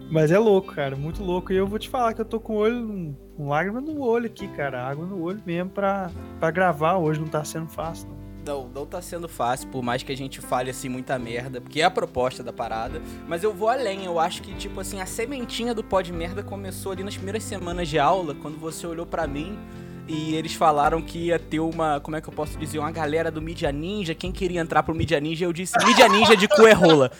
Mas 0.09 0.29
é 0.29 0.37
louco, 0.37 0.73
cara, 0.73 0.95
muito 0.95 1.23
louco. 1.23 1.53
E 1.53 1.55
eu 1.55 1.65
vou 1.65 1.79
te 1.79 1.87
falar 1.87 2.13
que 2.13 2.19
eu 2.19 2.25
tô 2.25 2.37
com 2.37 2.53
o 2.53 2.57
olho, 2.57 3.15
com 3.37 3.47
lágrima 3.47 3.79
no 3.79 4.01
olho 4.01 4.25
aqui, 4.25 4.47
cara. 4.49 4.85
Água 4.85 5.05
no 5.05 5.21
olho 5.21 5.41
mesmo 5.45 5.69
pra, 5.69 6.11
pra 6.37 6.51
gravar 6.51 6.97
hoje, 6.97 7.19
não 7.19 7.27
tá 7.27 7.43
sendo 7.45 7.67
fácil, 7.67 8.09
não. 8.09 8.20
Não, 8.45 8.67
não 8.67 8.85
tá 8.85 9.01
sendo 9.01 9.29
fácil, 9.29 9.67
por 9.69 9.83
mais 9.83 10.01
que 10.01 10.11
a 10.11 10.17
gente 10.17 10.41
fale 10.41 10.69
assim 10.69 10.89
muita 10.89 11.17
merda, 11.19 11.61
porque 11.61 11.81
é 11.81 11.83
a 11.83 11.91
proposta 11.91 12.41
da 12.41 12.51
parada. 12.51 13.01
Mas 13.27 13.43
eu 13.43 13.53
vou 13.53 13.69
além, 13.69 14.05
eu 14.05 14.19
acho 14.19 14.41
que, 14.41 14.53
tipo 14.55 14.79
assim, 14.79 14.99
a 14.99 15.05
sementinha 15.05 15.73
do 15.73 15.83
pó 15.83 16.01
de 16.01 16.11
merda 16.11 16.41
começou 16.41 16.91
ali 16.91 17.03
nas 17.03 17.15
primeiras 17.15 17.43
semanas 17.43 17.87
de 17.87 17.99
aula, 17.99 18.33
quando 18.33 18.59
você 18.59 18.87
olhou 18.87 19.05
para 19.05 19.27
mim 19.27 19.59
e 20.07 20.35
eles 20.35 20.53
falaram 20.53 21.01
que 21.01 21.27
ia 21.27 21.39
ter 21.39 21.59
uma, 21.59 21.99
como 21.99 22.17
é 22.17 22.21
que 22.21 22.27
eu 22.27 22.33
posso 22.33 22.57
dizer, 22.57 22.79
uma 22.79 22.91
galera 22.91 23.31
do 23.31 23.41
Media 23.41 23.71
Ninja, 23.71 24.15
quem 24.15 24.31
queria 24.31 24.59
entrar 24.59 24.83
pro 24.83 24.93
Media 24.93 25.19
Ninja, 25.19 25.45
eu 25.45 25.53
disse 25.53 25.73
Media 25.85 26.09
Ninja 26.09 26.35
de 26.35 26.47
cu 26.47 26.67
é 26.67 26.73
rola. 26.73 27.11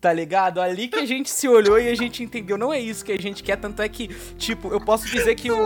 Tá 0.00 0.12
ligado? 0.12 0.60
Ali 0.60 0.88
que 0.88 0.98
a 0.98 1.06
gente 1.06 1.30
se 1.30 1.48
olhou 1.48 1.78
e 1.78 1.88
a 1.88 1.94
gente 1.94 2.22
entendeu. 2.22 2.58
Não 2.58 2.72
é 2.72 2.78
isso 2.78 3.04
que 3.04 3.12
a 3.12 3.18
gente 3.18 3.42
quer, 3.42 3.56
tanto 3.56 3.80
é 3.80 3.88
que, 3.88 4.08
tipo, 4.36 4.68
eu 4.68 4.80
posso 4.80 5.06
dizer 5.06 5.34
que 5.34 5.50
o, 5.50 5.56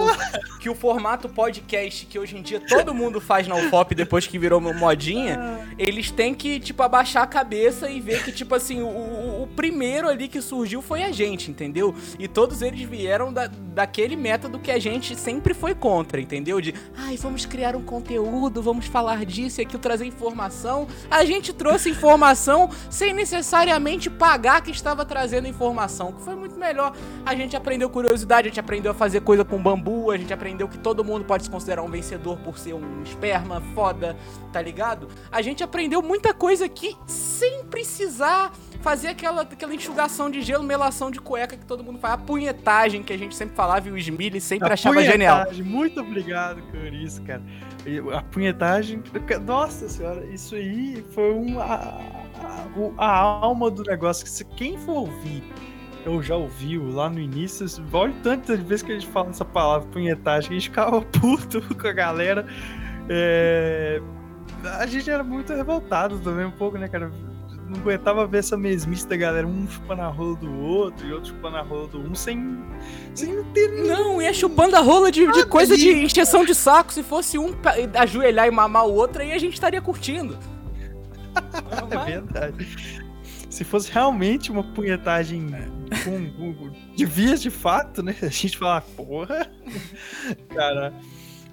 que 0.61 0.71
o 0.71 0.75
formato 0.75 1.29
podcast 1.29 2.07
que 2.07 2.19
hoje 2.19 2.37
em 2.37 2.43
dia 2.43 2.61
todo 2.61 2.95
mundo 2.95 3.21
faz 3.21 3.49
na 3.49 3.57
UFOP 3.57 3.95
depois 3.95 4.27
que 4.27 4.39
virou 4.39 4.61
modinha, 4.61 5.61
eles 5.79 6.11
têm 6.11 6.35
que, 6.35 6.61
tipo, 6.61 6.83
abaixar 6.83 7.23
a 7.23 7.27
cabeça 7.27 7.91
e 7.91 8.01
ver 8.01 8.25
que, 8.25 8.33
tipo 8.33 8.55
assim, 8.55 8.83
o, 8.83 9.43
o, 9.43 9.49
primeiro 9.57 10.09
ali 10.09 10.29
que 10.29 10.41
surgiu 10.41 10.81
foi 10.81 11.03
a 11.03 11.11
gente, 11.11 11.51
entendeu? 11.51 11.95
E 12.19 12.29
todos 12.29 12.63
eles 12.63 12.83
vieram 12.83 13.33
da, 13.33 13.47
daquele 13.47 14.17
método 14.17 14.59
que 14.59 14.71
a 14.71 14.79
gente 14.79 15.17
sempre 15.17 15.55
foi 15.55 15.75
contra, 15.75 16.21
entendeu? 16.21 16.61
De, 16.61 16.75
ai, 16.97 17.17
vamos 17.17 17.47
criar 17.47 17.75
um 17.75 17.83
conteúdo, 17.83 18.63
vamos 18.63 18.87
falar 18.87 19.25
disso 19.25 19.61
e 19.61 19.63
aquilo, 19.63 19.81
trazer 19.81 20.07
informação. 20.07 20.87
A 21.11 21.25
gente 21.25 21.53
trouxe 21.53 21.91
informação 21.91 22.71
sem 22.89 23.13
necessariamente 23.13 24.11
pagar 24.21 24.61
que 24.61 24.71
estava 24.71 25.03
trazendo 25.03 25.49
informação, 25.49 26.13
que 26.13 26.21
foi 26.21 26.35
muito 26.35 26.55
melhor. 26.59 26.95
A 27.25 27.35
gente 27.35 27.57
aprendeu 27.57 27.89
curiosidade, 27.89 28.49
a 28.49 28.51
gente 28.51 28.61
aprendeu 28.61 28.93
a 28.93 28.95
fazer 28.95 29.23
coisa 29.23 29.47
com 29.47 29.57
bambu, 29.57 30.11
a 30.11 30.19
gente 30.19 30.31
aprendeu 30.31 30.69
que 30.69 30.77
todo 30.77 31.03
mundo 31.03 31.25
pode 31.25 31.45
se 31.45 31.51
considerar 31.51 31.81
um 31.81 31.89
vencedor 31.89 32.37
por 32.41 32.59
ser 32.59 32.75
um 32.75 33.03
esperma 33.03 33.63
foda, 33.75 34.15
tá 34.53 34.61
ligado? 34.61 35.09
A 35.33 35.41
gente 35.41 35.65
aprendeu 35.65 36.03
muita 36.03 36.35
coisa 36.35 36.67
aqui 36.67 36.95
sem 37.07 37.65
precisar 37.65 38.53
fazer 38.83 39.09
aquela, 39.09 39.41
aquela 39.41 39.75
enxugação 39.75 40.31
de 40.31 40.43
gelo, 40.43 40.65
melação 40.65 41.11
de 41.11 41.19
cueca 41.19 41.57
que 41.57 41.65
todo 41.65 41.83
mundo 41.83 41.99
faz, 41.99 42.15
a 42.15 42.19
punhetagem 42.19 43.03
que 43.03 43.15
a 43.15 43.19
gente 43.19 43.35
sempre 43.35 43.57
falava 43.57 43.89
e 43.89 43.93
o 43.93 43.97
Smiley 43.97 44.41
sempre 44.41 44.69
a 44.69 44.75
achava 44.75 45.03
genial. 45.03 45.47
Muito 45.65 45.99
obrigado 46.01 46.63
por 46.65 46.93
isso, 46.93 47.23
cara. 47.23 47.43
A 48.15 48.23
punhetagem, 48.23 49.03
nossa 49.47 49.89
senhora, 49.89 50.27
isso 50.27 50.55
aí 50.55 51.03
foi 51.15 51.33
uma 51.33 52.29
a, 52.99 53.05
a 53.05 53.19
alma 53.19 53.71
do 53.71 53.83
negócio. 53.83 54.25
Que 54.25 54.31
se 54.31 54.45
quem 54.45 54.77
for 54.79 54.99
ouvir, 54.99 55.43
eu 56.05 56.23
já 56.23 56.37
ouviu 56.37 56.91
lá 56.91 57.09
no 57.11 57.21
início, 57.21 57.67
olha 57.93 58.15
tantas 58.23 58.61
vezes 58.61 58.83
que 58.83 58.93
a 58.93 58.95
gente 58.95 59.07
fala 59.07 59.31
essa 59.31 59.45
palavra 59.45 59.89
punhetagem, 59.89 60.51
a 60.51 60.55
gente 60.55 60.69
ficava 60.69 61.01
puto 61.21 61.63
com 61.75 61.87
a 61.87 61.93
galera. 61.93 62.47
É... 63.09 64.01
A 64.79 64.87
gente 64.87 65.09
era 65.09 65.25
muito 65.25 65.53
revoltado 65.55 66.19
também, 66.19 66.45
um 66.45 66.51
pouco, 66.51 66.77
né, 66.77 66.89
cara? 66.89 67.11
Não 67.69 67.81
aguentava 67.81 68.27
ver 68.27 68.39
essa 68.39 68.57
mesmice 68.57 69.07
da 69.07 69.17
galera, 69.17 69.47
um 69.47 69.67
chupando 69.69 70.03
a 70.03 70.09
rola 70.09 70.37
do 70.37 70.53
outro 70.61 71.07
e 71.07 71.13
outro 71.13 71.31
chupando 71.31 71.57
a 71.57 71.63
rola 71.63 71.87
do 71.87 72.01
um, 72.01 72.15
sem, 72.17 72.59
sem 73.15 73.45
ter. 73.55 73.69
Não, 73.87 74.21
ia 74.21 74.35
chupando 74.35 74.75
a 74.75 74.81
rola 74.81 75.11
de, 75.11 75.31
de 75.31 75.47
coisa 75.47 75.77
de 75.77 75.89
encheção 76.05 76.45
de 76.45 76.53
saco. 76.53 76.93
Se 76.93 77.03
fosse 77.03 77.39
um 77.39 77.55
ajoelhar 77.95 78.49
e 78.49 78.51
mamar 78.51 78.87
o 78.87 78.93
outro, 78.93 79.23
aí 79.23 79.33
a 79.33 79.39
gente 79.39 79.55
estaria 79.55 79.81
curtindo 79.81 80.37
é 81.91 82.05
verdade. 82.05 83.03
Se 83.49 83.65
fosse 83.65 83.91
realmente 83.91 84.51
uma 84.51 84.63
punhetagem 84.63 85.51
com, 86.05 86.55
com, 86.55 86.71
de 86.95 87.05
vias 87.05 87.43
de 87.43 87.51
fato, 87.51 88.03
né? 88.03 88.15
A 88.23 88.29
gente 88.29 88.57
fala, 88.57 88.81
porra, 88.81 89.51
cara. 90.55 90.93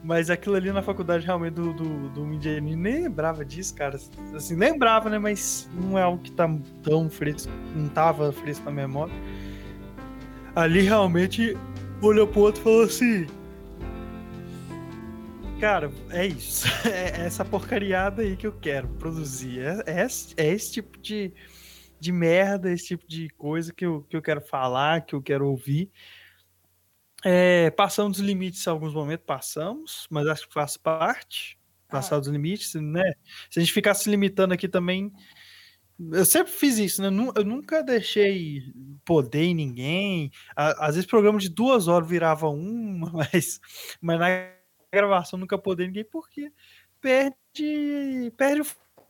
Mas 0.04 0.30
aquilo 0.30 0.56
ali 0.56 0.72
na 0.72 0.82
faculdade 0.82 1.26
realmente 1.26 1.56
do, 1.56 1.74
do, 1.74 2.10
do 2.10 2.26
nem 2.26 2.76
lembrava 2.76 3.44
disso, 3.44 3.74
cara. 3.74 4.00
Assim, 4.36 4.56
lembrava, 4.56 5.10
né? 5.10 5.18
Mas 5.18 5.68
não 5.74 5.98
é 5.98 6.04
algo 6.04 6.22
que 6.22 6.32
tá 6.32 6.48
tão 6.84 7.10
fresco, 7.10 7.52
não 7.76 7.90
tava 7.90 8.32
fresco 8.32 8.64
na 8.66 8.72
memória. 8.72 9.14
Ali 10.56 10.82
realmente 10.82 11.58
olhou 12.02 12.28
pro 12.28 12.42
outro 12.42 12.62
e 12.62 12.64
falou 12.64 12.84
assim: 12.84 13.28
Cara, 15.60 15.92
é 16.12 16.26
isso. 16.26 16.68
É 16.86 17.26
essa 17.26 17.44
porcariada 17.44 18.22
aí 18.22 18.38
que 18.38 18.46
eu 18.46 18.54
quero 18.54 18.88
produzir. 18.90 19.60
É, 19.60 20.04
é, 20.04 20.08
é, 20.38 20.54
esse 20.54 20.72
tipo 20.72 21.00
de, 21.00 21.34
de 22.00 22.12
merda, 22.12 22.72
esse 22.72 22.88
tipo 22.88 23.08
de 23.08 23.28
coisa 23.30 23.74
que 23.74 23.86
eu, 23.86 24.04
que 24.04 24.16
eu 24.16 24.22
quero 24.22 24.40
falar, 24.40 25.02
que 25.02 25.16
eu 25.16 25.22
quero 25.22 25.48
ouvir. 25.48 25.92
É, 27.26 27.72
passamos 27.72 28.20
os 28.20 28.24
limites 28.24 28.66
em 28.66 28.70
alguns 28.70 28.94
momentos, 28.94 29.26
passamos, 29.26 30.08
mas 30.12 30.28
acho 30.28 30.48
que 30.48 30.54
faz 30.54 30.78
parte. 30.78 31.58
Passar 31.90 32.18
ah. 32.18 32.20
os 32.20 32.28
limites, 32.28 32.76
né? 32.76 33.14
Se 33.50 33.60
a 33.60 33.64
gente 33.64 33.74
ficar 33.74 33.96
se 33.96 34.10
limitando 34.10 34.54
aqui 34.54 34.68
também. 34.68 35.12
Eu 36.12 36.26
sempre 36.26 36.54
fiz 36.54 36.78
isso, 36.78 37.02
né? 37.02 37.08
Eu 37.36 37.44
nunca 37.44 37.82
deixei 37.82 38.62
poder 39.04 39.46
em 39.46 39.56
ninguém. 39.56 40.32
Às 40.56 40.94
vezes, 40.94 41.10
programa 41.10 41.40
de 41.40 41.50
duas 41.50 41.88
horas 41.88 42.08
virava 42.08 42.48
um, 42.48 43.00
mas, 43.12 43.60
mas 44.00 44.20
na 44.20 44.57
gravação 44.92 45.40
nunca 45.40 45.58
poder 45.58 45.88
ninguém, 45.88 46.06
porque 46.06 46.52
perde, 47.02 48.32
perde 48.38 48.62
o 48.62 48.66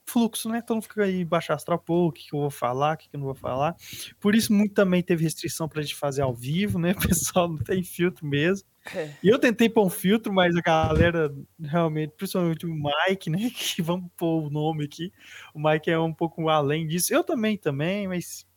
fluxo, 0.08 0.50
né? 0.50 0.62
Todo 0.62 0.78
mundo 0.78 0.84
fica 0.84 1.04
aí 1.04 1.24
baixar 1.26 1.56
astral, 1.56 1.78
pô, 1.78 2.08
o 2.08 2.12
que, 2.12 2.30
que 2.30 2.36
eu 2.36 2.40
vou 2.40 2.50
falar, 2.50 2.96
o 2.96 2.98
que, 2.98 3.10
que 3.10 3.16
eu 3.16 3.20
não 3.20 3.26
vou 3.26 3.36
falar. 3.36 3.76
Por 4.20 4.34
isso, 4.34 4.54
muito 4.54 4.74
também 4.74 5.04
teve 5.04 5.24
restrição 5.24 5.68
pra 5.68 5.82
gente 5.82 5.96
fazer 5.96 6.22
ao 6.22 6.34
vivo, 6.34 6.80
né? 6.80 6.96
O 6.98 7.08
pessoal 7.08 7.48
não 7.50 7.58
tem 7.58 7.84
filtro 7.84 8.26
mesmo. 8.26 8.68
É. 8.96 9.14
E 9.22 9.28
eu 9.28 9.38
tentei 9.38 9.70
pôr 9.70 9.86
um 9.86 9.90
filtro, 9.90 10.34
mas 10.34 10.56
a 10.56 10.62
galera 10.62 11.36
realmente, 11.60 12.14
principalmente 12.16 12.66
o 12.66 12.74
Mike, 12.74 13.30
né? 13.30 13.52
Que 13.76 13.82
vamos 13.82 14.10
pôr 14.16 14.48
o 14.48 14.50
nome 14.50 14.86
aqui. 14.86 15.12
O 15.54 15.60
Mike 15.60 15.92
é 15.92 16.00
um 16.00 16.14
pouco 16.14 16.48
além 16.48 16.88
disso. 16.88 17.14
Eu 17.14 17.24
também, 17.24 17.58
também, 17.58 18.08
mas. 18.08 18.48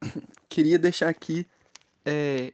Queria 0.48 0.78
deixar 0.78 1.08
aqui 1.08 1.46
é, 2.04 2.52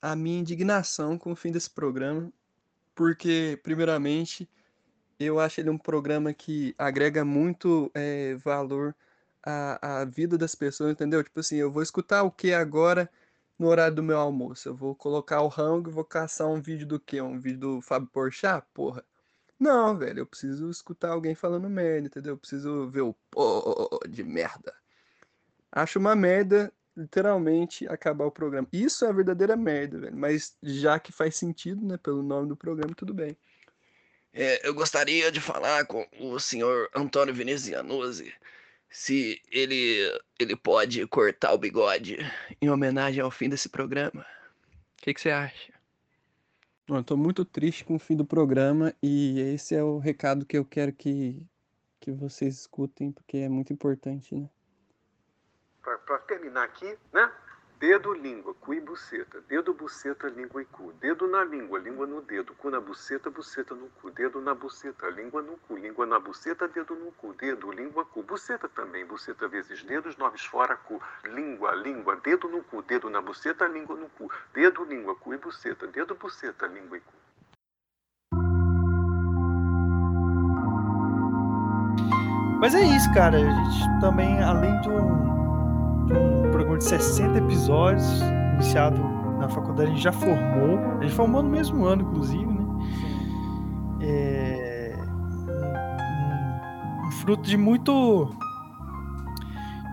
a 0.00 0.16
minha 0.16 0.38
indignação 0.38 1.18
com 1.18 1.32
o 1.32 1.36
fim 1.36 1.50
desse 1.50 1.70
programa 1.70 2.32
porque, 2.94 3.58
primeiramente, 3.62 4.48
eu 5.18 5.40
acho 5.40 5.60
ele 5.60 5.70
um 5.70 5.78
programa 5.78 6.32
que 6.32 6.74
agrega 6.78 7.24
muito 7.24 7.90
é, 7.94 8.34
valor 8.36 8.94
à, 9.42 10.00
à 10.02 10.04
vida 10.04 10.36
das 10.38 10.54
pessoas, 10.54 10.92
entendeu? 10.92 11.22
Tipo 11.22 11.40
assim, 11.40 11.56
eu 11.56 11.70
vou 11.70 11.82
escutar 11.82 12.22
o 12.22 12.30
que 12.30 12.52
agora 12.52 13.10
no 13.58 13.68
horário 13.68 13.94
do 13.94 14.02
meu 14.02 14.18
almoço? 14.18 14.68
Eu 14.68 14.74
vou 14.74 14.94
colocar 14.94 15.40
o 15.42 15.48
rango 15.48 15.90
e 15.90 15.92
vou 15.92 16.04
caçar 16.04 16.48
um 16.48 16.60
vídeo 16.60 16.86
do 16.86 16.98
quê? 16.98 17.20
Um 17.20 17.38
vídeo 17.38 17.60
do 17.60 17.80
Fábio 17.80 18.08
Porchat? 18.08 18.66
Porra. 18.74 19.04
Não, 19.58 19.96
velho, 19.96 20.20
eu 20.20 20.26
preciso 20.26 20.68
escutar 20.68 21.10
alguém 21.10 21.36
falando 21.36 21.70
merda, 21.70 22.08
entendeu? 22.08 22.32
Eu 22.34 22.38
preciso 22.38 22.88
ver 22.88 23.02
o 23.02 23.14
pô 23.30 24.00
de 24.08 24.24
merda. 24.24 24.74
Acho 25.70 26.00
uma 26.00 26.16
merda 26.16 26.72
literalmente 26.96 27.86
acabar 27.88 28.24
o 28.26 28.30
programa. 28.30 28.68
Isso 28.72 29.04
é 29.04 29.08
a 29.08 29.12
verdadeira 29.12 29.56
merda, 29.56 29.98
velho. 29.98 30.16
Mas 30.16 30.56
já 30.62 30.98
que 30.98 31.12
faz 31.12 31.36
sentido, 31.36 31.84
né, 31.84 31.96
pelo 31.96 32.22
nome 32.22 32.48
do 32.48 32.56
programa, 32.56 32.94
tudo 32.94 33.14
bem. 33.14 33.36
É, 34.32 34.66
eu 34.66 34.74
gostaria 34.74 35.30
de 35.30 35.40
falar 35.40 35.84
com 35.86 36.06
o 36.18 36.38
senhor 36.38 36.88
Antônio 36.94 37.34
Venezianuzzi 37.34 38.32
se 38.88 39.40
ele, 39.50 39.98
ele 40.38 40.56
pode 40.56 41.06
cortar 41.06 41.52
o 41.52 41.58
bigode 41.58 42.18
em 42.60 42.70
homenagem 42.70 43.22
ao 43.22 43.30
fim 43.30 43.48
desse 43.48 43.68
programa. 43.68 44.26
O 44.98 45.02
que, 45.02 45.14
que 45.14 45.20
você 45.20 45.30
acha? 45.30 45.72
Eu 46.88 47.02
tô 47.02 47.16
muito 47.16 47.44
triste 47.44 47.84
com 47.84 47.96
o 47.96 47.98
fim 47.98 48.16
do 48.16 48.24
programa 48.24 48.94
e 49.02 49.40
esse 49.40 49.74
é 49.74 49.82
o 49.82 49.98
recado 49.98 50.44
que 50.44 50.56
eu 50.56 50.64
quero 50.64 50.92
que 50.92 51.42
que 52.02 52.10
vocês 52.10 52.58
escutem, 52.58 53.12
porque 53.12 53.38
é 53.38 53.48
muito 53.48 53.72
importante, 53.72 54.34
né? 54.34 54.50
Para 55.82 56.18
terminar 56.20 56.64
aqui, 56.64 56.96
né? 57.12 57.30
Dedo, 57.78 58.12
língua, 58.12 58.54
cu 58.54 58.74
e 58.74 58.80
buceta. 58.80 59.40
Dedo, 59.48 59.74
buceta, 59.74 60.28
língua 60.28 60.62
e 60.62 60.64
cu. 60.66 60.92
Dedo 61.00 61.26
na 61.26 61.42
língua, 61.42 61.80
língua 61.80 62.06
no 62.06 62.20
dedo. 62.20 62.54
Cu 62.54 62.70
na 62.70 62.80
buceta, 62.80 63.28
buceta 63.28 63.74
no 63.74 63.88
cu. 64.00 64.08
Dedo 64.12 64.40
na 64.40 64.54
buceta, 64.54 65.08
língua 65.10 65.42
no 65.42 65.56
cu. 65.66 65.74
Língua 65.74 66.06
na 66.06 66.20
buceta, 66.20 66.68
dedo 66.68 66.94
no 66.94 67.10
cu. 67.10 67.32
Dedo, 67.32 67.72
língua, 67.72 68.04
cu. 68.04 68.22
Buceta 68.22 68.68
também. 68.68 69.04
Buceta 69.04 69.48
vezes 69.48 69.82
dedos, 69.82 70.16
noves 70.16 70.44
fora, 70.44 70.76
cu. 70.76 71.02
Língua, 71.24 71.74
língua, 71.74 72.14
dedo 72.22 72.48
no 72.48 72.62
cu. 72.62 72.82
Dedo 72.82 73.10
na 73.10 73.20
buceta, 73.20 73.66
língua 73.66 73.96
no 73.96 74.08
cu. 74.10 74.30
Dedo, 74.54 74.84
língua, 74.84 75.16
cu 75.16 75.34
e 75.34 75.38
buceta. 75.38 75.88
Dedo, 75.88 76.14
buceta, 76.14 76.68
língua 76.68 76.98
e 76.98 77.00
cu. 77.00 77.12
Mas 82.60 82.76
é 82.76 82.82
isso, 82.82 83.12
cara. 83.12 83.38
A 83.38 83.40
gente 83.40 84.00
também, 84.00 84.40
além 84.40 84.80
de 84.82 84.88
um, 84.88 85.41
de 86.06 86.12
um 86.12 86.50
programa 86.50 86.78
de 86.78 86.84
60 86.84 87.38
episódios, 87.38 88.20
iniciado 88.54 89.00
na 89.38 89.48
faculdade, 89.48 89.90
a 89.90 89.94
gente 89.94 90.02
já 90.02 90.12
formou. 90.12 90.78
A 90.98 91.02
gente 91.02 91.14
formou 91.14 91.42
no 91.42 91.50
mesmo 91.50 91.84
ano, 91.84 92.02
inclusive, 92.02 92.46
né? 92.46 92.62
É, 94.00 94.96
um, 97.02 97.06
um 97.06 97.10
fruto 97.10 97.42
de 97.42 97.56
muito. 97.56 98.34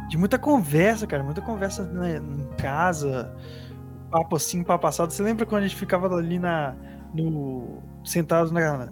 De 0.10 0.18
muita 0.18 0.40
conversa, 0.40 1.06
cara. 1.06 1.24
Muita 1.24 1.42
conversa 1.42 1.84
né, 1.84 2.18
em 2.18 2.48
casa. 2.58 3.36
Papo 4.10 4.36
assim, 4.36 4.64
papo 4.64 4.82
passado. 4.82 5.12
Você 5.12 5.22
lembra 5.22 5.46
quando 5.46 5.64
a 5.64 5.68
gente 5.68 5.78
ficava 5.78 6.14
ali 6.16 6.40
na. 6.40 6.76
No, 7.14 7.82
sentado 8.04 8.52
na, 8.52 8.90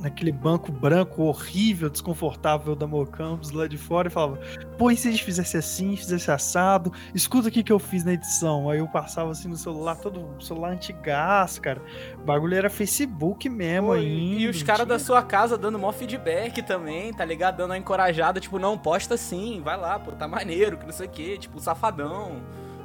naquele 0.00 0.32
banco 0.32 0.72
branco 0.72 1.22
horrível, 1.22 1.90
desconfortável 1.90 2.74
da 2.74 2.86
Mocampus 2.86 3.50
lá 3.50 3.66
de 3.66 3.76
fora 3.76 4.08
e 4.08 4.10
falava: 4.10 4.40
pô, 4.78 4.90
e 4.90 4.96
se 4.96 5.08
a 5.08 5.10
gente 5.10 5.22
fizesse 5.22 5.56
assim, 5.56 5.94
fizesse 5.96 6.30
assado? 6.30 6.92
Escuta 7.14 7.48
o 7.48 7.50
que, 7.50 7.62
que 7.62 7.72
eu 7.72 7.78
fiz 7.78 8.02
na 8.04 8.14
edição. 8.14 8.70
Aí 8.70 8.78
eu 8.78 8.88
passava 8.88 9.30
assim 9.30 9.48
no 9.48 9.56
celular, 9.56 9.96
todo 9.96 10.42
celular 10.42 10.70
antigaço, 10.70 11.60
cara. 11.60 11.82
O 12.18 12.24
bagulho 12.24 12.54
era 12.54 12.70
Facebook 12.70 13.48
mesmo 13.48 13.88
Pô, 13.88 13.92
ainda. 13.92 14.40
E 14.40 14.48
os 14.48 14.62
caras 14.62 14.86
da 14.86 14.98
sua 14.98 15.22
casa 15.22 15.58
dando 15.58 15.78
mó 15.78 15.92
feedback 15.92 16.62
também, 16.62 17.12
tá 17.12 17.24
ligado? 17.24 17.58
Dando 17.58 17.70
uma 17.70 17.78
encorajada, 17.78 18.40
tipo, 18.40 18.58
não, 18.58 18.78
posta 18.78 19.14
assim, 19.14 19.60
vai 19.62 19.76
lá, 19.76 19.98
pô, 19.98 20.12
tá 20.12 20.26
maneiro, 20.26 20.78
que 20.78 20.86
não 20.86 20.92
sei 20.92 21.06
o 21.06 21.10
quê, 21.10 21.36
tipo, 21.38 21.60
safadão. 21.60 22.40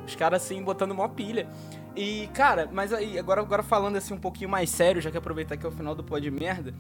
Os 0.06 0.16
caras 0.16 0.44
assim, 0.44 0.62
botando 0.64 0.94
mó 0.94 1.08
pilha. 1.08 1.48
E, 1.96 2.28
cara, 2.34 2.70
mas 2.72 2.92
aí, 2.92 3.18
agora, 3.18 3.42
agora 3.42 3.64
falando 3.64 3.96
assim 3.96 4.14
um 4.14 4.20
pouquinho 4.20 4.50
mais 4.50 4.70
sério, 4.70 5.02
já 5.02 5.10
que 5.10 5.18
aproveitar 5.18 5.56
que 5.56 5.66
é 5.66 5.70
o 5.70 5.72
final 5.72 5.96
do 5.96 6.04
pó 6.04 6.20
de 6.20 6.30
merda. 6.30 6.74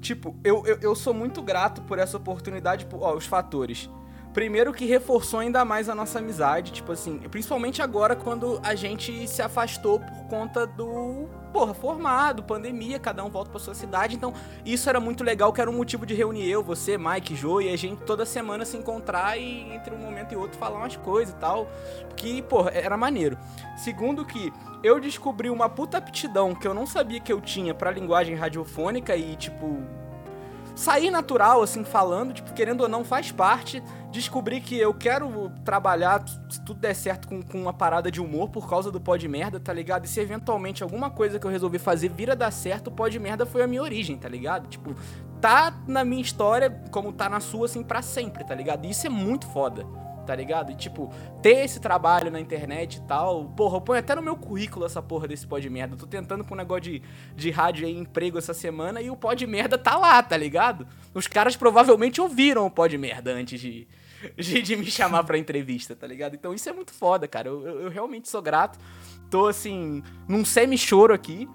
Tipo, 0.00 0.34
eu, 0.42 0.66
eu, 0.66 0.78
eu 0.80 0.94
sou 0.94 1.14
muito 1.14 1.42
grato 1.42 1.82
por 1.82 1.98
essa 1.98 2.16
oportunidade, 2.16 2.86
por, 2.86 3.02
ó, 3.02 3.14
os 3.14 3.26
fatores. 3.26 3.88
Primeiro 4.32 4.72
que 4.72 4.84
reforçou 4.84 5.40
ainda 5.40 5.64
mais 5.64 5.88
a 5.88 5.94
nossa 5.94 6.18
amizade, 6.18 6.72
tipo 6.72 6.90
assim, 6.90 7.18
principalmente 7.30 7.80
agora 7.80 8.16
quando 8.16 8.60
a 8.64 8.74
gente 8.74 9.28
se 9.28 9.40
afastou 9.40 10.00
por 10.00 10.26
conta 10.28 10.66
do, 10.66 11.28
porra, 11.54 11.72
formado, 11.72 12.42
pandemia, 12.42 12.98
cada 12.98 13.24
um 13.24 13.30
volta 13.30 13.48
pra 13.48 13.60
sua 13.60 13.76
cidade, 13.76 14.16
então 14.16 14.34
isso 14.66 14.90
era 14.90 14.98
muito 14.98 15.22
legal, 15.22 15.52
que 15.52 15.60
era 15.60 15.70
um 15.70 15.76
motivo 15.76 16.04
de 16.04 16.12
reunir 16.12 16.50
eu, 16.50 16.64
você, 16.64 16.98
Mike, 16.98 17.36
Joe 17.36 17.64
e 17.64 17.72
a 17.72 17.76
gente 17.76 18.02
toda 18.02 18.26
semana 18.26 18.64
se 18.64 18.76
encontrar 18.76 19.38
e 19.38 19.72
entre 19.72 19.94
um 19.94 19.98
momento 19.98 20.32
e 20.32 20.36
outro 20.36 20.58
falar 20.58 20.78
umas 20.78 20.96
coisas 20.96 21.32
e 21.32 21.36
tal, 21.36 21.68
que, 22.16 22.42
porra, 22.42 22.70
era 22.70 22.96
maneiro. 22.96 23.38
Segundo 23.76 24.24
que 24.24 24.52
eu 24.82 24.98
descobri 24.98 25.48
uma 25.48 25.68
puta 25.68 25.96
aptidão 25.98 26.56
que 26.56 26.66
eu 26.66 26.74
não 26.74 26.88
sabia 26.88 27.20
que 27.20 27.32
eu 27.32 27.40
tinha 27.40 27.72
pra 27.72 27.92
linguagem 27.92 28.34
radiofônica 28.34 29.14
e, 29.14 29.36
tipo, 29.36 29.80
sair 30.74 31.10
natural, 31.10 31.62
assim, 31.62 31.84
falando, 31.84 32.32
tipo, 32.32 32.52
querendo 32.52 32.82
ou 32.82 32.88
não, 32.88 33.04
faz 33.04 33.30
parte. 33.30 33.82
Descobri 34.10 34.60
que 34.60 34.78
eu 34.78 34.92
quero 34.94 35.50
trabalhar, 35.64 36.24
se 36.48 36.60
tudo 36.60 36.80
der 36.80 36.94
certo, 36.94 37.28
com, 37.28 37.42
com 37.42 37.60
uma 37.60 37.72
parada 37.72 38.10
de 38.10 38.20
humor 38.20 38.48
por 38.48 38.68
causa 38.68 38.90
do 38.90 39.00
pó 39.00 39.16
de 39.16 39.28
merda, 39.28 39.58
tá 39.58 39.72
ligado? 39.72 40.04
E 40.04 40.08
se 40.08 40.20
eventualmente 40.20 40.82
alguma 40.82 41.10
coisa 41.10 41.38
que 41.38 41.46
eu 41.46 41.50
resolvi 41.50 41.78
fazer 41.78 42.08
vira 42.08 42.36
dar 42.36 42.50
certo, 42.50 42.88
o 42.88 42.90
pó 42.90 43.08
de 43.08 43.18
merda 43.18 43.44
foi 43.46 43.62
a 43.62 43.66
minha 43.66 43.82
origem, 43.82 44.16
tá 44.16 44.28
ligado? 44.28 44.68
Tipo, 44.68 44.94
tá 45.40 45.74
na 45.86 46.04
minha 46.04 46.22
história 46.22 46.70
como 46.90 47.12
tá 47.12 47.28
na 47.28 47.40
sua, 47.40 47.66
assim, 47.66 47.82
pra 47.82 48.02
sempre, 48.02 48.44
tá 48.44 48.54
ligado? 48.54 48.84
E 48.84 48.90
isso 48.90 49.06
é 49.06 49.10
muito 49.10 49.46
foda 49.48 49.84
tá 50.24 50.34
ligado? 50.34 50.72
E, 50.72 50.74
tipo, 50.74 51.12
ter 51.42 51.64
esse 51.64 51.78
trabalho 51.78 52.30
na 52.30 52.40
internet 52.40 52.96
e 52.96 53.00
tal, 53.02 53.44
porra, 53.50 53.76
eu 53.76 53.80
ponho 53.80 54.00
até 54.00 54.14
no 54.14 54.22
meu 54.22 54.36
currículo 54.36 54.86
essa 54.86 55.02
porra 55.02 55.28
desse 55.28 55.46
pó 55.46 55.58
de 55.58 55.70
merda. 55.70 55.94
Eu 55.94 55.98
tô 55.98 56.06
tentando 56.06 56.44
com 56.44 56.54
um 56.54 56.56
negócio 56.56 56.82
de, 56.82 57.02
de 57.36 57.50
rádio 57.50 57.86
aí, 57.86 57.96
emprego 57.96 58.38
essa 58.38 58.54
semana, 58.54 59.00
e 59.00 59.10
o 59.10 59.16
pó 59.16 59.34
de 59.34 59.46
merda 59.46 59.78
tá 59.78 59.96
lá, 59.96 60.22
tá 60.22 60.36
ligado? 60.36 60.86
Os 61.12 61.26
caras 61.26 61.56
provavelmente 61.56 62.20
ouviram 62.20 62.66
o 62.66 62.70
pó 62.70 62.86
de 62.86 62.98
merda 62.98 63.32
antes 63.32 63.60
de, 63.60 63.86
de, 64.36 64.62
de 64.62 64.76
me 64.76 64.86
chamar 64.86 65.24
pra 65.24 65.38
entrevista, 65.38 65.94
tá 65.94 66.06
ligado? 66.06 66.34
Então 66.34 66.54
isso 66.54 66.68
é 66.68 66.72
muito 66.72 66.92
foda, 66.92 67.28
cara. 67.28 67.48
Eu, 67.48 67.66
eu, 67.66 67.80
eu 67.82 67.90
realmente 67.90 68.28
sou 68.28 68.42
grato. 68.42 68.78
Tô, 69.30 69.46
assim, 69.46 70.02
num 70.28 70.44
semi-choro 70.44 71.12
aqui. 71.12 71.48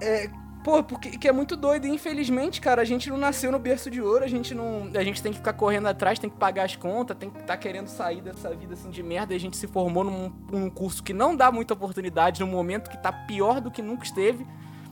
É, 0.00 0.28
Pô, 0.62 0.80
porque 0.80 1.18
que 1.18 1.26
é 1.26 1.32
muito 1.32 1.56
doido. 1.56 1.86
Infelizmente, 1.88 2.60
cara, 2.60 2.82
a 2.82 2.84
gente 2.84 3.10
não 3.10 3.18
nasceu 3.18 3.50
no 3.50 3.58
berço 3.58 3.90
de 3.90 4.00
ouro, 4.00 4.24
a 4.24 4.28
gente 4.28 4.54
não. 4.54 4.90
A 4.94 5.02
gente 5.02 5.20
tem 5.20 5.32
que 5.32 5.38
ficar 5.38 5.54
correndo 5.54 5.88
atrás, 5.88 6.18
tem 6.18 6.30
que 6.30 6.36
pagar 6.36 6.64
as 6.64 6.76
contas, 6.76 7.16
tem 7.16 7.28
que 7.28 7.36
estar 7.36 7.54
tá 7.54 7.56
querendo 7.56 7.88
sair 7.88 8.20
dessa 8.20 8.54
vida 8.54 8.74
assim 8.74 8.90
de 8.90 9.02
merda. 9.02 9.32
E 9.32 9.36
a 9.36 9.40
gente 9.40 9.56
se 9.56 9.66
formou 9.66 10.04
num, 10.04 10.32
num 10.50 10.70
curso 10.70 11.02
que 11.02 11.12
não 11.12 11.34
dá 11.34 11.50
muita 11.50 11.74
oportunidade, 11.74 12.40
num 12.40 12.46
momento 12.46 12.88
que 12.88 12.96
tá 12.96 13.12
pior 13.12 13.60
do 13.60 13.70
que 13.72 13.82
nunca 13.82 14.04
esteve. 14.04 14.46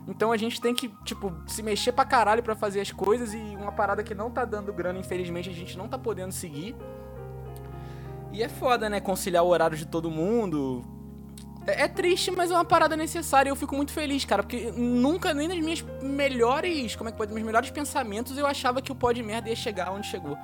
Então 0.09 0.33
a 0.33 0.37
gente 0.37 0.61
tem 0.61 0.75
que, 0.75 0.89
tipo, 1.05 1.33
se 1.47 1.63
mexer 1.63 1.93
pra 1.93 2.05
caralho 2.05 2.43
pra 2.43 2.57
fazer 2.57 2.81
as 2.81 2.91
coisas. 2.91 3.33
E 3.33 3.39
uma 3.39 3.71
parada 3.71 4.03
que 4.03 4.15
não 4.15 4.29
tá 4.29 4.45
dando 4.45 4.73
grana, 4.73 4.99
infelizmente, 4.99 5.49
a 5.49 5.53
gente 5.53 5.79
não 5.79 5.87
tá 5.87 5.97
podendo 5.97 6.33
seguir. 6.33 6.75
E 8.33 8.43
é 8.43 8.49
foda, 8.49 8.91
né? 8.91 9.01
Conciliar 9.01 9.45
o 9.45 9.49
horário 9.49 9.77
de 9.77 9.87
todo 9.87 10.11
mundo, 10.11 10.85
é, 11.67 11.83
é 11.83 11.89
triste, 11.89 12.31
mas 12.31 12.51
é 12.51 12.55
uma 12.55 12.65
parada 12.65 12.97
necessária. 12.97 13.51
Eu 13.51 13.57
fico 13.57 13.77
muito 13.77 13.93
feliz, 13.93 14.25
cara, 14.25 14.43
porque 14.43 14.73
nunca, 14.73 15.35
nem 15.35 15.49
nas 15.49 15.59
minhas 15.59 15.85
melhores. 16.03 16.97
Como 16.97 17.09
é 17.09 17.13
que 17.13 17.19
pode? 17.19 17.33
Meus 17.33 17.45
melhores 17.45 17.71
pensamentos 17.71 18.37
eu 18.39 18.47
achava 18.47 18.81
que 18.81 18.93
o 18.93 18.95
pó 18.95 19.13
de 19.13 19.23
merda 19.23 19.49
ia 19.49 19.57
chegar 19.57 19.91
onde 19.93 20.07
chegou. 20.07 20.37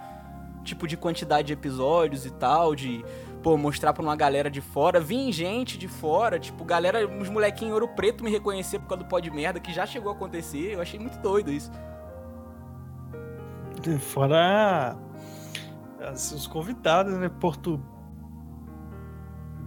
Tipo, 0.62 0.86
de 0.86 0.96
quantidade 0.96 1.46
de 1.46 1.52
episódios 1.52 2.26
e 2.26 2.30
tal, 2.30 2.74
de, 2.74 3.04
pô, 3.40 3.56
mostrar 3.56 3.92
pra 3.92 4.02
uma 4.02 4.16
galera 4.16 4.50
de 4.50 4.60
fora. 4.60 4.98
Vim 4.98 5.30
gente 5.30 5.78
de 5.78 5.86
fora, 5.86 6.40
tipo, 6.40 6.64
galera, 6.64 7.06
uns 7.06 7.28
molequinhos 7.28 7.74
ouro 7.74 7.88
preto 7.88 8.24
me 8.24 8.30
reconhecer 8.30 8.80
por 8.80 8.88
causa 8.88 9.04
do 9.04 9.08
pó 9.08 9.20
de 9.20 9.30
merda, 9.30 9.60
que 9.60 9.72
já 9.72 9.86
chegou 9.86 10.10
a 10.10 10.14
acontecer. 10.14 10.72
Eu 10.72 10.80
achei 10.80 10.98
muito 10.98 11.18
doido 11.18 11.52
isso. 11.52 11.70
Fora 14.00 14.96
os 16.12 16.46
convidados, 16.46 17.14
né? 17.14 17.28
Porto 17.28 17.80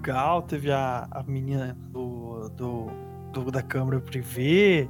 Gal, 0.01 0.41
teve 0.41 0.71
a, 0.71 1.07
a 1.11 1.23
menina 1.23 1.77
do, 1.91 2.49
do, 2.49 2.87
do 3.31 3.51
da 3.51 3.61
câmera 3.61 3.99
privê. 3.99 4.89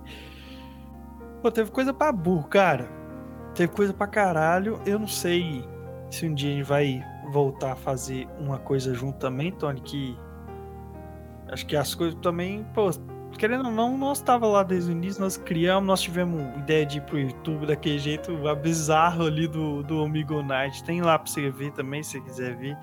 Pô, 1.42 1.52
teve 1.52 1.72
coisa 1.72 1.94
pra 1.94 2.12
burro, 2.12 2.48
cara. 2.48 2.90
Teve 3.56 3.72
coisa 3.72 3.94
pra 3.94 4.08
caralho. 4.08 4.80
Eu 4.86 5.00
não 5.00 5.08
sei 5.08 5.66
se 6.10 6.26
um 6.26 6.34
dia 6.34 6.50
a 6.50 6.54
gente 6.54 6.66
vai 6.66 7.04
voltar 7.32 7.74
a 7.74 7.76
fazer 7.76 8.28
uma 8.40 8.58
coisa 8.58 8.94
junto 8.94 9.18
também, 9.20 9.52
Tony, 9.52 9.82
que 9.82 10.18
acho 11.52 11.66
que 11.66 11.76
as 11.76 11.94
coisas 11.94 12.20
também, 12.22 12.66
pô, 12.74 12.90
querendo 13.38 13.66
ou 13.66 13.72
não, 13.72 13.98
nós 13.98 14.22
tava 14.22 14.48
lá 14.48 14.64
desde 14.64 14.92
o 14.92 14.94
início, 14.94 15.22
nós 15.22 15.38
criamos, 15.38 15.86
nós 15.86 16.02
tivemos 16.02 16.42
ideia 16.58 16.86
de 16.86 16.98
ir 16.98 17.02
pro 17.02 17.20
YouTube 17.20 17.66
daquele 17.68 18.00
jeito 18.00 18.34
bizarro 18.62 19.26
ali 19.26 19.48
do, 19.48 19.84
do 19.84 20.04
Amigo 20.04 20.42
Night. 20.42 20.84
Tem 20.84 21.02
lá 21.02 21.18
pra 21.18 21.32
você 21.32 21.50
ver 21.50 21.72
também, 21.72 22.04
se 22.04 22.20
quiser 22.22 22.56
ver. 22.56 22.78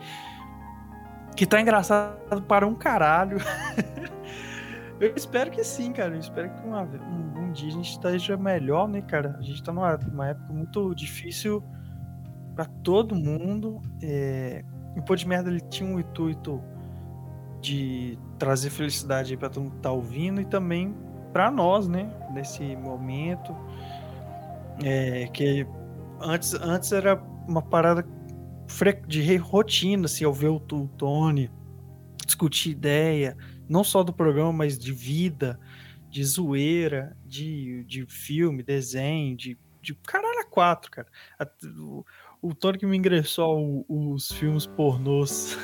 Que 1.37 1.45
tá 1.45 1.61
engraçado 1.61 2.43
para 2.49 2.66
um 2.66 2.74
caralho. 2.74 3.37
Eu 4.99 5.12
espero 5.14 5.51
que 5.51 5.62
sim, 5.62 5.93
cara. 5.93 6.14
Eu 6.14 6.20
espero 6.20 6.49
que 6.49 6.66
uma, 6.66 6.82
um, 6.82 7.41
um, 7.41 7.53
dia 7.53 7.68
a 7.68 7.72
gente 7.72 7.91
esteja 7.91 8.37
melhor, 8.39 8.89
né, 8.89 9.03
cara? 9.03 9.37
A 9.39 9.43
gente 9.43 9.62
tá 9.62 9.70
numa, 9.70 9.99
numa 9.99 10.28
época 10.28 10.51
muito 10.51 10.95
difícil 10.95 11.62
para 12.55 12.64
todo 12.82 13.14
mundo. 13.14 13.82
É... 14.03 14.64
O 14.97 15.03
Pô 15.03 15.14
de 15.14 15.28
Merda 15.28 15.51
ele 15.51 15.61
tinha 15.61 15.89
um 15.89 16.01
intuito 16.01 16.62
de 17.61 18.18
trazer 18.39 18.70
felicidade 18.70 19.37
para 19.37 19.51
todo 19.51 19.64
mundo 19.64 19.74
que 19.74 19.82
tá 19.82 19.91
ouvindo 19.91 20.41
e 20.41 20.47
também 20.47 20.97
para 21.34 21.51
nós, 21.51 21.87
né? 21.87 22.11
Nesse 22.32 22.74
momento. 22.76 23.55
É, 24.82 25.26
que 25.26 25.66
antes, 26.18 26.55
antes 26.55 26.93
era 26.93 27.22
uma 27.47 27.61
parada 27.61 28.03
de 29.07 29.37
rotina, 29.37 30.07
assim, 30.07 30.25
ao 30.25 30.33
ver 30.33 30.49
o, 30.49 30.57
o 30.57 30.89
Tony 30.89 31.51
discutir 32.27 32.71
ideia, 32.71 33.37
não 33.69 33.83
só 33.83 34.03
do 34.03 34.12
programa, 34.12 34.53
mas 34.53 34.79
de 34.79 34.93
vida, 34.93 35.59
de 36.11 36.23
zoeira, 36.25 37.17
de, 37.25 37.85
de 37.85 38.05
filme, 38.07 38.62
desenho, 38.62 39.37
de, 39.37 39.57
de 39.81 39.95
caralho 39.95 40.41
a 40.41 40.45
quatro, 40.45 40.91
cara. 40.91 41.09
O, 41.79 42.05
o 42.43 42.55
Tony 42.55 42.79
que 42.79 42.87
me 42.87 42.97
ingressou 42.97 43.85
os 43.89 44.31
filmes 44.33 44.67
pornôs 44.67 45.57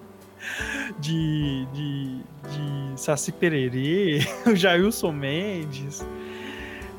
de, 1.00 1.66
de, 1.72 2.18
de 2.18 3.00
Saci 3.00 3.32
Pererê, 3.32 4.20
o 4.46 4.54
Jailson 4.54 5.12
Mendes. 5.12 6.06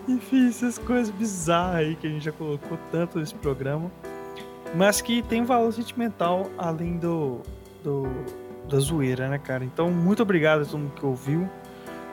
Enfim, 0.07 0.49
essas 0.49 0.77
coisas 0.79 1.11
bizarras 1.11 1.87
aí 1.87 1.95
que 1.95 2.07
a 2.07 2.09
gente 2.09 2.25
já 2.25 2.31
colocou 2.31 2.77
tanto 2.91 3.19
nesse 3.19 3.35
programa. 3.35 3.91
Mas 4.75 5.01
que 5.01 5.21
tem 5.21 5.43
valor 5.43 5.71
sentimental 5.73 6.49
além 6.57 6.97
do, 6.97 7.41
do 7.83 8.07
da 8.69 8.79
zoeira, 8.79 9.27
né, 9.27 9.37
cara? 9.37 9.65
Então, 9.65 9.91
muito 9.91 10.23
obrigado 10.23 10.61
a 10.61 10.65
todo 10.65 10.79
mundo 10.79 10.93
que 10.93 11.05
ouviu. 11.05 11.49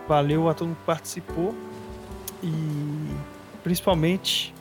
Valeu 0.08 0.48
a 0.48 0.54
todo 0.54 0.68
mundo 0.68 0.78
que 0.78 0.84
participou. 0.84 1.54
E 2.42 3.06
principalmente 3.62 4.54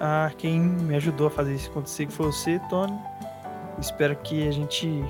a 0.00 0.30
quem 0.38 0.60
me 0.60 0.94
ajudou 0.96 1.26
a 1.26 1.30
fazer 1.30 1.54
isso 1.54 1.70
acontecer, 1.70 2.06
que 2.06 2.12
foi 2.12 2.26
você, 2.26 2.60
Tony. 2.70 2.98
Espero 3.78 4.16
que 4.16 4.46
a 4.46 4.50
gente 4.50 5.04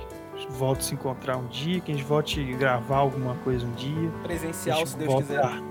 volte 0.51 0.81
a 0.81 0.83
se 0.83 0.95
encontrar 0.95 1.37
um 1.37 1.47
dia, 1.47 1.81
que 1.81 1.93
a 1.93 1.95
gente 1.95 2.07
volte 2.07 2.41
a 2.41 2.57
gravar 2.57 2.99
alguma 2.99 3.35
coisa 3.37 3.67
um 3.67 3.73
dia. 3.73 4.11
Presencial, 4.23 4.87
se 4.87 4.97
Deus 4.97 5.13
volte 5.13 5.29
quiser. 5.29 5.63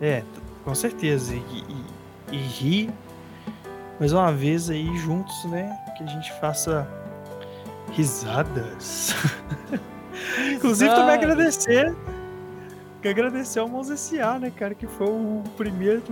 É, 0.00 0.22
com 0.64 0.74
certeza. 0.74 1.34
E, 1.34 1.38
e, 1.38 1.84
e 2.32 2.36
rir 2.36 2.90
mais 3.98 4.12
uma 4.12 4.32
vez 4.32 4.70
aí 4.70 4.96
juntos, 4.98 5.44
né? 5.46 5.76
Que 5.96 6.04
a 6.04 6.06
gente 6.06 6.32
faça 6.40 6.86
risadas. 7.92 9.14
Inclusive 10.54 10.90
também 10.94 11.14
agradecer. 11.14 11.94
Que 13.02 13.08
agradecer 13.08 13.58
ao 13.58 13.68
Mãos 13.68 13.90
S.A., 13.90 14.38
né, 14.38 14.50
cara? 14.54 14.74
Que 14.74 14.86
foi 14.86 15.06
o 15.06 15.42
primeiro 15.56 16.02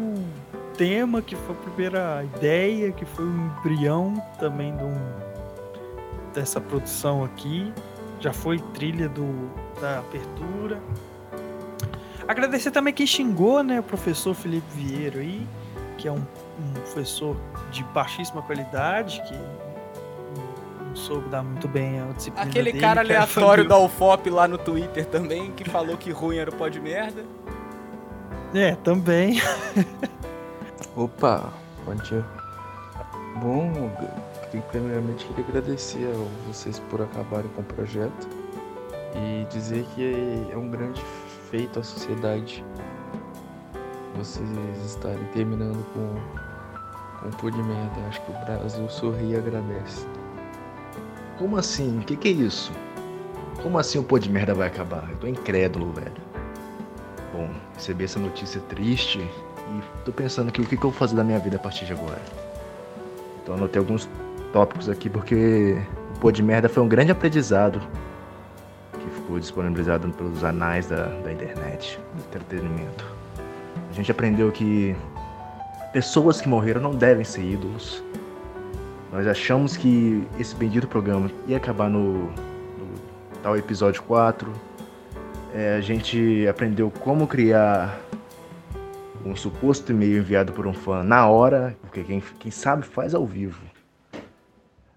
tema, 0.77 1.23
que 1.23 1.35
foi 1.35 1.55
a 1.55 1.59
primeira 1.59 2.25
ideia, 2.37 2.93
que 2.93 3.05
foi 3.05 3.25
o 3.25 3.29
embrião 3.31 4.15
também 4.39 4.77
de 4.77 4.85
um- 4.85 5.13
dessa 6.35 6.61
produção 6.61 7.25
aqui. 7.25 7.73
Já 8.21 8.33
foi 8.33 8.59
trilha 8.75 9.09
do, 9.09 9.51
da 9.81 9.99
abertura. 9.99 10.81
Agradecer 12.29 12.71
também 12.71 12.93
quem 12.95 13.07
xingou, 13.07 13.63
né? 13.63 13.81
O 13.81 13.83
professor 13.83 14.33
Felipe 14.35 14.65
Vieira 14.75 15.21
aí, 15.21 15.45
que 15.99 16.07
é 16.07 16.13
um, 16.13 16.23
um 16.63 16.73
professor 16.73 17.37
de 17.71 17.83
baixíssima 17.85 18.43
qualidade, 18.43 19.23
que 19.23 19.35
não, 19.35 20.97
soube 20.97 21.29
dar 21.29 21.43
muito 21.43 21.67
bem 21.69 22.01
a 22.01 22.07
disciplina 22.13 22.49
Aquele 22.49 22.73
dele, 22.73 22.81
cara 22.81 23.01
aleatório 23.01 23.67
da 23.67 23.79
UFOP 23.79 24.31
lá 24.31 24.47
no 24.47 24.59
Twitter 24.59 25.07
também, 25.07 25.53
que 25.53 25.69
falou 25.69 25.97
que 25.97 26.11
ruim 26.11 26.37
era 26.37 26.51
o 26.51 26.55
pó 26.55 26.69
de 26.69 26.81
merda. 26.81 27.25
É, 28.55 28.75
também. 28.77 29.41
Opa, 30.95 31.53
bom 31.87 31.95
dia. 31.95 32.25
Bom, 33.37 33.91
eu 34.53 34.63
primeiramente 34.63 35.25
queria 35.25 35.45
agradecer 35.45 36.07
a 36.07 36.49
vocês 36.49 36.79
por 36.91 37.01
acabarem 37.01 37.51
com 37.57 37.63
o 37.63 37.65
projeto 37.65 38.29
e 39.17 39.47
dizer 39.47 39.87
que 39.95 40.47
é 40.53 40.57
um 40.57 40.69
grande 40.69 41.03
feito 41.51 41.81
à 41.81 41.83
sociedade 41.83 42.63
vocês 44.17 44.49
estarem 44.85 45.25
terminando 45.33 45.85
com, 45.93 46.15
o 47.25 47.37
pô 47.37 47.51
de 47.51 47.63
merda. 47.63 48.01
Acho 48.09 48.21
que 48.23 48.31
o 48.31 48.45
Brasil 48.45 48.89
sorri 48.89 49.31
e 49.31 49.37
agradece. 49.37 50.07
Como 51.39 51.57
assim? 51.57 51.99
O 51.99 52.03
que, 52.03 52.17
que 52.17 52.29
é 52.29 52.33
isso? 52.33 52.73
Como 53.63 53.79
assim 53.79 53.99
o 53.99 54.03
pô 54.03 54.19
de 54.19 54.31
merda 54.31 54.55
vai 54.55 54.69
acabar? 54.69 55.09
Eu 55.11 55.17
tô 55.17 55.27
incrédulo, 55.27 55.93
velho. 55.93 56.13
Bom, 57.33 57.49
recebi 57.75 58.05
essa 58.05 58.19
notícia 58.19 58.61
triste 58.63 59.19
e 59.19 60.05
tô 60.05 60.13
pensando 60.13 60.53
que 60.53 60.61
o 60.61 60.65
que, 60.65 60.77
que 60.77 60.85
eu 60.85 60.91
vou 60.91 60.99
fazer 60.99 61.17
da 61.17 61.25
minha 61.25 61.39
vida 61.39 61.57
a 61.57 61.59
partir 61.59 61.87
de 61.87 61.93
agora. 61.93 62.21
Então 63.43 63.55
anotei 63.55 63.81
alguns 63.81 64.09
tópicos 64.53 64.89
aqui 64.89 65.09
porque 65.09 65.77
o 66.15 66.19
pô 66.21 66.31
de 66.31 66.43
merda 66.43 66.69
foi 66.69 66.83
um 66.83 66.89
grande 66.89 67.11
aprendizado 67.11 67.81
que 68.93 69.11
ficou 69.11 69.39
disponibilizado 69.39 70.09
pelos 70.11 70.45
anais 70.45 70.89
da, 70.89 71.07
da 71.07 71.33
internet, 71.33 71.99
entretenimento. 72.29 73.05
A 73.91 73.93
gente 73.93 74.11
aprendeu 74.11 74.51
que 74.53 74.95
pessoas 75.93 76.41
que 76.41 76.49
morreram 76.49 76.81
não 76.81 76.95
devem 76.95 77.25
ser 77.25 77.43
ídolos. 77.43 78.03
Nós 79.13 79.27
achamos 79.27 79.77
que 79.77 80.27
esse 80.39 80.55
bendito 80.55 80.89
programa 80.89 81.31
ia 81.47 81.59
acabar 81.59 81.91
no, 81.91 82.25
no 82.25 82.89
tal 83.43 83.57
episódio 83.57 84.03
4. 84.05 84.51
É, 85.55 85.77
a 85.77 85.81
gente 85.83 86.47
aprendeu 86.49 86.91
como 86.91 87.27
criar 87.27 88.01
um 89.25 89.37
suposto 89.37 89.93
e-mail 89.93 90.19
enviado 90.19 90.53
por 90.53 90.67
um 90.67 90.73
fã 90.73 91.03
na 91.03 91.29
hora, 91.29 91.77
porque 91.83 92.03
quem, 92.03 92.23
quem 92.39 92.51
sabe 92.51 92.85
faz 92.85 93.15
ao 93.15 93.27
vivo. 93.27 93.61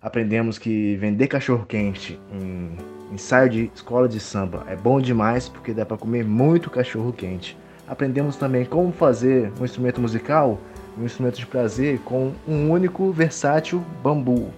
Aprendemos 0.02 0.58
que 0.58 0.96
vender 0.96 1.28
cachorro-quente 1.28 2.20
em 2.32 2.78
ensaio 3.12 3.50
de 3.50 3.72
escola 3.74 4.08
de 4.08 4.20
samba 4.20 4.64
é 4.68 4.76
bom 4.76 5.00
demais 5.00 5.50
porque 5.50 5.74
dá 5.74 5.86
para 5.86 5.98
comer 5.98 6.24
muito 6.24 6.70
cachorro-quente. 6.70 7.58
Aprendemos 7.88 8.36
também 8.36 8.66
como 8.66 8.92
fazer 8.92 9.52
um 9.60 9.66
instrumento 9.66 10.00
musical, 10.00 10.60
um 10.98 11.04
instrumento 11.04 11.38
de 11.38 11.46
prazer 11.46 12.00
com 12.00 12.32
um 12.48 12.70
único 12.70 13.12
versátil 13.12 13.84
bambu. 14.02 14.52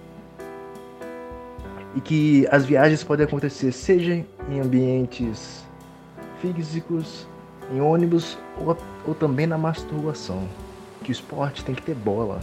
E 1.96 2.02
que 2.02 2.48
as 2.52 2.66
viagens 2.66 3.04
podem 3.04 3.26
acontecer 3.26 3.72
seja 3.72 4.24
em 4.50 4.60
ambientes 4.60 5.66
físicos, 6.40 7.28
em 7.74 7.82
ônibus 7.82 8.38
ou, 8.60 8.78
ou 9.08 9.16
também 9.16 9.48
na 9.48 9.58
masturbação. 9.58 10.48
Que 11.04 11.12
o 11.12 11.14
esporte 11.14 11.64
tem 11.64 11.74
que 11.74 11.82
ter 11.82 11.96
bola. 11.96 12.40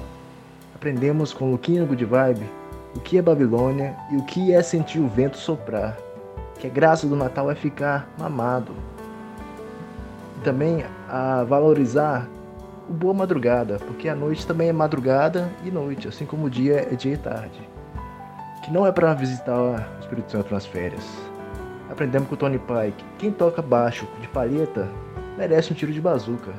Aprendemos 0.74 1.32
com 1.32 1.50
Luquinha 1.50 1.84
Good 1.84 2.04
Vibe 2.04 2.44
o 2.96 3.00
que 3.00 3.18
é 3.18 3.22
Babilônia 3.22 3.96
e 4.10 4.16
o 4.16 4.24
que 4.24 4.52
é 4.52 4.62
sentir 4.62 5.00
o 5.00 5.08
vento 5.08 5.36
soprar. 5.36 5.96
Que 6.58 6.66
a 6.66 6.70
graça 6.70 7.06
do 7.06 7.16
Natal 7.16 7.50
é 7.50 7.54
ficar 7.54 8.08
mamado. 8.18 8.72
E 10.38 10.40
também 10.44 10.84
a 11.08 11.44
valorizar 11.44 12.28
o 12.88 12.92
boa 12.92 13.14
madrugada, 13.14 13.78
porque 13.78 14.08
a 14.08 14.14
noite 14.14 14.46
também 14.46 14.68
é 14.68 14.72
madrugada 14.72 15.50
e 15.64 15.70
noite, 15.70 16.08
assim 16.08 16.26
como 16.26 16.46
o 16.46 16.50
dia 16.50 16.86
é 16.90 16.94
dia 16.94 17.14
e 17.14 17.16
tarde. 17.16 17.68
Que 18.62 18.72
não 18.72 18.86
é 18.86 18.92
para 18.92 19.14
visitar 19.14 19.58
o 19.58 20.00
Espírito 20.00 20.32
Santo 20.32 20.52
nas 20.52 20.66
férias. 20.66 21.04
Aprendemos 21.90 22.28
com 22.28 22.34
o 22.34 22.38
Tony 22.38 22.58
Pike, 22.58 23.04
quem 23.18 23.30
toca 23.30 23.62
baixo 23.62 24.06
de 24.20 24.28
palheta 24.28 24.88
merece 25.36 25.72
um 25.72 25.76
tiro 25.76 25.92
de 25.92 26.00
bazuca. 26.00 26.52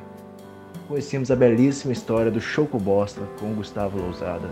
Conhecemos 0.88 1.30
a 1.30 1.36
belíssima 1.36 1.92
história 1.92 2.30
do 2.30 2.40
Choco 2.40 2.78
Bosta 2.78 3.22
com 3.40 3.50
o 3.50 3.54
Gustavo 3.54 3.98
Lousada 3.98 4.48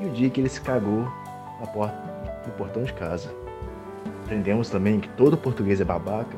e 0.00 0.06
o 0.06 0.10
dia 0.10 0.28
que 0.28 0.40
ele 0.40 0.48
se 0.48 0.60
cagou 0.60 1.08
na 1.60 1.66
porta, 1.66 1.96
no 2.46 2.52
portão 2.54 2.82
de 2.82 2.92
casa. 2.92 3.30
Aprendemos 4.24 4.68
também 4.68 5.00
que 5.00 5.08
todo 5.10 5.36
português 5.36 5.80
é 5.80 5.84
babaca. 5.84 6.36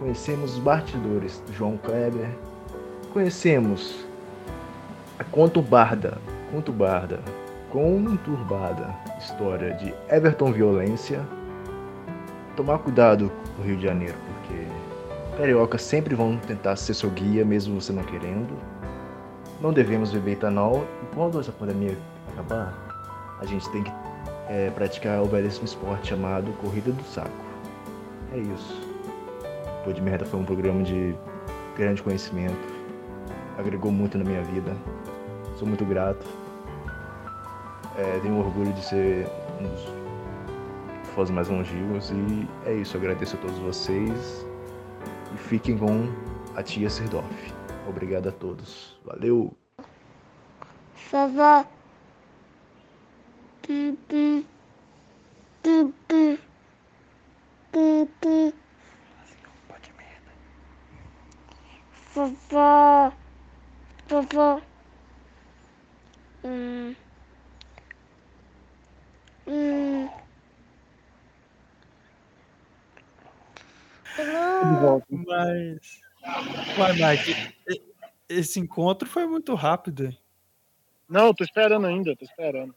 Conhecemos 0.00 0.54
os 0.54 0.58
bastidores 0.58 1.40
do 1.46 1.52
João 1.52 1.76
Kleber. 1.76 2.28
Conhecemos 3.12 4.03
conturbada, 5.22 6.18
conturbada, 6.50 7.20
conturbada 7.70 8.94
história 9.18 9.74
de 9.74 9.94
Everton 10.08 10.50
Violência. 10.52 11.20
Tomar 12.56 12.78
cuidado 12.78 13.30
com 13.56 13.62
o 13.62 13.64
Rio 13.66 13.76
de 13.76 13.84
Janeiro, 13.84 14.14
porque 14.26 14.66
cariocas 15.36 15.82
sempre 15.82 16.14
vão 16.14 16.36
tentar 16.36 16.76
ser 16.76 16.94
seu 16.94 17.10
guia, 17.10 17.44
mesmo 17.44 17.80
você 17.80 17.92
não 17.92 18.02
querendo. 18.02 18.56
Não 19.60 19.72
devemos 19.72 20.12
beber 20.12 20.32
etanol 20.32 20.84
e 21.02 21.14
quando 21.14 21.40
essa 21.40 21.52
pandemia 21.52 21.96
acabar, 22.32 22.74
a 23.40 23.46
gente 23.46 23.68
tem 23.70 23.82
que 23.82 23.92
é, 24.48 24.70
praticar 24.70 25.22
o 25.22 25.26
belíssimo 25.26 25.64
esporte 25.64 26.08
chamado 26.08 26.52
Corrida 26.60 26.92
do 26.92 27.02
Saco. 27.04 27.30
É 28.32 28.38
isso. 28.38 28.80
Pô 29.84 29.92
de 29.92 30.00
Merda 30.00 30.24
foi 30.24 30.40
um 30.40 30.44
programa 30.44 30.82
de 30.82 31.14
grande 31.76 32.02
conhecimento, 32.02 32.74
agregou 33.58 33.90
muito 33.90 34.16
na 34.16 34.24
minha 34.24 34.42
vida. 34.42 34.74
Sou 35.56 35.68
muito 35.68 35.84
grato. 35.84 36.26
É, 37.96 38.18
tenho 38.20 38.38
orgulho 38.38 38.72
de 38.72 38.84
ser 38.84 39.26
um 39.60 39.68
dos 39.68 40.04
fãs 41.14 41.30
mais 41.30 41.48
longínquos 41.48 42.10
e 42.10 42.48
é 42.66 42.74
isso. 42.74 42.96
Agradeço 42.96 43.36
a 43.36 43.38
todos 43.40 43.58
vocês 43.58 44.46
e 45.32 45.38
fiquem 45.38 45.78
com 45.78 46.08
a 46.56 46.62
tia 46.62 46.90
Serdorf. 46.90 47.54
Obrigado 47.88 48.28
a 48.28 48.32
todos. 48.32 48.98
Valeu! 49.04 49.54
Vovó. 51.10 51.64
Vovó. 62.14 63.12
Vovó. 64.08 64.73
Hum. 66.44 66.94
Hum. 69.46 70.08
Mas. 75.26 76.00
Vai, 76.76 76.92
Mike. 76.92 77.54
Esse 78.28 78.60
encontro 78.60 79.08
foi 79.08 79.26
muito 79.26 79.54
rápido. 79.54 80.14
Não, 81.08 81.34
tô 81.34 81.44
esperando 81.44 81.86
ainda, 81.86 82.16
tô 82.16 82.24
esperando. 82.24 82.74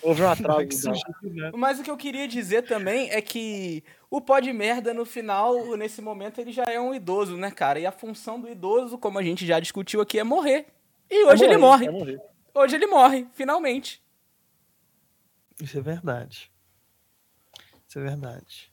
Houve 0.00 0.22
um 0.22 0.28
atraso. 0.30 0.66
Da- 0.66 0.94
surgiu, 0.94 1.34
né? 1.34 1.50
Mas 1.54 1.78
o 1.78 1.82
que 1.82 1.90
eu 1.90 1.96
queria 1.96 2.26
dizer 2.26 2.62
também 2.62 3.10
é 3.10 3.20
que 3.20 3.84
o 4.10 4.20
pó 4.20 4.40
de 4.40 4.52
merda, 4.52 4.92
no 4.92 5.04
final, 5.04 5.76
nesse 5.76 6.02
momento, 6.02 6.40
ele 6.40 6.52
já 6.52 6.64
é 6.64 6.80
um 6.80 6.94
idoso, 6.94 7.36
né, 7.36 7.50
cara? 7.50 7.78
E 7.78 7.86
a 7.86 7.92
função 7.92 8.40
do 8.40 8.48
idoso, 8.48 8.98
como 8.98 9.18
a 9.18 9.22
gente 9.22 9.46
já 9.46 9.60
discutiu 9.60 10.00
aqui, 10.00 10.18
é 10.18 10.24
morrer. 10.24 10.66
E 11.12 11.24
hoje 11.26 11.44
ele 11.44 11.58
morre. 11.58 11.90
morrer. 11.90 12.18
Hoje 12.54 12.76
ele 12.76 12.86
morre, 12.86 13.26
finalmente. 13.32 14.02
Isso 15.60 15.76
é 15.78 15.80
verdade. 15.82 16.50
Isso 17.86 17.98
é 17.98 18.02
verdade. 18.02 18.72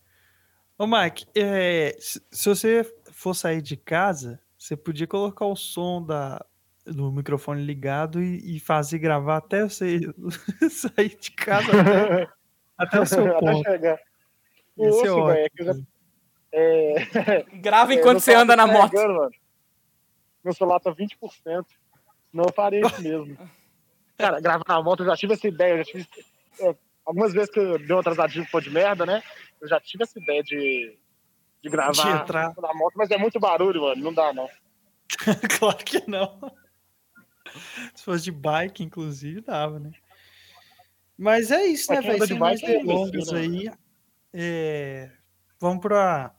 Ô, 0.77 0.87
Mike, 0.87 1.25
é, 1.35 1.97
se, 1.99 2.21
se 2.31 2.47
você 2.49 2.95
for 3.11 3.33
sair 3.33 3.61
de 3.61 3.75
casa, 3.75 4.39
você 4.57 4.77
podia 4.77 5.05
colocar 5.05 5.45
o 5.45 5.55
som 5.55 6.01
da, 6.01 6.45
do 6.85 7.11
microfone 7.11 7.61
ligado 7.61 8.21
e, 8.23 8.55
e 8.55 8.59
fazer 8.59 8.99
gravar 8.99 9.37
até 9.37 9.63
você 9.63 9.99
sair 10.71 11.17
de 11.19 11.31
casa 11.31 11.67
até, 11.81 12.29
até 12.77 13.01
o 13.01 13.05
seu 13.05 13.27
Até 13.27 13.39
ponto. 13.39 13.63
chegar. 13.69 13.97
Ser 14.77 14.87
Oxe, 14.89 15.03
velho, 15.03 15.31
é 15.61 15.69
ótimo. 15.71 15.87
é... 16.53 17.43
Grava 17.59 17.93
É, 17.93 17.97
enquanto 17.97 18.21
você 18.21 18.33
anda 18.33 18.55
na 18.55 18.65
moto. 18.65 18.93
mano. 18.95 19.29
Meu 20.41 20.53
celular 20.53 20.79
tá 20.79 20.89
20%. 20.95 21.65
Senão 22.31 22.45
eu 22.45 22.53
faria 22.53 22.81
isso 22.81 23.01
mesmo. 23.01 23.37
Cara, 24.17 24.39
gravar 24.39 24.63
na 24.67 24.81
moto, 24.83 25.01
eu 25.03 25.07
já 25.07 25.15
tive 25.17 25.33
essa 25.33 25.47
ideia. 25.47 25.73
Eu 25.73 25.77
já 25.79 25.83
tive... 25.85 26.07
é, 26.59 26.75
algumas 27.05 27.33
vezes 27.33 27.49
que 27.49 27.59
eu 27.59 27.77
dei 27.79 27.95
um 27.95 27.99
atrasadinho 27.99 28.47
pô 28.51 28.59
de 28.59 28.69
merda, 28.69 29.05
né? 29.05 29.23
Eu 29.61 29.67
já 29.67 29.79
tive 29.79 30.03
essa 30.03 30.19
ideia 30.19 30.43
de, 30.43 30.97
de 31.61 31.69
gravar 31.69 31.91
De 32.17 32.21
entrar. 32.23 32.53
na 32.61 32.73
moto, 32.73 32.93
mas 32.95 33.09
é 33.11 33.17
muito 33.17 33.39
barulho, 33.39 33.81
mano. 33.81 34.03
Não 34.03 34.13
dá, 34.13 34.31
não. 34.33 34.49
claro 35.59 35.77
que 35.77 36.03
não. 36.09 36.39
Se 37.95 38.03
fosse 38.03 38.23
de 38.25 38.31
bike, 38.31 38.83
inclusive, 38.83 39.41
dava, 39.41 39.79
né? 39.79 39.91
Mas 41.17 41.51
é 41.51 41.65
isso, 41.65 41.91
né, 41.91 41.99
quem 42.01 42.11
velho? 42.11 42.15
anda 42.17 42.25
de 42.27 42.33
Sem 42.33 42.39
mais 42.39 42.63
é 42.63 42.67
delongas 42.67 43.11
besteira, 43.11 43.39
aí. 43.39 43.71
é, 44.33 45.11
Vamos 45.59 45.81
pra. 45.81 46.33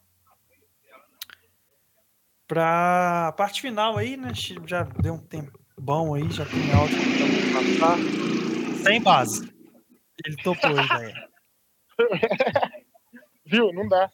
Pra 2.46 3.32
parte 3.36 3.60
final 3.60 3.96
aí, 3.96 4.16
né? 4.16 4.32
Já 4.66 4.82
deu 4.82 5.14
um 5.14 5.18
tempo 5.18 5.59
bom 5.80 6.14
aí, 6.14 6.30
já 6.30 6.44
tem 6.44 6.72
áudio 6.72 6.98
pra. 7.78 7.96
Sem 8.84 9.02
base. 9.02 9.50
Ele 10.24 10.36
topou 10.36 10.78
a 10.78 10.84
ideia. 10.84 11.28
Viu? 13.46 13.72
Não 13.72 13.88
dá. 13.88 14.10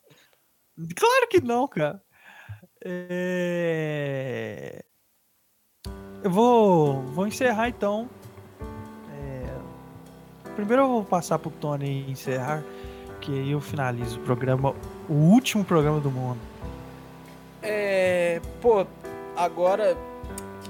Claro 0.96 1.28
que 1.28 1.40
não, 1.40 1.66
cara. 1.66 2.00
É, 2.84 4.84
Eu 6.22 6.30
vou, 6.30 7.02
vou 7.02 7.26
encerrar 7.26 7.68
então. 7.68 8.08
É, 9.12 10.50
Primeiro 10.54 10.82
eu 10.82 10.88
vou 10.88 11.04
passar 11.04 11.38
pro 11.38 11.50
Tony 11.50 12.08
encerrar, 12.10 12.62
que 13.20 13.32
aí 13.32 13.50
eu 13.50 13.60
finalizo 13.60 14.20
o 14.20 14.22
programa, 14.22 14.74
o 15.08 15.14
último 15.14 15.64
programa 15.64 16.00
do 16.00 16.10
mundo. 16.10 16.38
É. 17.62 18.40
Pô, 18.60 18.86
agora. 19.36 19.96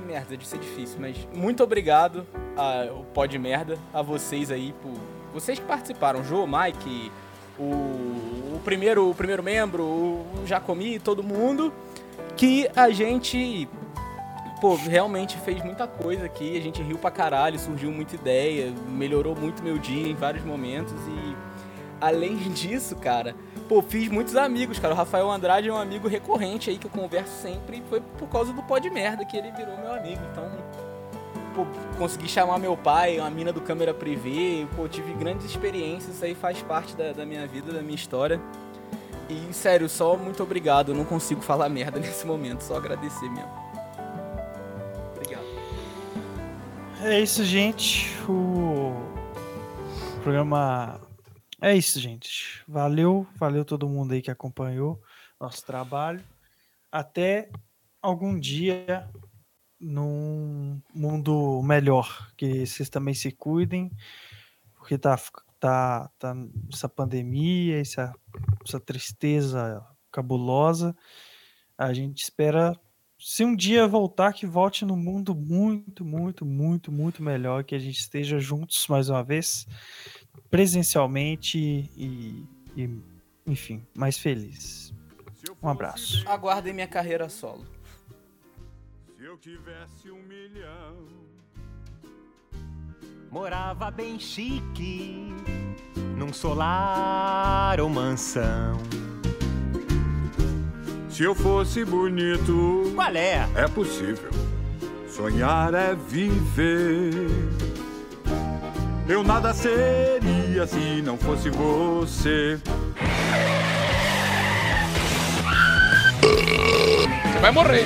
Merda, 0.07 0.31
deve 0.31 0.47
ser 0.47 0.59
difícil, 0.59 0.99
mas 1.01 1.17
muito 1.35 1.63
obrigado 1.63 2.27
ao 2.57 3.05
Pó 3.13 3.27
de 3.27 3.39
Merda, 3.39 3.77
a 3.93 4.01
vocês 4.01 4.51
aí, 4.51 4.73
por. 4.83 4.93
Vocês 5.35 5.59
que 5.59 5.65
participaram, 5.67 6.25
Jô, 6.25 6.47
Mike, 6.47 7.13
o, 7.59 7.65
o, 8.55 8.61
primeiro, 8.65 9.11
o 9.11 9.15
primeiro 9.15 9.43
membro, 9.43 9.83
o 9.83 10.43
Jacomi, 10.47 10.99
todo 10.99 11.23
mundo, 11.23 11.73
que 12.37 12.69
a 12.75 12.91
gente. 12.91 13.69
Pô, 14.61 14.75
realmente 14.75 15.37
fez 15.39 15.63
muita 15.63 15.87
coisa 15.87 16.25
aqui, 16.25 16.57
a 16.57 16.61
gente 16.63 16.83
riu 16.83 16.97
pra 16.97 17.11
caralho, 17.11 17.59
surgiu 17.59 17.93
muita 17.93 18.15
ideia, 18.15 18.73
melhorou 18.89 19.37
muito 19.37 19.63
meu 19.63 19.77
dia 19.77 20.09
em 20.09 20.15
vários 20.15 20.43
momentos 20.45 20.95
e 21.07 21.37
além 22.01 22.37
disso, 22.55 22.97
cara, 22.97 23.35
pô, 23.69 23.83
fiz 23.83 24.09
muitos 24.09 24.37
amigos, 24.37 24.79
cara. 24.79 24.95
O 24.95 24.97
Rafael 24.97 25.31
Andrade 25.31 25.69
é 25.69 25.73
um 25.73 25.77
amigo 25.77 26.09
recorrente 26.09 26.71
aí 26.71 26.79
que 26.79 26.87
eu 26.87 26.91
converso 26.91 27.33
sempre. 27.43 27.79
e 27.79 27.83
Foi 27.89 28.01
por 28.01 28.29
causa 28.29 28.53
do 28.53 28.63
pó 28.63 28.79
de 28.79 28.91
merda 28.91 29.25
que 29.25 29.37
ele 29.37 29.51
virou 29.53 29.77
meu 29.77 29.93
amigo. 29.93 30.21
Então, 30.33 30.51
pô, 31.55 31.67
consegui 31.99 32.29
chamar 32.29 32.59
meu 32.59 32.77
pai, 32.77 33.19
uma 33.19 33.31
mina 33.31 33.53
do 33.53 33.61
câmera 33.61 33.93
privê. 33.93 34.67
Pô, 34.75 34.89
tive 34.89 35.13
grandes 35.15 35.47
experiências. 35.47 36.17
Isso 36.17 36.25
aí 36.25 36.35
faz 36.35 36.63
parte 36.63 36.97
da, 36.97 37.13
da 37.13 37.27
minha 37.27 37.47
vida, 37.47 37.73
da 37.73 37.83
minha 37.83 37.95
história. 37.95 38.41
E, 39.29 39.53
sério, 39.53 39.89
só 39.89 40.17
muito 40.17 40.43
obrigado. 40.43 40.93
Eu 40.93 40.95
não 40.95 41.05
consigo 41.05 41.41
falar 41.41 41.69
merda 41.69 41.99
nesse 42.01 42.27
momento, 42.27 42.63
só 42.63 42.77
agradecer 42.77 43.29
mesmo. 43.29 43.51
Obrigado. 45.17 45.45
É 47.03 47.21
isso, 47.21 47.45
gente. 47.45 48.15
O 48.29 48.95
programa. 50.23 51.06
É 51.61 51.75
isso, 51.75 51.99
gente. 51.99 52.63
Valeu, 52.69 53.27
valeu 53.37 53.65
todo 53.65 53.89
mundo 53.89 54.13
aí 54.13 54.21
que 54.21 54.31
acompanhou 54.31 55.01
nosso 55.41 55.65
trabalho. 55.65 56.23
Até 56.93 57.51
algum 58.03 58.39
dia 58.39 59.09
num 59.81 60.81
mundo 60.95 61.63
melhor. 61.63 62.31
Que 62.37 62.67
vocês 62.67 62.91
também 62.91 63.15
se 63.15 63.33
cuidem, 63.33 63.91
porque 64.75 64.99
tá, 64.99 65.19
tá, 65.59 66.11
tá 66.19 66.37
essa 66.73 66.89
pandemia, 66.89 67.81
essa, 67.81 68.13
essa 68.65 68.79
tristeza 68.79 69.85
cabulosa. 70.13 70.95
A 71.79 71.93
gente 71.95 72.23
espera 72.23 72.79
se 73.19 73.45
um 73.45 73.57
dia 73.57 73.89
voltar, 73.89 74.33
que 74.35 74.47
volte 74.47 74.85
num 74.85 74.97
mundo 74.97 75.35
muito, 75.35 76.05
muito, 76.05 76.45
muito, 76.45 76.93
muito 76.93 77.23
melhor, 77.23 77.65
que 77.65 77.75
a 77.75 77.79
gente 77.79 77.99
esteja 77.99 78.39
juntos 78.39 78.87
mais 78.89 79.09
uma 79.09 79.25
vez, 79.25 79.67
presencialmente 80.51 81.59
e, 81.97 82.45
e 82.77 82.91
enfim, 83.47 83.85
mais 83.95 84.19
feliz. 84.19 84.93
Um 85.63 85.69
abraço. 85.69 86.25
Aguardem 86.29 86.73
minha 86.73 86.87
carreira 86.89 87.29
solo. 87.29 87.65
Se 89.17 89.25
eu 89.25 89.37
tivesse 89.39 90.11
um 90.11 90.23
milhão, 90.23 91.27
Morava 93.31 93.91
bem 93.91 94.19
chique, 94.19 95.29
num 96.17 96.33
solar 96.33 97.79
ou 97.81 97.89
mansão. 97.91 98.79
se 101.11 101.23
eu 101.25 101.35
fosse 101.35 101.85
bonito, 101.85 102.93
Qual 102.95 103.15
é? 103.15 103.47
é 103.55 103.69
possível. 103.69 104.31
Sonhar 105.09 105.75
é 105.75 105.95
viver. 105.95 107.27
Eu 109.09 109.23
nada 109.23 109.55
seria 109.55 110.67
se 110.67 111.01
não 111.01 111.17
fosse 111.17 111.49
você. 111.49 112.59
Você 117.23 117.39
vai 117.41 117.53
morrer. 117.53 117.85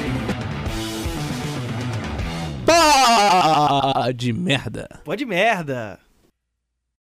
Pá 2.64 4.10
de 4.14 4.32
merda. 4.32 4.88
Pode 5.04 5.26
merda. 5.26 5.98